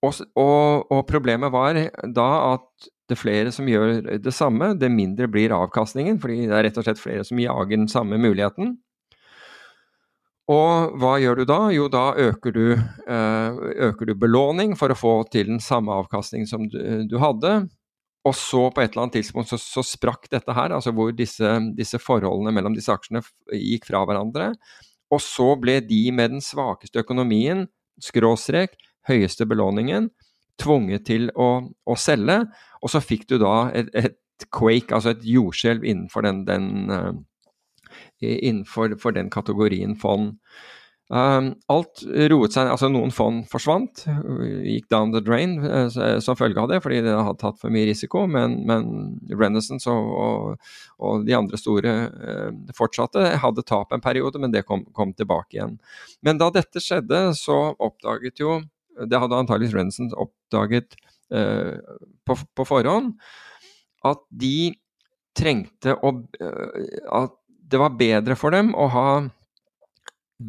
[0.03, 1.79] Og, og, og problemet var
[2.13, 6.57] da at det er flere som gjør det samme, det mindre blir avkastningen, fordi det
[6.57, 8.77] er rett og slett flere som jager den samme muligheten.
[10.51, 11.59] Og hva gjør du da?
[11.75, 16.49] Jo, da øker du, eh, øker du belåning for å få til den samme avkastning
[16.51, 17.69] som du, du, hadde.
[18.27, 21.47] Og så på et eller annet tidspunkt så, så sprakk dette her, altså hvor disse,
[21.79, 23.23] disse, forholdene mellom disse aksjene
[23.55, 24.53] gikk fra hverandre.
[25.13, 27.67] Og så ble de med den svakeste økonomien,
[28.03, 28.77] skråstrek,
[29.09, 30.11] høyeste belåningen,
[30.61, 32.43] tvunget til å, å selge.
[32.83, 34.19] Og så fikk du da et, et
[34.51, 37.13] quake, altså et jordskjelv innenfor den, den uh,
[38.23, 40.39] innenfor den kategorien fond.
[41.13, 42.01] Um, alt
[42.31, 44.07] roet seg Altså, noen fond forsvant,
[44.65, 45.91] gikk down the drain uh,
[46.25, 48.25] som følge av det, fordi det hadde tatt for mye risiko.
[48.31, 50.71] Men, men Renaissance og, og,
[51.03, 51.97] og, de andre store
[52.79, 53.27] fortsatte.
[53.43, 55.77] Hadde tap en periode, men det kom, kom, tilbake igjen.
[56.25, 58.63] Men da dette skjedde, så oppdaget jo
[59.09, 60.97] Det hadde antageligvis Renson oppdaget
[61.35, 61.79] eh,
[62.27, 63.15] på, på, forhånd,
[64.07, 64.73] at de
[65.39, 66.11] trengte å
[67.15, 67.39] At
[67.73, 69.07] det var bedre for dem å ha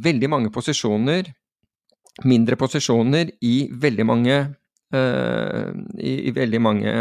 [0.04, 1.30] veldig mange posisjoner,
[2.28, 4.40] mindre posisjoner, i veldig mange,
[4.94, 6.94] eh, i, i, veldig mange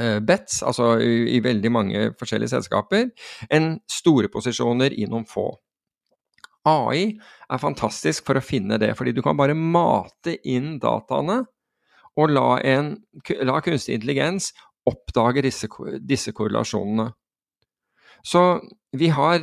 [0.00, 3.10] uh, bets, altså i, i, veldig mange forskjellige selskaper,
[3.52, 5.50] enn store posisjoner i noen få.
[6.68, 7.14] AI
[7.48, 11.42] er fantastisk for å finne det, fordi du kan bare mate inn dataene
[12.18, 12.94] og la, en,
[13.46, 14.50] la kunstig intelligens
[14.88, 15.68] oppdage disse,
[16.04, 17.10] disse korrelasjonene.
[18.26, 18.60] Så
[18.96, 19.40] vi har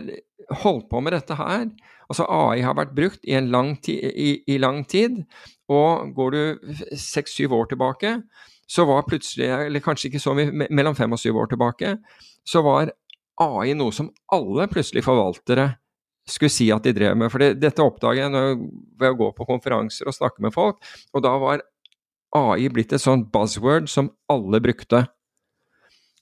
[0.64, 1.66] holdt på med dette her.
[2.08, 5.24] Altså AI har vært brukt i, lang, i, i lang tid.
[5.72, 8.14] Og går du seks-syv år tilbake,
[8.68, 11.98] så var plutselig, eller kanskje ikke så mye, mellom fem og syv år tilbake,
[12.48, 12.92] så var
[13.42, 15.72] AI noe som alle plutselig forvaltere
[16.28, 17.32] skulle si at de drev med.
[17.34, 18.62] For det, dette oppdaget jeg
[19.00, 20.80] ved å gå på konferanser og snakke med folk,
[21.16, 21.64] og da var
[22.36, 25.06] AI blitt et sånt buzzword som alle brukte.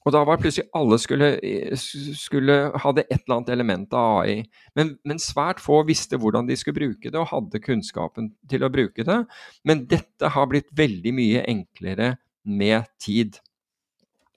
[0.05, 1.29] Og da var plutselig alle skulle,
[1.75, 4.43] skulle hadde et eller annet element av AI.
[4.77, 8.69] Men, men, svært få visste hvordan de skulle bruke det, og hadde kunnskapen til å
[8.69, 9.17] bruke det.
[9.65, 12.11] Men dette har blitt veldig mye enklere
[12.45, 13.39] med tid.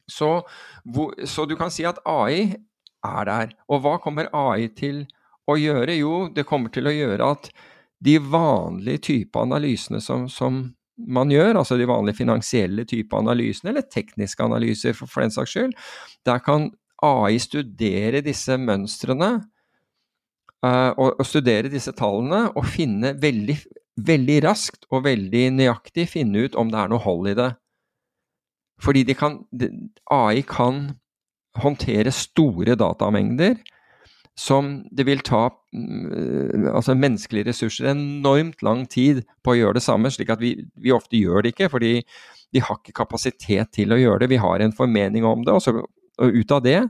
[0.08, 0.38] Så,
[0.88, 2.56] hvor, så du kan si at AI
[3.04, 3.52] er der.
[3.68, 5.04] Og hva kommer AI til
[5.48, 5.96] å gjøre?
[5.98, 7.50] Jo, det kommer til å gjøre at
[8.04, 10.60] de vanlige type analysene som, som
[10.98, 15.54] man gjør, altså de vanlige finansielle type analysene, eller tekniske analyser for, for den saks
[15.54, 15.74] skyld.
[16.26, 16.70] Der kan
[17.04, 19.30] AI studere disse mønstrene
[20.64, 23.56] uh, og, og, studere disse tallene og finne veldig,
[24.08, 27.52] veldig raskt og veldig nøyaktig finne ut om det er noe hold i det.
[28.82, 29.40] Fordi de kan,
[30.14, 30.84] AI kan
[31.58, 33.56] håndtere store datamengder
[34.38, 39.84] som det vil ta mm, altså menneskelige ressurser enormt lang tid på å gjøre det
[39.84, 41.92] samme, slik at vi, vi, ofte gjør det ikke, fordi
[42.54, 44.30] vi har ikke kapasitet til å gjøre det.
[44.32, 45.74] Vi har en formening om det, og, så,
[46.22, 46.80] og ut av det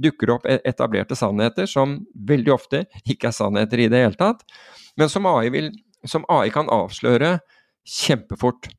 [0.00, 1.98] dukker det opp e, etablerte sannheter som
[2.28, 4.46] veldig ofte ikke er sannheter i det hele tatt,
[4.96, 5.72] men som AI, vil,
[6.08, 7.40] som AI kan avsløre
[7.88, 8.70] kjempefort.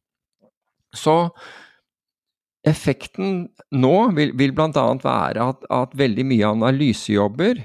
[0.96, 1.18] Så
[2.64, 4.88] effekten nå vil, vil bl.a.
[5.04, 7.60] være at, at, veldig mye analysejobber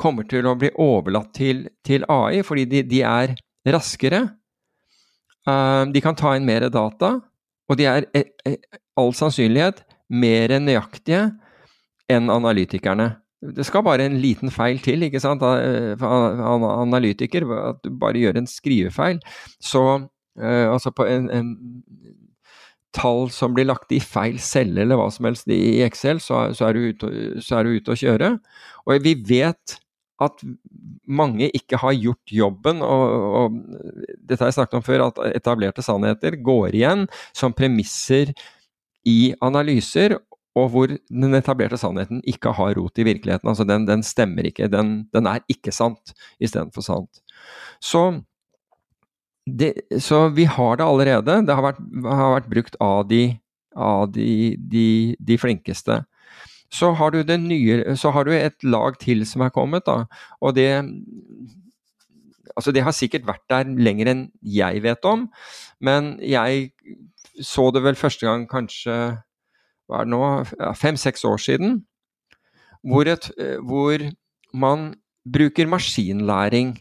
[0.00, 3.34] kommer til å bli overlatt til, til AI, fordi de, de er
[3.74, 4.24] raskere.
[5.48, 7.18] Uh, de kan ta inn mer data,
[7.68, 8.56] og de er e, e,
[9.00, 9.84] all sannsynlighet
[10.14, 11.28] mer nøyaktige
[12.12, 13.14] enn analytikerne.
[13.54, 15.42] Det skal bare en liten feil til, ikke sant,
[16.00, 19.20] for analytiker, at du bare gjør en skrivefeil.
[19.60, 19.82] Så
[20.40, 21.50] altså på en, en,
[22.94, 26.68] tall som blir lagt i feil celle eller hva som helst i Excel, så, så,
[26.68, 28.36] er, du ute, å kjøre.
[28.86, 29.78] Og vi vet
[30.22, 30.44] at
[31.10, 33.56] mange ikke har gjort jobben, og, og,
[34.20, 38.30] dette har jeg snakket om før, at etablerte sannheter går igjen som premisser
[39.08, 40.16] i analyser,
[40.54, 43.50] og hvor den etablerte sannheten ikke har rot i virkeligheten.
[43.50, 47.22] Altså den, den stemmer ikke, den, den, er ikke sant istedenfor sant.
[47.82, 48.04] Så,
[49.50, 51.40] det, så, vi har det allerede.
[51.46, 53.24] Det har vært, har vært brukt av, de,
[53.74, 54.88] av de, de,
[55.18, 56.04] de, flinkeste.
[56.72, 60.04] Så har, du nye, så har du et lag til som er kommet, da.
[60.40, 60.70] Og det
[62.54, 65.24] Altså, det har sikkert vært der lenger enn jeg vet om,
[65.82, 66.68] men jeg
[67.42, 68.94] så det vel første gang kanskje
[69.88, 70.20] hva er det nå,
[70.78, 71.80] fem-seks år siden,
[72.86, 73.26] hvor, et,
[73.64, 74.04] hvor,
[74.54, 74.94] man
[75.26, 76.76] bruker maskinlæring.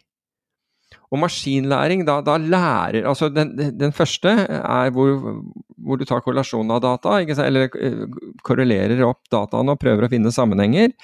[1.14, 5.44] Og maskinlæring, da, da lærer Altså, den, den, første er hvor,
[5.77, 8.07] hvor du tar korrelasjonen av data, eller eh,
[8.41, 10.95] korrelerer opp dataene og prøver å finne sammenhenger.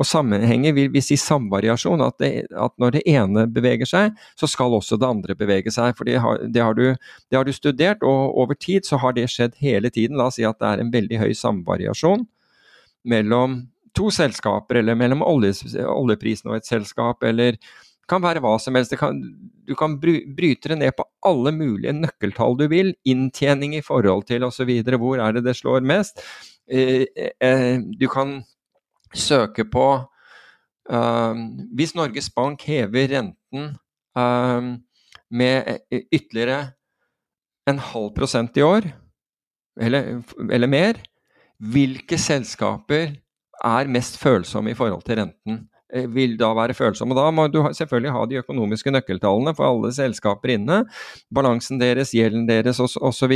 [0.00, 4.48] Og sammenhenger vil, vil si samvariasjon, at, det, at, når det ene beveger seg, så
[4.48, 5.92] skal også det andre bevege seg.
[5.98, 6.86] For det har, det, har du,
[7.28, 10.16] det har, du, studert, og over tid så har det skjedd hele tiden.
[10.16, 12.24] La oss si at det er en veldig høy samvariasjon
[13.10, 13.60] mellom
[13.96, 17.58] to selskaper, eller mellom olje, oljeprisen og et selskap, eller
[18.10, 18.94] kan være hva som helst.
[18.98, 19.20] Kan,
[19.66, 22.92] du kan bryte det ned på alle mulige nøkkeltall du vil.
[23.08, 24.70] Inntjening i forhold til osv.
[24.90, 26.22] Hvor er det det slår mest?
[26.70, 27.06] Eh,
[27.40, 28.40] eh, du kan
[29.14, 29.86] søke på
[30.90, 31.34] uh,
[31.74, 33.72] Hvis Norges Bank hever renten
[35.30, 36.72] med ytterligere
[37.70, 38.88] en halv prosent i år,
[39.80, 40.98] eller, eller, mer,
[41.58, 43.14] hvilke selskaper
[43.64, 45.69] er mest følsomme i forhold til renten?
[45.92, 47.16] Eh, vil da være følsomme.
[47.18, 50.84] Da må du selvfølgelig ha de økonomiske nøkkeltallene for alle selskaper inne.
[51.34, 53.34] Balansen deres, gjelden deres osv.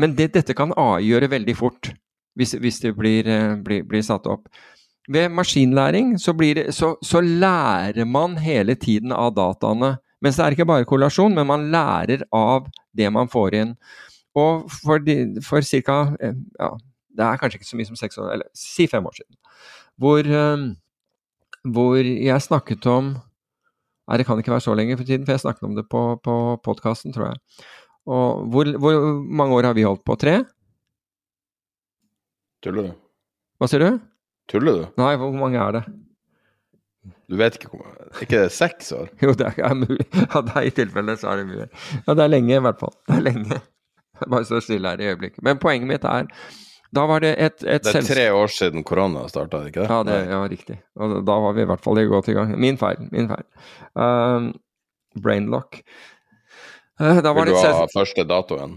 [0.00, 1.92] Men det, dette kan AI gjøre veldig fort
[2.36, 4.48] hvis, hvis det blir, eh, blir, blir, satt opp.
[5.12, 9.96] Ved maskinlæring så, det, så, så, lærer man hele tiden av dataene.
[10.22, 13.76] Mens det er ikke bare korrelasjon, men man lærer av det man får inn.
[14.38, 15.02] Og for,
[15.44, 15.96] for ca.
[16.22, 16.70] Ja,
[17.12, 19.36] det er kanskje ikke så mye som seks år, eller si fem år siden,
[20.02, 20.64] hvor, eh,
[21.74, 23.14] hvor jeg snakket om
[24.10, 26.00] Nei, det kan ikke være så lenge for tiden, for jeg snakket om det på,
[26.26, 26.32] på
[26.66, 27.38] podkasten, tror jeg.
[28.10, 30.16] Og hvor, hvor mange år har vi holdt på?
[30.18, 30.40] Tre?
[32.66, 32.96] Tuller du?
[33.62, 34.00] Hva sier du?
[34.50, 34.88] Tuller du?
[35.00, 35.84] Nei, hvor mange er det?
[37.30, 39.08] Du vet ikke hvor mange Er ikke det seks år?
[39.22, 40.04] jo, det er mulig.
[40.18, 41.68] Ja, det er i tilfelle så er det mulig.
[42.02, 42.94] Ja, det er lenge i hvert fall.
[43.08, 43.60] Det er lenge.
[44.22, 45.42] Jeg bare står stille her i øyeblikket.
[45.46, 46.26] Men poenget mitt er
[46.92, 49.88] da var det et, et Det er tre år siden korona starta, ikke det?
[49.88, 50.76] Ja, det, ja, riktig.
[51.00, 52.52] Og da var vi i hvert fall godt i gang.
[52.60, 53.00] Min feil.
[53.14, 53.46] Min feil.
[53.96, 54.50] Um,
[55.16, 55.80] brainlock.
[57.00, 58.76] Uh, Vil du ha første datoen?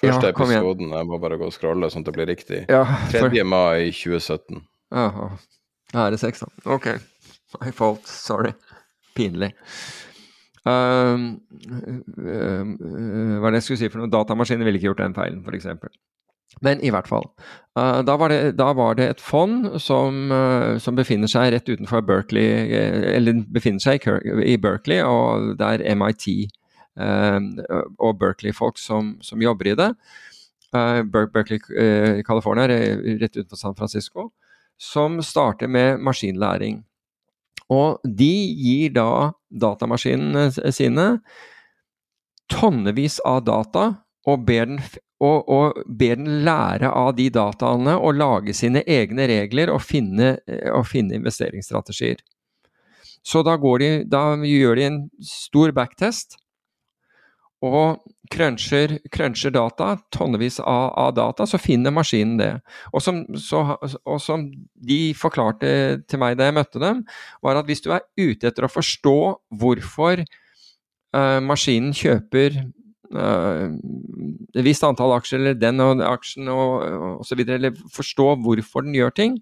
[0.00, 0.94] Første ja, episoden.
[0.96, 2.62] Jeg må bare gå og scrolle sånn at det blir riktig.
[2.72, 2.80] Ja,
[3.12, 3.28] for...
[3.28, 3.44] 3.
[3.46, 4.64] mai 2017.
[4.94, 5.28] Jaha.
[5.92, 6.48] Da er det seks, da.
[6.74, 6.88] Ok.
[7.60, 8.08] My fault.
[8.08, 8.54] Sorry.
[9.14, 9.52] Pinlig.
[10.64, 11.36] Uh,
[11.68, 12.64] uh,
[13.36, 14.10] hva er det jeg skulle si for noe?
[14.10, 15.68] Datamaskiner ville ikke gjort den feilen, f.eks.
[16.62, 17.26] Men i hvert fall.
[17.74, 21.66] Uh, da, var det, da, var det, et fond som, uh, som, befinner seg rett
[21.68, 22.68] utenfor Berkeley,
[23.16, 24.06] eller befinner seg
[24.46, 26.28] i Berkeley, og det er MIT
[26.94, 27.40] Eh,
[27.98, 29.90] og Berkeley-folk som, som, jobber i det.
[30.74, 34.30] Eh, Berkeley i eh, California, rett utenfor San Francisco,
[34.78, 36.82] som starter med maskinlæring.
[37.72, 41.06] Og de gir da datamaskinene sine
[42.52, 43.86] tonnevis av data
[44.28, 44.82] og ber, den,
[45.24, 50.36] og, og ber den, lære av de dataene og lage sine egne regler og finne,
[50.74, 52.22] og finne investeringsstrategier.
[53.24, 56.36] Så da, de, da, gjør de en stor backtest
[57.64, 58.02] og
[58.32, 62.50] cruncher, cruncher data, tonnevis av, av, data, så finner maskinen det.
[62.92, 63.62] Og som, så,
[64.04, 65.70] og som, de forklarte
[66.08, 67.04] til meg da jeg møtte dem,
[67.44, 69.18] var at hvis du er ute etter å forstå
[69.60, 72.60] hvorfor uh, maskinen kjøper
[73.14, 79.14] et visst antall aksjer, eller den og aksjen og osv., eller forstå hvorfor den gjør
[79.14, 79.38] ting,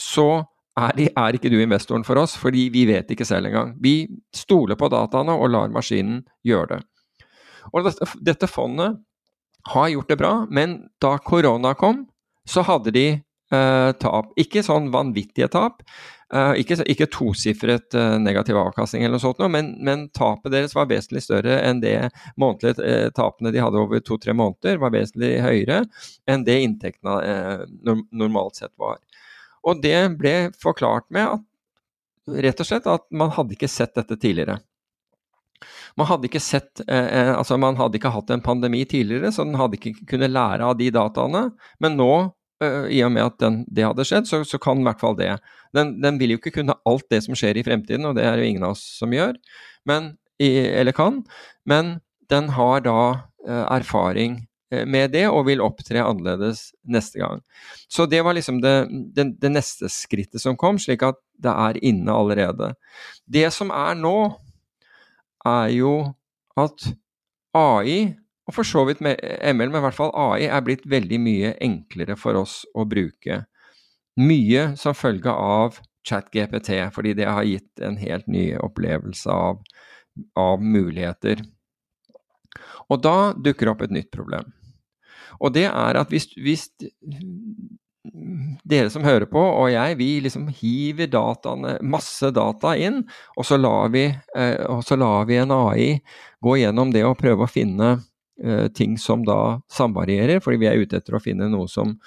[0.00, 0.44] så
[0.80, 3.74] er, er, ikke du investoren for oss, fordi vi vet ikke selv engang.
[3.82, 6.80] Vi stoler på dataene og lar maskinen gjøre det.
[7.74, 8.96] Og dette, dette fondet
[9.74, 12.06] har gjort det bra, men da korona kom,
[12.48, 13.06] så hadde de
[13.52, 14.32] eh, tap.
[14.40, 15.82] Ikke sånn vanvittige tap,
[16.32, 20.90] eh, ikke, ikke tosifret eh, negativ avkastning eller noe sånt, men, men, tapet deres var
[20.90, 21.96] vesentlig større enn det
[22.40, 25.84] månedlige eh, tapene de hadde over to-tre måneder, var vesentlig høyere
[26.30, 27.68] enn det inntektene eh,
[28.10, 28.98] normalt sett var.
[29.66, 31.46] Og det ble forklart med at
[32.44, 34.60] rett og slett at man hadde ikke sett dette tidligere.
[35.98, 39.58] Man hadde ikke sett, eh, altså man hadde ikke hatt en pandemi tidligere, så den
[39.60, 41.42] hadde ikke kunnet lære av de dataene.
[41.82, 42.12] Men nå,
[42.60, 45.30] i og med at den, det hadde skjedd, så, så, kan i hvert fall det.
[45.76, 48.40] Den, den, vil jo ikke kunne alt det som skjer i fremtiden, og det er
[48.40, 49.38] jo ingen av oss som gjør,
[49.88, 51.22] men, eller kan.
[51.68, 51.98] Men
[52.30, 53.00] den har da
[53.46, 54.38] eh, erfaring
[54.72, 57.42] eh, med det og vil opptre annerledes neste gang.
[57.90, 58.74] Så det var liksom det,
[59.16, 62.74] det, det neste skrittet som kom, slik at det er inne allerede.
[63.26, 64.16] Det som er nå,
[65.48, 65.94] er jo
[66.60, 66.90] at
[67.56, 68.12] AI,
[68.50, 71.52] og for så vidt med ML, men i hvert fall AI, er blitt veldig mye
[71.62, 73.44] enklere for oss å bruke.
[74.18, 75.78] Mye som følge av
[76.08, 79.60] ChatGPT, fordi det har gitt en helt ny opplevelse av,
[80.34, 81.44] av muligheter.
[82.90, 84.50] Og da dukker opp et nytt problem.
[85.38, 86.66] Og det er at hvis, hvis
[88.66, 93.04] dere som hører på, og jeg, vi liksom hiver dataene, masse data inn,
[93.38, 95.90] og så lar vi, eh, så lar vi en AI
[96.42, 97.98] gå gjennom det og prøve å finne
[98.74, 101.98] ting som da samvarierer, fordi vi er ute etter å finne noe som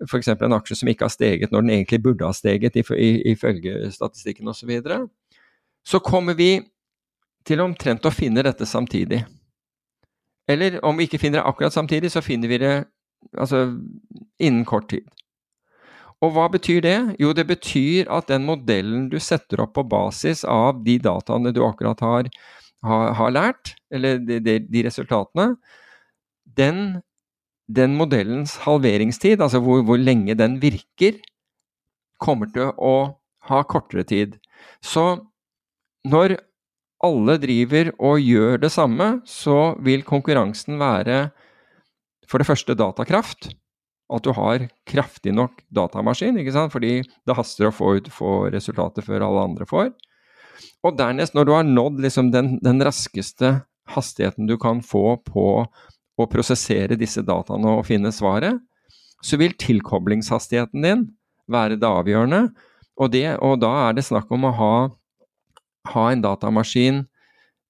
[0.00, 0.30] F.eks.
[0.32, 4.62] en aksje som ikke har steget når den egentlig burde ha steget, ifølge statistikken osv.
[4.62, 5.00] Så, videre.
[5.84, 6.54] så kommer vi
[7.44, 9.22] til omtrent å finne dette samtidig.
[10.48, 12.74] Eller om vi ikke finner det akkurat samtidig, så finner vi det
[13.36, 13.66] altså
[14.40, 15.04] innen kort tid.
[16.20, 16.98] Og hva betyr det?
[17.20, 21.62] Jo, det betyr at den modellen du setter opp på basis av de dataene du
[21.64, 22.28] akkurat har,
[22.86, 25.54] har, har lært, eller de, de, de resultatene,
[26.58, 27.00] den,
[27.68, 31.20] den, modellens halveringstid, altså hvor, hvor, lenge den virker,
[32.20, 32.94] kommer til å
[33.48, 34.36] ha kortere tid.
[34.84, 35.22] Så
[36.08, 36.36] når
[37.04, 41.30] alle driver og gjør det samme, så vil konkurransen være
[42.28, 43.50] for det første datakraft.
[44.10, 46.72] At du har kraftig nok datamaskin, ikke sant?
[46.74, 49.92] fordi det haster å få, ut, få resultatet før alle andre får.
[50.86, 55.46] Og dernest, når du har nådd liksom den, den, raskeste hastigheten du kan få på
[56.20, 58.60] å prosessere disse dataene og finne svaret,
[59.20, 61.04] så vil tilkoblingshastigheten din
[61.50, 62.42] være det avgjørende.
[63.00, 64.74] Og, det, og da er det snakk om å ha,
[65.92, 67.04] ha en datamaskin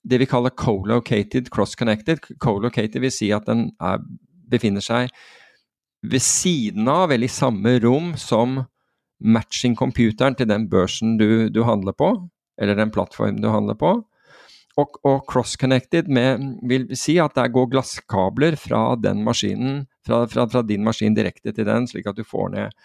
[0.03, 2.23] det vi kaller co-located cross-connected.
[2.41, 4.01] Co-located vil si at den er
[4.51, 5.11] befinner seg
[6.01, 8.63] ved siden av, eller i samme rom som
[9.21, 12.09] matching-computeren til den børsen du, du, handler på,
[12.61, 13.95] eller den plattformen du handler på.
[14.79, 16.09] Og, og cross-connected
[16.71, 21.67] vil si at der går glasskabler fra maskinen, fra, fra, fra, din maskin direkte til
[21.67, 22.77] den, slik at du får ned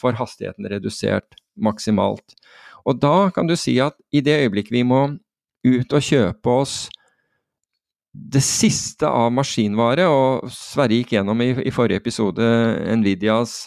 [0.00, 2.36] får hastigheten redusert maksimalt.
[2.84, 5.06] Og da kan du si at i det øyeblikket vi må
[5.64, 6.76] ut og kjøpe oss
[8.14, 12.44] det siste av maskinvare, og Sverre gikk gjennom i, i forrige episode
[13.00, 13.64] Nvidias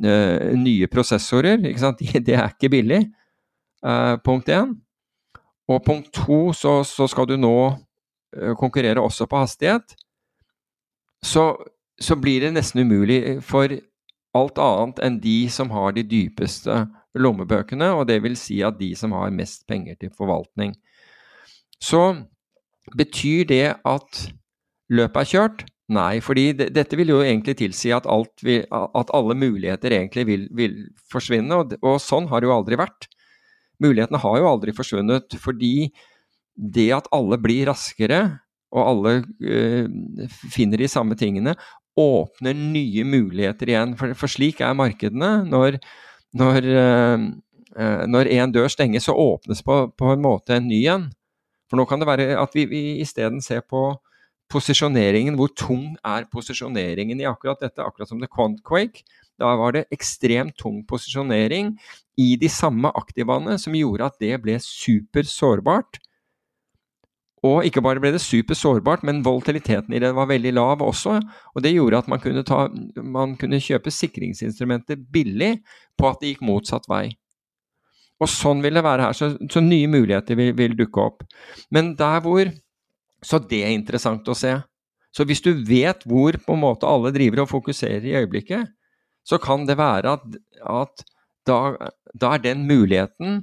[0.00, 1.60] uh, nye prosessorer.
[2.26, 3.02] Det er ikke billig,
[3.84, 4.72] uh, punkt én.
[5.70, 9.96] Og punkt to, så, så skal du nå uh, konkurrere også på hastighet.
[11.24, 11.54] Så,
[12.00, 13.72] så, blir det nesten umulig for
[14.36, 16.84] alt annet enn de som har de dypeste
[17.14, 20.74] lommebøkene, og det vil si at de som har mest penger til forvaltning.
[21.80, 22.02] Så
[22.92, 24.26] Betyr det at
[24.92, 25.64] løpet er kjørt?
[25.94, 28.06] Nei, fordi dette vil jo egentlig tilsi at,
[28.44, 30.76] vil, at alle muligheter egentlig vil, vil
[31.12, 33.08] forsvinne, og, og, sånn har det jo aldri vært.
[33.82, 35.90] Mulighetene har jo aldri forsvunnet, fordi
[36.54, 38.20] det at alle blir raskere,
[38.74, 39.88] og alle øh,
[40.50, 41.54] finner de samme tingene,
[41.98, 43.94] åpner nye muligheter igjen.
[43.98, 45.44] For, for slik er markedene.
[45.46, 45.78] Når,
[46.34, 47.26] når, øh,
[48.10, 51.06] når en dør stenges, så åpnes på, på en måte en ny en.
[51.70, 53.92] For nå kan det være at vi, vi isteden ser på
[54.50, 55.38] posisjoneringen.
[55.38, 57.82] Hvor tung er posisjoneringen i akkurat dette?
[57.82, 59.06] Akkurat som The Quantquake.
[59.40, 61.74] Da var det ekstremt tung posisjonering
[62.20, 65.98] i de samme aktivaene som gjorde at det ble supersårbart.
[67.44, 71.18] Og ikke bare ble det supersårbart, men volatiliteten i det var veldig lav også.
[71.52, 72.62] Og det gjorde at man kunne, ta,
[73.02, 75.58] man kunne kjøpe sikringsinstrumenter billig
[75.98, 77.10] på at det gikk motsatt vei.
[78.22, 79.16] Og sånn vil det være her.
[79.18, 81.26] Så, så nye muligheter vil, vil, dukke opp.
[81.74, 82.52] Men der hvor
[83.24, 84.50] Så det er interessant å se.
[85.16, 88.68] Så hvis du vet hvor på en måte alle driver og fokuserer i øyeblikket,
[89.24, 90.38] så kan det være at,
[90.68, 91.04] at
[91.48, 91.58] da,
[92.12, 93.42] da, er den muligheten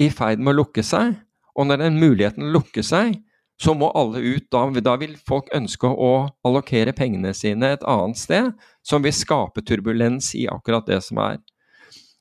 [0.00, 1.16] i ferd med å lukke seg.
[1.58, 3.18] Og når den muligheten lukker seg,
[3.60, 4.46] så må alle ut.
[4.52, 8.52] Da, da, vil folk ønske å allokere pengene sine et annet sted,
[8.86, 11.40] som vil skape turbulens i akkurat det som er.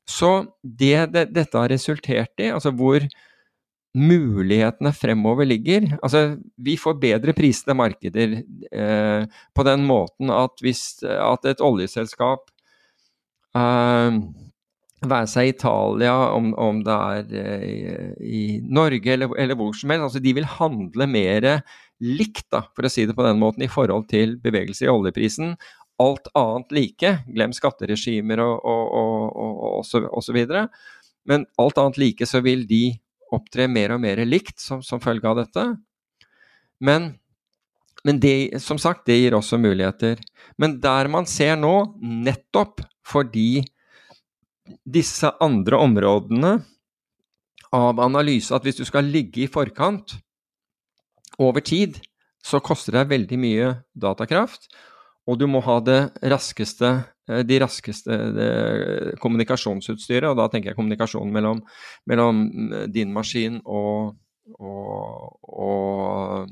[0.10, 0.32] Så
[0.64, 3.04] det, det dette har resultert i, altså hvor
[3.98, 8.36] mulighetene fremover ligger Altså, vi får bedre prisede markeder
[8.72, 12.52] eh, på den måten at hvis at et oljeselskap
[15.00, 19.94] være seg i Italia, om, om det er eh, i Norge eller, eller, hvor som
[19.94, 20.08] helst.
[20.10, 21.50] Altså, de vil handle mer
[22.04, 25.54] likt, da, for å si det på den måten, i forhold til bevegelser i oljeprisen.
[26.00, 27.14] Alt annet like.
[27.28, 30.68] Glem skatteregimer og, og, og, og, så, og så videre.
[31.30, 32.84] Men alt annet like så vil de
[33.36, 35.66] opptre mer og mer likt som, som følge av dette.
[36.84, 37.12] Men,
[38.08, 40.20] men det, som sagt, det gir også muligheter.
[40.58, 43.64] Men der man ser nå, nettopp fordi
[44.86, 46.54] disse andre områdene
[47.76, 50.16] av analyse at hvis du skal ligge i forkant
[51.40, 52.00] over tid,
[52.46, 54.70] så koster det veldig mye datakraft,
[55.30, 56.00] og du må ha det
[56.32, 56.92] raskeste,
[57.30, 58.50] eh, de raskeste det,
[59.22, 61.62] kommunikasjonsutstyret, og da tenker jeg kommunikasjon mellom,
[62.10, 62.42] mellom
[62.74, 64.16] eh, din maskin og,
[64.60, 66.50] og, og,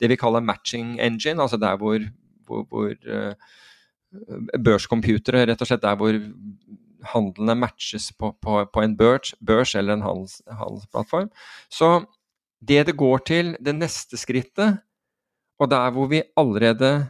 [0.00, 1.98] det vi kaller matching engine, altså der hvor,
[2.46, 3.34] hvor, hvor uh,
[4.64, 6.16] børscomputere, rett og slett der hvor
[7.14, 11.30] handlene matches på, på, på en børs, børs, eller en handels, handelsplattform.
[11.70, 12.04] Så
[12.60, 14.80] det det går til, det neste skrittet,
[15.60, 17.08] og der hvor vi allerede,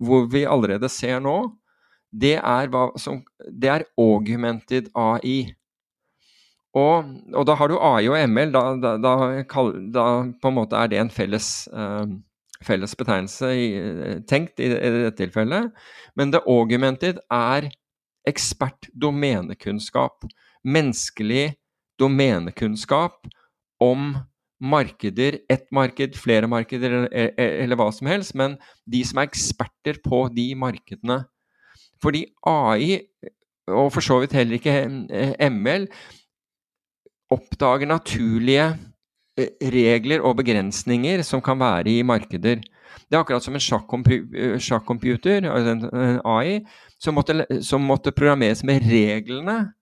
[0.00, 1.52] hvor vi allerede ser nå,
[2.12, 3.22] det er, som,
[3.62, 5.54] det er augmented AI.
[6.72, 9.14] Og, og, da har du AI og ML, da, da, da,
[9.92, 10.04] da,
[10.40, 12.06] på en måte er det en felles, uh,
[12.64, 13.66] felles betegnelse i,
[14.28, 15.68] tenkt i, i dette tilfellet.
[16.16, 17.68] Men det augmented er
[18.28, 20.24] ekspertdomenekunnskap.
[20.64, 21.52] Menneskelig
[22.00, 23.26] domenekunnskap
[23.82, 24.14] om
[24.62, 29.98] markeder, ett marked, flere markeder eller, eller, hva som helst, men de som er eksperter
[30.04, 31.24] på de markedene.
[32.02, 33.02] Fordi AI,
[33.70, 34.86] og for så vidt heller ikke
[35.50, 35.88] ML,
[37.32, 38.68] oppdager naturlige
[39.38, 42.62] eh, regler og begrensninger som kan være i markeder.
[43.08, 46.60] Det er akkurat som en sjakkcomputer, altså en AI,
[47.00, 49.72] som måtte, som måtte programmeres med reglene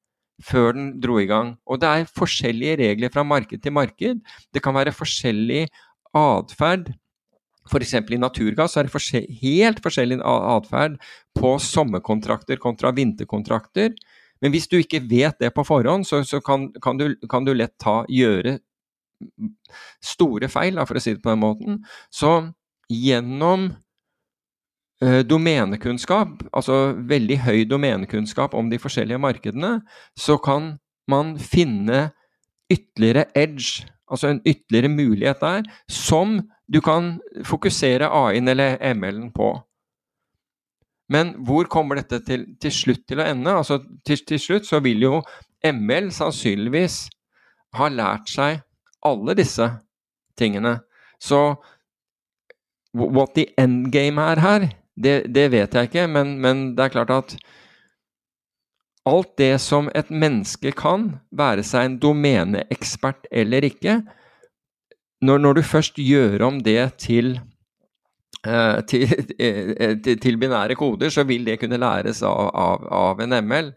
[0.43, 1.55] før den dro i gang.
[1.66, 4.22] Og det er forskjellige regler fra marked til marked.
[4.55, 5.66] Det kan være forskjellig
[6.16, 6.90] atferd.
[7.70, 7.94] F.eks.
[7.94, 10.97] i naturgass er det helt forskjellig atferd
[11.36, 13.93] på sommerkontrakter kontra vinterkontrakter.
[14.41, 17.53] Men hvis du ikke vet det på forhånd, så, så kan, kan, du, kan, du,
[17.57, 18.59] lett ta, gjøre
[20.05, 21.81] store feil, for å si det på den måten.
[22.09, 22.33] Så
[22.91, 23.69] gjennom
[25.01, 29.79] Eh, domenekunnskap, altså veldig høy domenekunnskap om de forskjellige markedene,
[30.12, 30.75] så kan
[31.09, 32.11] man finne
[32.69, 37.15] ytterligere edge, altså en ytterligere mulighet der, som du kan
[37.49, 39.55] fokusere AI-en eller ML-en på.
[41.11, 43.55] Men hvor kommer dette til, til slutt til å ende?
[43.62, 45.23] Altså, til, til, slutt så vil jo
[45.66, 47.03] ML sannsynligvis
[47.78, 48.62] ha lært seg
[49.07, 49.66] alle disse
[50.39, 50.78] tingene.
[51.20, 51.41] Så
[52.95, 54.69] what the endgame er her,
[55.01, 57.37] det, det vet jeg ikke, men, men, det er klart at
[59.09, 64.01] alt det som et menneske kan, være seg en domeneekspert eller ikke
[65.20, 67.35] når, når, du først gjør om det til,
[68.91, 69.05] til,
[69.37, 73.73] uh, til, binære koder, så vil det kunne læres av, av, av en ML.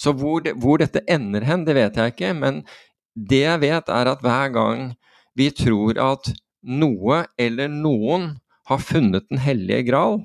[0.00, 2.32] Så hvor, det, hvor, dette ender hen, det vet jeg ikke.
[2.38, 2.62] Men
[3.14, 4.92] det jeg vet, er at hver gang
[5.36, 6.30] vi tror at
[6.62, 8.36] noe eller noen
[8.70, 10.20] har funnet Den hellige gral,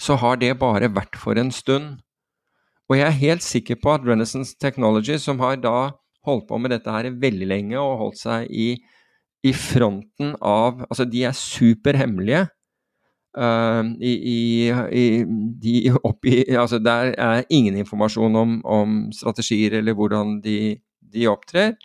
[0.00, 1.98] så har det bare vært for en stund.
[2.88, 5.90] Og jeg er helt sikker på at Renaissance Technology, som har da
[6.24, 8.68] holdt på med dette her veldig lenge og holdt seg i,
[9.46, 12.46] i fronten av Altså, de er superhemmelige.
[13.38, 15.04] Uh, i, i,
[15.62, 20.78] de oppi, altså Der er ingen informasjon om, om strategier eller hvordan de,
[21.12, 21.76] de opptrer.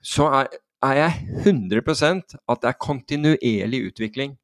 [0.00, 0.48] Så er,
[0.86, 4.36] er jeg 100% at det er kontinuerlig utvikling.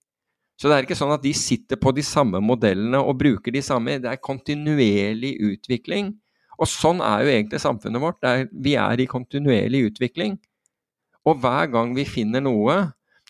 [0.59, 3.62] Så det er ikke sånn at de sitter på de samme modellene og bruker de
[3.64, 3.97] samme.
[4.02, 6.12] Det er kontinuerlig utvikling.
[6.60, 8.20] Og sånn er jo egentlig samfunnet vårt.
[8.22, 10.36] Er, vi er i kontinuerlig utvikling.
[11.28, 12.77] Og hver gang vi finner noe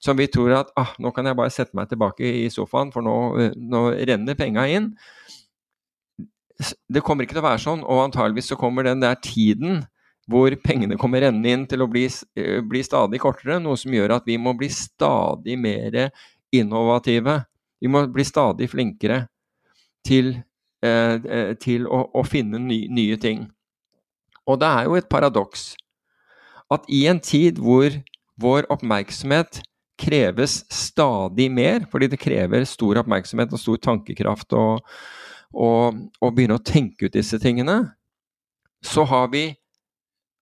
[0.02, 3.04] som vi tror at ah, nå kan jeg bare sette meg tilbake i sofaen, for
[3.06, 3.14] nå,
[3.54, 4.90] nå renner penga inn.
[6.90, 9.84] Det kommer ikke til å være sånn, og antageligvis så kommer den der tiden
[10.30, 12.04] hvor pengene kommer rennende inn til å bli,
[12.70, 15.98] bli, stadig kortere, noe som gjør at vi må bli stadig mer
[16.54, 17.40] innovative.
[17.82, 19.24] Vi må bli stadig flinkere
[20.06, 20.36] til,
[20.82, 23.48] eh, til å, å, finne ny, nye ting.
[24.46, 25.72] Og det er jo et paradoks
[26.74, 27.94] at i en tid hvor,
[28.40, 29.62] vår oppmerksomhet
[30.02, 34.66] kreves stadig mer, fordi det krever stor oppmerksomhet og stor tankekraft å,
[36.32, 37.84] begynne å tenke ut disse tingene,
[38.82, 39.46] så har vi,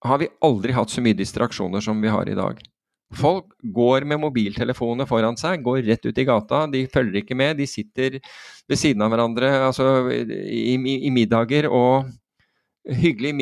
[0.07, 2.61] har vi aldri hatt så mye distraksjoner som vi har i dag.
[3.19, 6.63] Folk går med mobiltelefoner foran seg, går rett ut i gata.
[6.71, 7.59] De følger ikke med.
[7.59, 8.21] De sitter
[8.71, 12.07] ved siden av hverandre altså, i, i middager og
[12.89, 13.35] hyggelig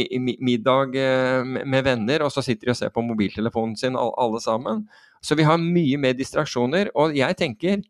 [0.43, 4.87] middag eh, med venner, og så sitter de og ser på mobiltelefonen sin alle sammen.
[5.23, 6.91] Så vi har mye mer distraksjoner.
[6.99, 7.81] Og jeg tenker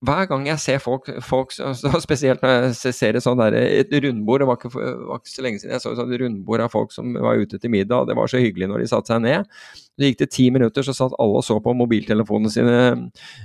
[0.00, 1.50] hver gang jeg ser folk, folk
[2.00, 5.60] spesielt når jeg ser et, der, et rundbord Det var ikke, var ikke, så lenge
[5.60, 8.32] siden jeg så et rundbord av folk som var ute til middag, og det var
[8.32, 9.44] så hyggelig når de satte seg ned.
[9.76, 12.80] Så gikk det ti minutter, så satt alle og så på mobiltelefonene sine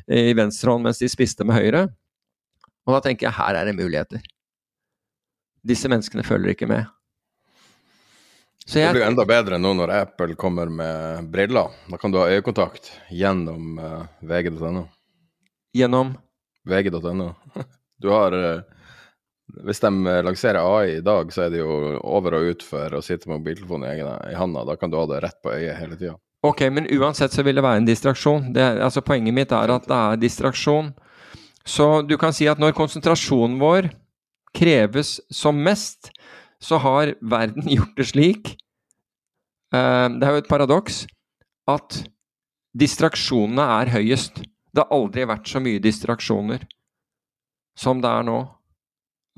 [0.08, 1.90] i venstre hånd mens de spiste med høyre.
[2.88, 4.24] Og da tenker jeg her er det muligheter.
[5.66, 6.95] Disse menneskene følger ikke med.
[8.66, 8.88] Jeg...
[8.88, 11.74] Det blir enda bedre nå når Apple kommer med briller.
[11.92, 14.88] Da kan du ha øyekontakt gjennom uh, vg.no.
[15.76, 16.16] Gjennom?
[16.66, 17.34] vg.no.
[18.02, 18.64] Du har uh,
[19.64, 19.92] Hvis de
[20.26, 23.40] lanserer AI i dag, så er det jo over og ut for å sitte med
[23.44, 24.66] mobiltelefonen i, i handa.
[24.66, 26.18] Da kan du ha det rett på øyet hele tida.
[26.46, 28.50] Ok, men uansett så vil det være en distraksjon.
[28.54, 30.92] Det, altså Poenget mitt er at det er distraksjon.
[31.66, 33.90] Så du kan si at når konsentrasjonen vår
[34.56, 36.12] kreves som mest,
[36.66, 38.56] så har verden gjort det slik
[39.76, 41.06] uh, Det er jo et paradoks
[41.70, 42.04] at
[42.76, 44.44] distraksjonene er høyest.
[44.76, 46.66] Det har aldri vært så mye distraksjoner
[47.80, 48.36] som det er nå.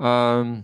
[0.02, 0.58] Uh,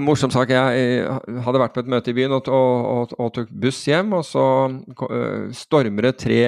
[0.00, 0.50] morsom sak.
[0.50, 1.04] Jeg
[1.44, 4.24] hadde vært på et møte i byen og, og, og, og tok buss hjem, og
[4.26, 6.42] så uh, stormer det tre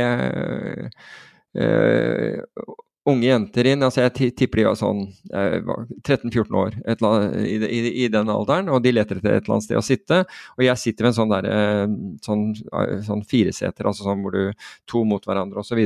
[3.04, 3.84] unge jenter inn.
[3.84, 6.76] altså Jeg tipper de var sånn 13-14 år
[7.44, 10.20] i, i, i, den alderen, og de leter etter et eller annet sted å sitte.
[10.56, 12.44] Og jeg sitter ved en sånn, der, eh, sånn,
[12.80, 15.82] eh, sånn fireseter, altså sånn hvor du to mot hverandre osv.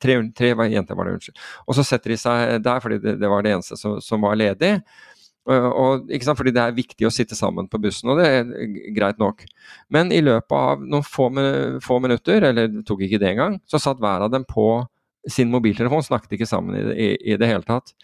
[0.00, 1.42] Tre, tre jenter var det, unnskyld.
[1.68, 4.40] Og så setter de seg der, fordi det, det var det eneste som, som var
[4.40, 4.78] ledig.
[5.44, 6.38] Og, ikke sant?
[6.40, 9.44] Fordi det er viktig å sitte sammen på bussen, og det er greit nok.
[9.92, 11.28] Men i løpet av noen få,
[11.84, 14.68] få minutter, eller det tok ikke det engang, så satt hver av dem på
[15.30, 17.94] sin mobiltelefon, snakket ikke sammen i det, i, i det, hele tatt.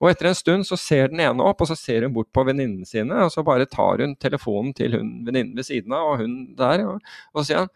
[0.00, 2.44] Og etter en stund så ser den ene opp, og så ser hun bort på
[2.46, 6.24] venninnene sine, og så bare tar hun telefonen til hun venninnen ved siden av, og
[6.24, 7.72] hun der, og, og sier han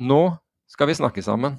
[0.00, 0.22] nå
[0.70, 1.58] skal vi snakke sammen.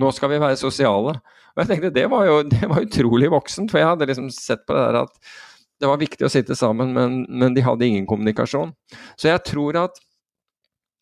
[0.00, 1.16] Nå skal vi være sosiale.
[1.52, 4.64] Og jeg tenkte det var jo det var utrolig voksent, for jeg hadde liksom sett
[4.66, 5.34] på det der at
[5.82, 8.70] det var viktig å sitte sammen, men, men de hadde ingen kommunikasjon.
[9.18, 9.98] Så jeg tror at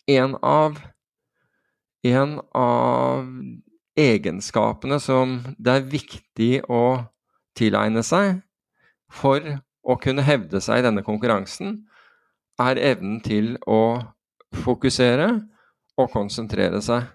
[0.08, 0.78] en av
[2.08, 3.26] en av
[4.00, 6.84] egenskapene som det er viktig å
[7.58, 8.40] tilegne seg
[9.10, 9.44] for
[9.82, 11.80] å kunne hevde seg i denne konkurransen,
[12.60, 14.00] er evnen til å
[14.64, 15.30] fokusere
[16.00, 17.08] og konsentrere seg.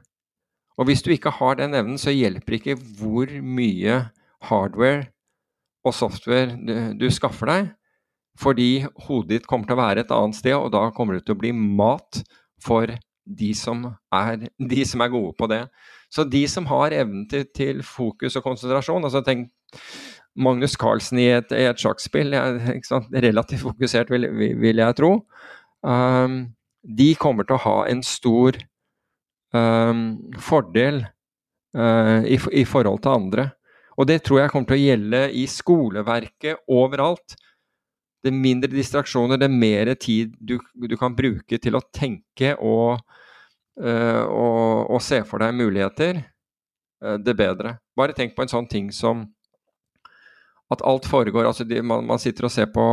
[0.76, 4.02] Og hvis du ikke har den evnen, så hjelper ikke hvor mye
[4.50, 5.08] hardware
[5.86, 7.68] og software du, du skaffer deg,
[8.42, 11.38] fordi hodet ditt kommer til å være et annet sted, og da kommer det til
[11.38, 12.20] å bli mat
[12.64, 12.92] for
[13.26, 15.64] de som er, de som er gode på det.
[16.14, 19.50] Så de som har evnen til, til fokus og konsentrasjon altså tenk
[20.36, 22.36] Magnus Carlsen i et, et sjakkspill,
[23.16, 24.28] relativt fokusert vil,
[24.60, 25.12] vil jeg tro.
[25.86, 26.40] Um,
[26.86, 28.58] de kommer til å ha en stor
[29.56, 31.06] um, fordel
[31.78, 33.48] uh, i, i, forhold til andre.
[33.96, 37.38] Og det tror jeg kommer til å gjelde i skoleverket overalt.
[38.26, 42.56] Det er mindre distraksjoner, det er mer tid du, du kan bruke til å tenke
[42.58, 42.98] og
[43.76, 46.22] Eh, og, og se for deg muligheter,
[47.04, 47.76] eh, det bedre.
[47.98, 49.26] Bare tenk på en sånn ting som
[50.72, 52.84] at alt foregår altså de, man, man, sitter og ser på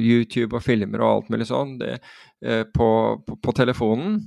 [0.00, 1.98] YouTube og filmer og alt mulig sånn det,
[2.40, 2.88] eh, på,
[3.26, 4.22] på, på, telefonen,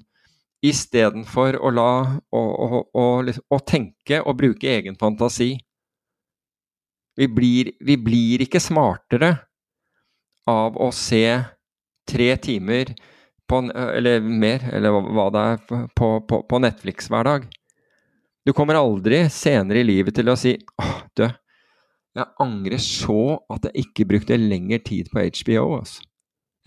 [0.61, 1.93] istedenfor å la
[2.29, 5.55] å, å, å, tenke og bruke egen fantasi.
[7.17, 9.33] Vi blir, vi blir ikke smartere
[10.49, 11.25] av å se
[12.09, 12.93] tre timer
[13.49, 17.47] på, eller mer, eller hva det er, på, på, på, Netflix hver dag.
[18.45, 21.27] Du kommer aldri senere i livet til å si åh, du,
[22.17, 25.77] jeg angrer så at jeg ikke brukte lengre tid på HBO.
[25.79, 26.03] Altså.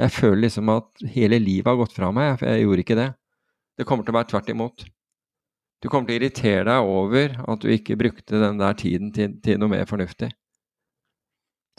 [0.00, 3.10] Jeg føler liksom at hele livet har gått fra meg, for jeg gjorde ikke det.
[3.78, 4.86] Det kommer til å være tvert imot.
[5.82, 9.34] Du kommer til å irritere deg over at du ikke brukte den der tiden til,
[9.44, 10.30] til noe mer fornuftig.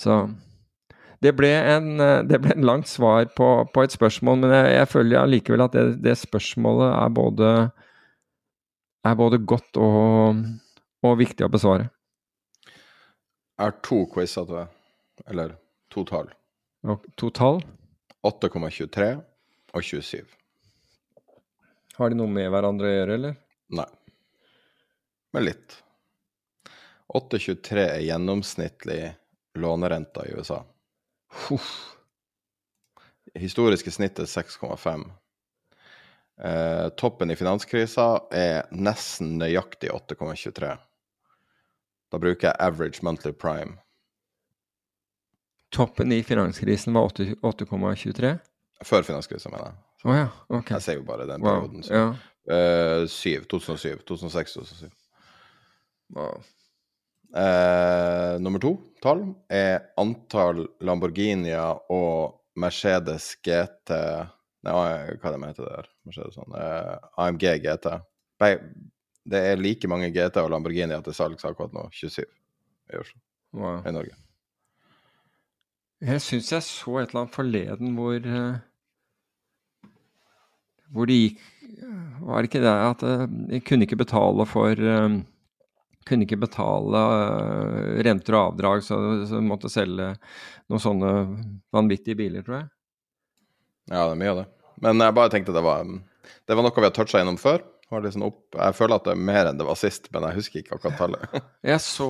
[0.01, 0.25] Så
[1.25, 4.71] det ble, en, eh, det ble en langt svar på, på, et spørsmål, men jeg,
[4.75, 7.51] jeg føler allikevel at det, det, spørsmålet er både,
[9.09, 10.45] er både godt og,
[11.05, 11.89] og, viktig å besvare.
[13.57, 14.73] Har to quizer til deg.
[15.31, 15.55] Eller
[15.93, 16.29] to tall.
[17.17, 17.61] To tall?
[18.27, 19.13] 8,23
[19.75, 20.25] og 27.
[21.95, 23.37] Har de noe med hverandre å gjøre, eller?
[23.75, 23.87] Nei.
[25.35, 25.77] Men litt.
[27.15, 29.01] 8,23 er gjennomsnittlig
[29.61, 30.59] lånerenta i USA.
[31.35, 31.69] Huff.
[33.35, 35.05] Historiske snittet 6,5.
[36.43, 40.75] Eh, toppen i finanskrisa er nesten nøyaktig 8,23.
[42.11, 43.77] Da bruker jeg average monthly prime.
[45.75, 48.37] Toppen i finanskrisen var 8,23?
[48.83, 49.81] Før finanskrisa, mener jeg.
[50.05, 50.71] Oh, ja, ok.
[50.75, 51.83] Jeg ser jo bare den perioden.
[51.89, 52.15] Wow.
[52.47, 53.01] Ja.
[53.01, 54.03] Eh, 7, 2007.
[54.07, 54.91] 2006, 2007.
[56.15, 56.43] Wow.
[57.35, 63.91] Eh, nummer to tall er antall Lamborghinier og Mercedes GT
[64.65, 64.73] Nei,
[65.21, 65.89] hva det heter det der?
[66.07, 67.91] Mercedes, sånn, eh, AMG GT.
[68.41, 68.55] Nei,
[69.25, 71.87] Det er like mange GT og Lamborghinier til salgs akkurat nå.
[71.91, 72.25] 27
[72.93, 73.19] i Oslo.
[73.53, 73.81] wow.
[73.81, 74.13] I Norge.
[76.05, 78.57] Jeg syns jeg så et eller annet forleden hvor eh,
[80.91, 81.39] Hvor det gikk
[82.21, 85.21] Var det ikke det at eh, jeg kunne ikke betale for eh,
[86.05, 90.11] Kunne ikke betale eh, renter og avdrag, så, så måtte selge
[90.69, 91.13] noen sånne
[91.73, 92.67] vanvittige biler, tror jeg.
[93.89, 94.49] Ja, det er mye av det.
[94.85, 97.63] Men jeg bare tenkte det var Det var noe vi har toucha innom før.
[97.85, 98.39] Sånn opp.
[98.57, 100.97] Jeg føler at det er mer enn det var sist, men jeg husker ikke akkurat
[100.99, 101.35] tallet.
[101.69, 102.07] Jeg så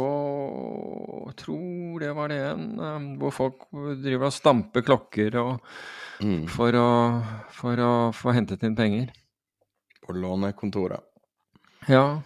[1.38, 3.66] Tror det var det en eh, hvor folk
[4.02, 5.70] driver og stamper klokker og,
[6.24, 6.46] Mm.
[6.48, 6.92] for, å,
[7.52, 9.10] for å få hentet inn penger.
[10.00, 11.04] På lånekontoret.
[11.92, 12.22] Ja.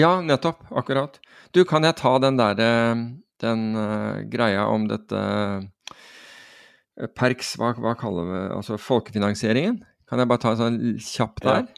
[0.00, 0.64] Ja, nettopp.
[0.76, 1.18] Akkurat.
[1.54, 2.70] Du, kan jeg ta den derre
[3.40, 5.20] Den uh, greia om dette
[7.00, 9.80] eh, Perks, hva, hva kaller vi Altså folkefinansieringen?
[10.10, 11.52] Kan jeg bare ta en sånn kjapp Ja.
[11.60, 11.68] der?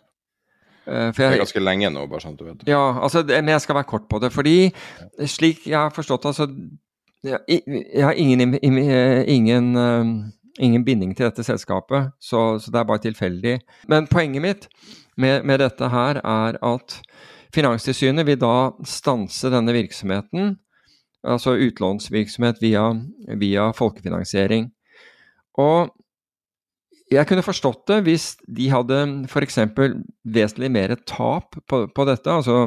[0.82, 2.64] Eh, for Det er ganske lenge nå, bare sånn du vet.
[2.66, 4.32] ja, altså, det- men jeg skal være kort på det.
[4.32, 4.72] Fordi
[5.30, 6.48] slik jeg har forstått det, altså
[7.22, 7.62] jeg,
[7.94, 12.84] jeg har ingen, eh, ingen, eh, ingen binding til dette selskapet, så, så det er
[12.84, 13.60] bare tilfeldig.
[13.86, 14.66] Men poenget mitt
[15.16, 17.00] med, med dette her er at
[17.52, 20.54] Finanstilsynet vil da stanse denne virksomheten,
[21.22, 22.86] altså utlånsvirksomhet via,
[23.38, 24.70] via folkefinansiering.
[25.60, 25.92] Og
[27.12, 29.58] jeg kunne forstått det hvis de hadde f.eks.
[30.24, 32.64] vesentlig mer tap på, på dette, altså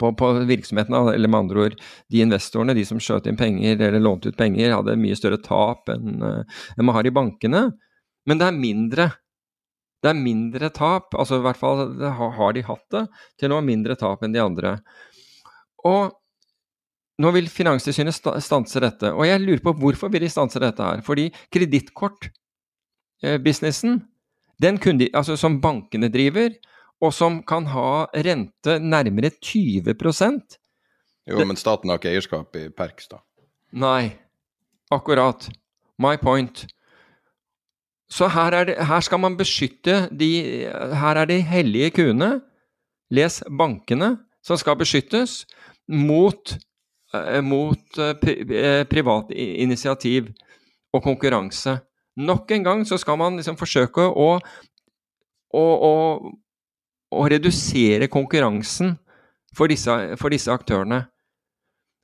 [0.00, 1.76] på, på virksomheten, eller med andre ord
[2.12, 5.88] de investorene, de som skjøt inn penger eller lånte ut penger, hadde mye større tap
[5.92, 7.66] enn enn man har i bankene.
[8.28, 9.10] Men det er mindre.
[10.04, 13.06] Det er mindre tap, altså i hvert fall har har de hatt det,
[13.40, 14.74] til nå mindre tap enn de andre.
[15.88, 16.12] Og
[17.24, 18.14] nå vil Finanstilsynet
[18.44, 21.00] stanse dette, og jeg lurer på hvorfor vil de stanse dette her?
[21.06, 23.92] Fordi kredittkortbusinessen,
[24.60, 26.50] den kunne de, altså som bankene driver,
[27.02, 30.58] og som kan ha rente nærmere 20%
[31.24, 33.18] Jo, men staten har ikke eierskap i Perks, da.
[33.72, 34.12] Nei,
[34.92, 35.48] akkurat.
[35.96, 36.68] My point.
[38.10, 40.30] Så her, er det, her skal man beskytte de
[40.68, 42.40] Her er de hellige kuene,
[43.10, 45.44] les bankene, som skal beskyttes
[45.88, 46.54] mot,
[47.14, 50.28] eh, mot eh, eh, privat initiativ
[50.92, 51.78] og konkurranse.
[52.16, 54.28] Nok en gang så skal man liksom forsøke å,
[55.54, 55.94] å, å,
[57.10, 58.94] å redusere konkurransen
[59.56, 59.90] for disse,
[60.20, 61.04] for disse aktørene.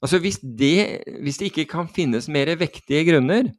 [0.00, 3.50] Altså hvis det, hvis det ikke kan finnes mer vektige grunner,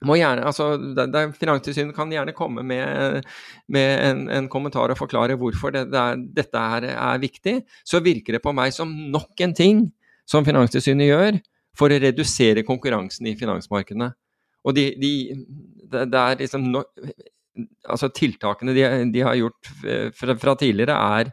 [0.00, 3.26] gjerne, altså, det, Finanstilsynet kan gjerne komme med,
[3.68, 7.60] med en, en kommentar og forklare hvorfor det, det er, dette er, er viktig.
[7.84, 9.84] Så virker det på meg som nok en ting
[10.28, 11.40] som Finanstilsynet gjør
[11.76, 14.10] for å redusere konkurransen i finansmarkedene.
[14.64, 15.12] Og de, de,
[15.90, 16.84] det, det er liksom no,
[17.90, 19.68] Altså tiltakene de, de har gjort
[20.16, 21.32] fra, fra tidligere, er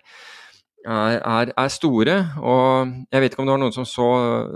[0.88, 2.16] er, er, store.
[2.40, 4.08] Og jeg vet ikke om det var noen som så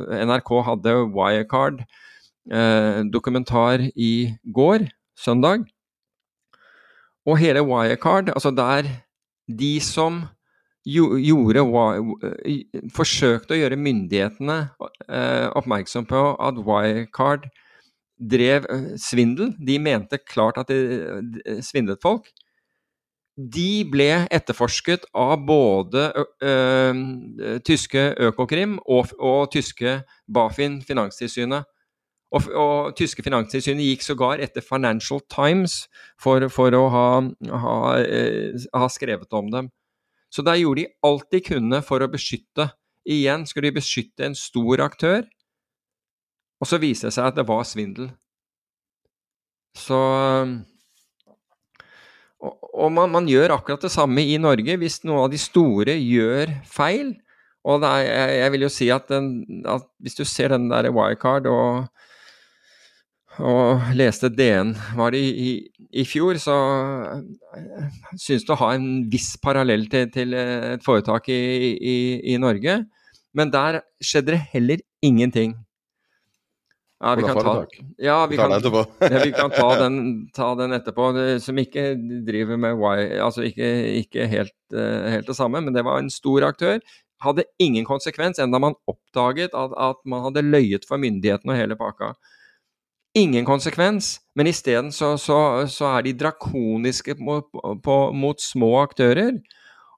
[0.10, 1.84] NRK hadde Wirecard
[3.14, 4.88] dokumentar i går,
[5.18, 5.68] søndag.
[7.26, 8.88] Og hele Wirecard, altså der
[9.48, 10.24] de som
[10.82, 11.62] gjorde
[12.96, 14.56] Forsøkte å gjøre myndighetene
[15.06, 17.46] eh, oppmerksom på at Wirecard
[18.18, 19.54] drev eh, svindel.
[19.62, 22.32] De mente klart at de svindlet folk
[23.38, 31.66] de ble etterforsket av både ø, ø, tyske Økokrim og, og tyske Bafin, Finanstilsynet.
[32.32, 35.82] Og, og tyske Finanstilsynet gikk sågar etter Financial Times
[36.20, 37.08] for, for å ha,
[37.64, 39.68] ha, eh, ha skrevet om dem.
[40.32, 42.70] Så der gjorde de alt de kunne for å beskytte.
[43.04, 45.26] Igjen skulle de beskytte en stor aktør,
[46.62, 48.12] og så viste det seg at det var svindel.
[49.76, 49.98] Så
[52.42, 55.98] og, og man, man, gjør akkurat det samme i Norge hvis noen av de store
[55.98, 57.16] gjør feil.
[57.68, 60.90] Og er, jeg, jeg, vil jo si at, den, at, hvis du ser den der
[60.94, 61.92] Wirecard og,
[63.42, 66.56] og leste DN var det i, i, i fjor, så
[68.14, 71.42] synes syns det å ha en viss parallell til, til et foretak i,
[71.76, 71.98] i,
[72.34, 72.82] i, Norge.
[73.38, 75.56] Men der skjedde det heller ingenting.
[77.02, 77.54] Ja, vi kan ta,
[77.98, 78.52] ja, vi kan,
[79.14, 79.96] ja, vi kan ta, den,
[80.36, 81.08] ta den etterpå.
[81.42, 81.96] Som ikke
[82.28, 83.72] driver med why, altså ikke,
[84.04, 86.78] ikke helt, uh, helt, det samme, men det var en stor aktør.
[87.26, 91.80] Hadde ingen konsekvens, enda man oppdaget at, at man hadde løyet for myndighetene og hele
[91.80, 92.14] pakka
[93.18, 97.50] ingen konsekvens, men isteden så, så, så er de drakoniske mot,
[97.84, 99.36] på, mot små aktører.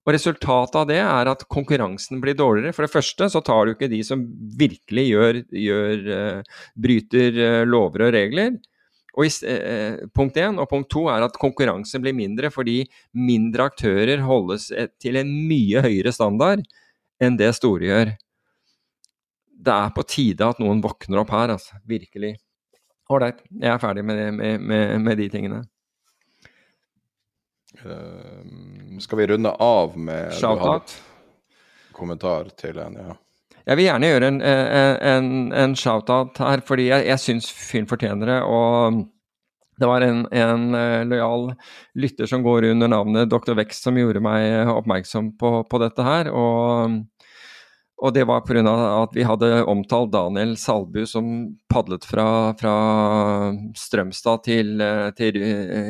[0.03, 2.75] Og resultatet av det er at konkurransen blir dårligere.
[2.75, 4.25] For det første så tar du ikke de som
[4.59, 8.57] virkelig gjør, gjør uh, bryter uh, lover og regler.
[9.13, 10.59] Og i, uh, punkt én.
[10.59, 12.81] Og punkt to er at konkurransen blir mindre fordi
[13.15, 16.67] mindre aktører holdes til en mye høyere standard
[17.23, 18.15] enn det store gjør.
[19.63, 21.79] Det er på tide at noen våkner opp her, altså.
[21.87, 22.35] Virkelig.
[23.11, 23.41] Ålreit.
[23.59, 25.63] Jeg er ferdig med, med, med, med de tingene.
[27.83, 30.95] Uh, skal vi runde av med Shout-out?
[31.93, 33.17] Kommentar til en, ja.
[33.63, 38.27] Jeg vil gjerne gjøre en, en, en shout-out her, fordi jeg, jeg syns fyren fortjener
[38.27, 38.39] det.
[38.43, 38.97] Og
[39.79, 41.53] det var en, en uh, lojal
[41.95, 43.55] lytter som går under navnet Dr.
[43.57, 46.29] Vext som gjorde meg oppmerksom på, på dette her.
[46.35, 46.99] Og
[48.03, 48.61] og det var pga.
[49.03, 52.73] at vi hadde omtalt Daniel Salbu som padlet fra, fra
[53.79, 54.83] Strømstad til,
[55.15, 55.39] til,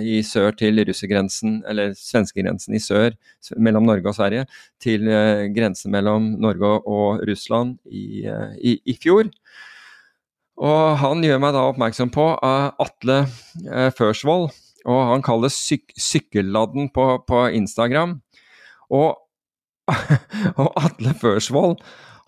[0.05, 3.17] i sør til russergrensen, eller svenskegrensen i sør,
[3.57, 4.45] mellom Norge og Sverige,
[4.81, 8.27] til uh, grensen mellom Norge og Russland i,
[8.61, 9.31] i, i, fjor.
[10.61, 13.23] Og han gjør meg da oppmerksom på Atle
[13.97, 14.51] Førsvold,
[14.85, 18.19] og han kalles syk Sykkelladden på, på Instagram.
[18.93, 19.22] Og
[20.59, 21.81] og Atle Førsvold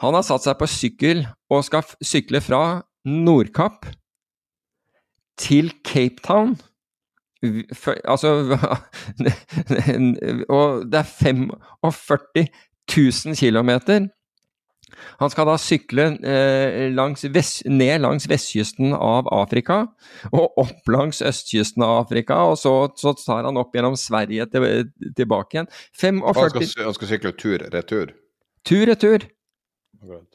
[0.03, 1.21] han har satt seg på sykkel
[1.51, 3.85] og skal sykle fra Nordkapp
[5.39, 6.57] til Cape Town.
[8.03, 8.33] Altså
[10.57, 12.43] Og det er 45
[12.91, 13.71] 000 km.
[15.19, 19.81] Han skal da sykle eh, langs vest, ned langs vestkysten av Afrika
[20.31, 24.91] og opp langs østkysten av Afrika, og så, så tar han opp gjennom Sverige til,
[25.17, 25.71] tilbake igjen.
[26.01, 26.21] 45...
[26.27, 28.13] Han skal, han skal sykle tur-retur?
[28.65, 29.27] Tur-retur.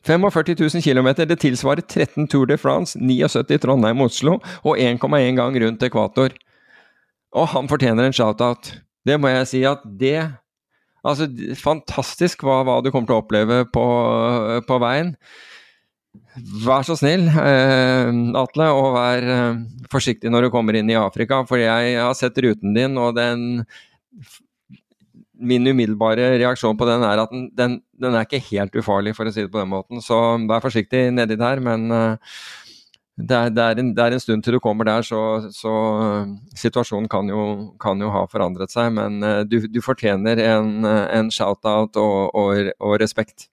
[0.06, 5.82] 45 000 km, det tilsvarer 13 Tour de France, 79 Trondheim-Oslo og 1,1 gang rundt
[5.86, 6.35] ekvator.
[7.36, 8.72] Og han fortjener en shout-out.
[9.06, 10.32] Det må jeg si at det
[11.06, 13.85] Altså, fantastisk hva, hva, du kommer til å oppleve på,
[14.66, 15.14] på veien.
[16.64, 19.60] Vær så snill, eh, Atle, og vær eh,
[19.93, 21.43] forsiktig når du kommer inn i Afrika.
[21.48, 23.64] For jeg har sett ruten din, og den
[25.40, 29.24] Min umiddelbare reaksjon på den er at den, den, den, er ikke helt ufarlig, for
[29.24, 30.02] å si det på den måten.
[30.05, 32.35] Så vær forsiktig nedi der, men eh,
[33.28, 35.20] det er, det, er en, det er, en, stund til du kommer der, så,
[35.55, 35.72] så
[36.56, 37.44] situasjonen kan jo,
[37.80, 38.92] kan jo, ha forandret seg.
[38.97, 43.48] Men uh, du, du, fortjener en, en shout-out og, og, og, respekt.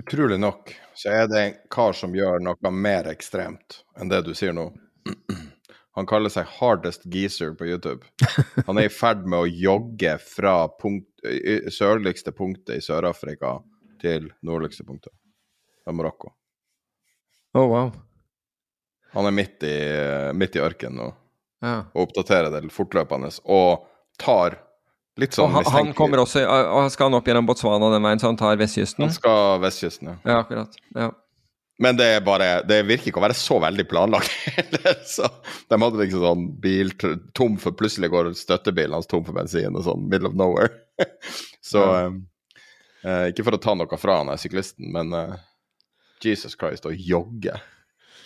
[0.00, 4.34] Utrolig nok så er det en kar som gjør noe mer ekstremt enn det du
[4.36, 4.70] sier nå.
[5.98, 8.06] Han kaller seg Hardest Geezer på YouTube.
[8.66, 11.08] Han er i ferd med å jogge fra punkt,
[11.74, 13.56] sørligste punktet i Sør-Afrika
[14.00, 15.12] til nordligste punktet
[15.88, 16.30] av Marokko.
[17.58, 17.90] Oh, wow.
[19.14, 19.76] Han er midt i,
[20.38, 21.08] midt i ørkenen nå
[21.64, 21.76] ja.
[21.92, 23.30] og oppdaterer det fortløpende.
[23.50, 23.86] Og
[24.20, 24.58] tar
[25.20, 28.30] litt sånn og han, kommer også, og Skal han opp gjennom Botswana den veien, så
[28.30, 29.06] han tar vestkysten?
[29.06, 30.20] Han skal vestkysten, ja.
[30.32, 30.78] ja akkurat.
[30.96, 31.10] Ja.
[31.80, 34.34] Men det er bare, det virker ikke å være så veldig planlagt
[35.08, 35.30] så
[35.70, 36.92] De hadde liksom sånn bil
[37.32, 40.68] tom for Plutselig går støttebilen hans tom for bensin og sånn, middle of nowhere.
[41.70, 42.02] så ja.
[43.00, 45.38] eh, Ikke for å ta noe fra han syklisten, men eh,
[46.20, 47.56] Jesus Christ, å jogge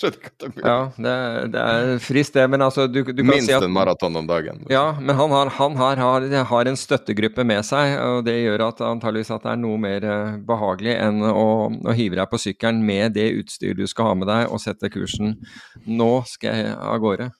[0.04, 1.14] ja, det,
[1.54, 2.46] det, er frist, det.
[2.50, 4.64] Men altså, du, du Minst si at, en maraton om dagen.
[4.72, 8.66] Ja, men han, har, han har, har, har, en støttegruppe med seg, og det gjør
[8.68, 12.40] at antageligvis at det er noe mer eh, behagelig enn å, å hive deg på
[12.46, 15.38] sykkelen med det utstyret du skal ha med deg, og sette kursen.
[15.84, 17.30] Nå skal jeg av gårde.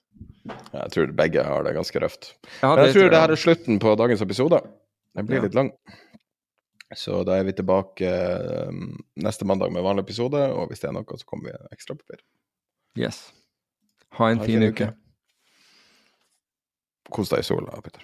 [0.45, 2.35] Jeg tror begge har det ganske røft.
[2.61, 4.61] Ja, Men jeg tror, tror det her er slutten på dagens episode.
[5.15, 5.47] Den blir ja.
[5.47, 5.71] litt lang.
[6.95, 8.11] Så da er vi tilbake
[8.69, 11.97] um, neste mandag med vanlig episode, og hvis det er noe, så kommer vi ekstra
[11.97, 12.21] papir.
[12.95, 13.33] Yes.
[14.13, 14.95] Ha en ha fin uke.
[17.11, 18.01] Kos deg i sola, Peter.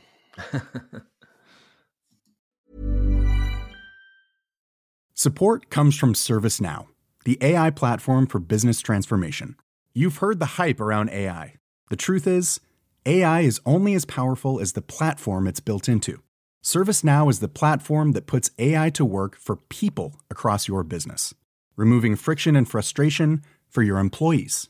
[5.14, 6.86] Support comes from ServiceNow,
[7.24, 9.54] the AI platform for business transformation.
[9.92, 11.56] You've heard the hype around AI.
[11.90, 12.60] The truth is,
[13.04, 16.22] AI is only as powerful as the platform it's built into.
[16.64, 21.34] ServiceNow is the platform that puts AI to work for people across your business,
[21.76, 24.69] removing friction and frustration for your employees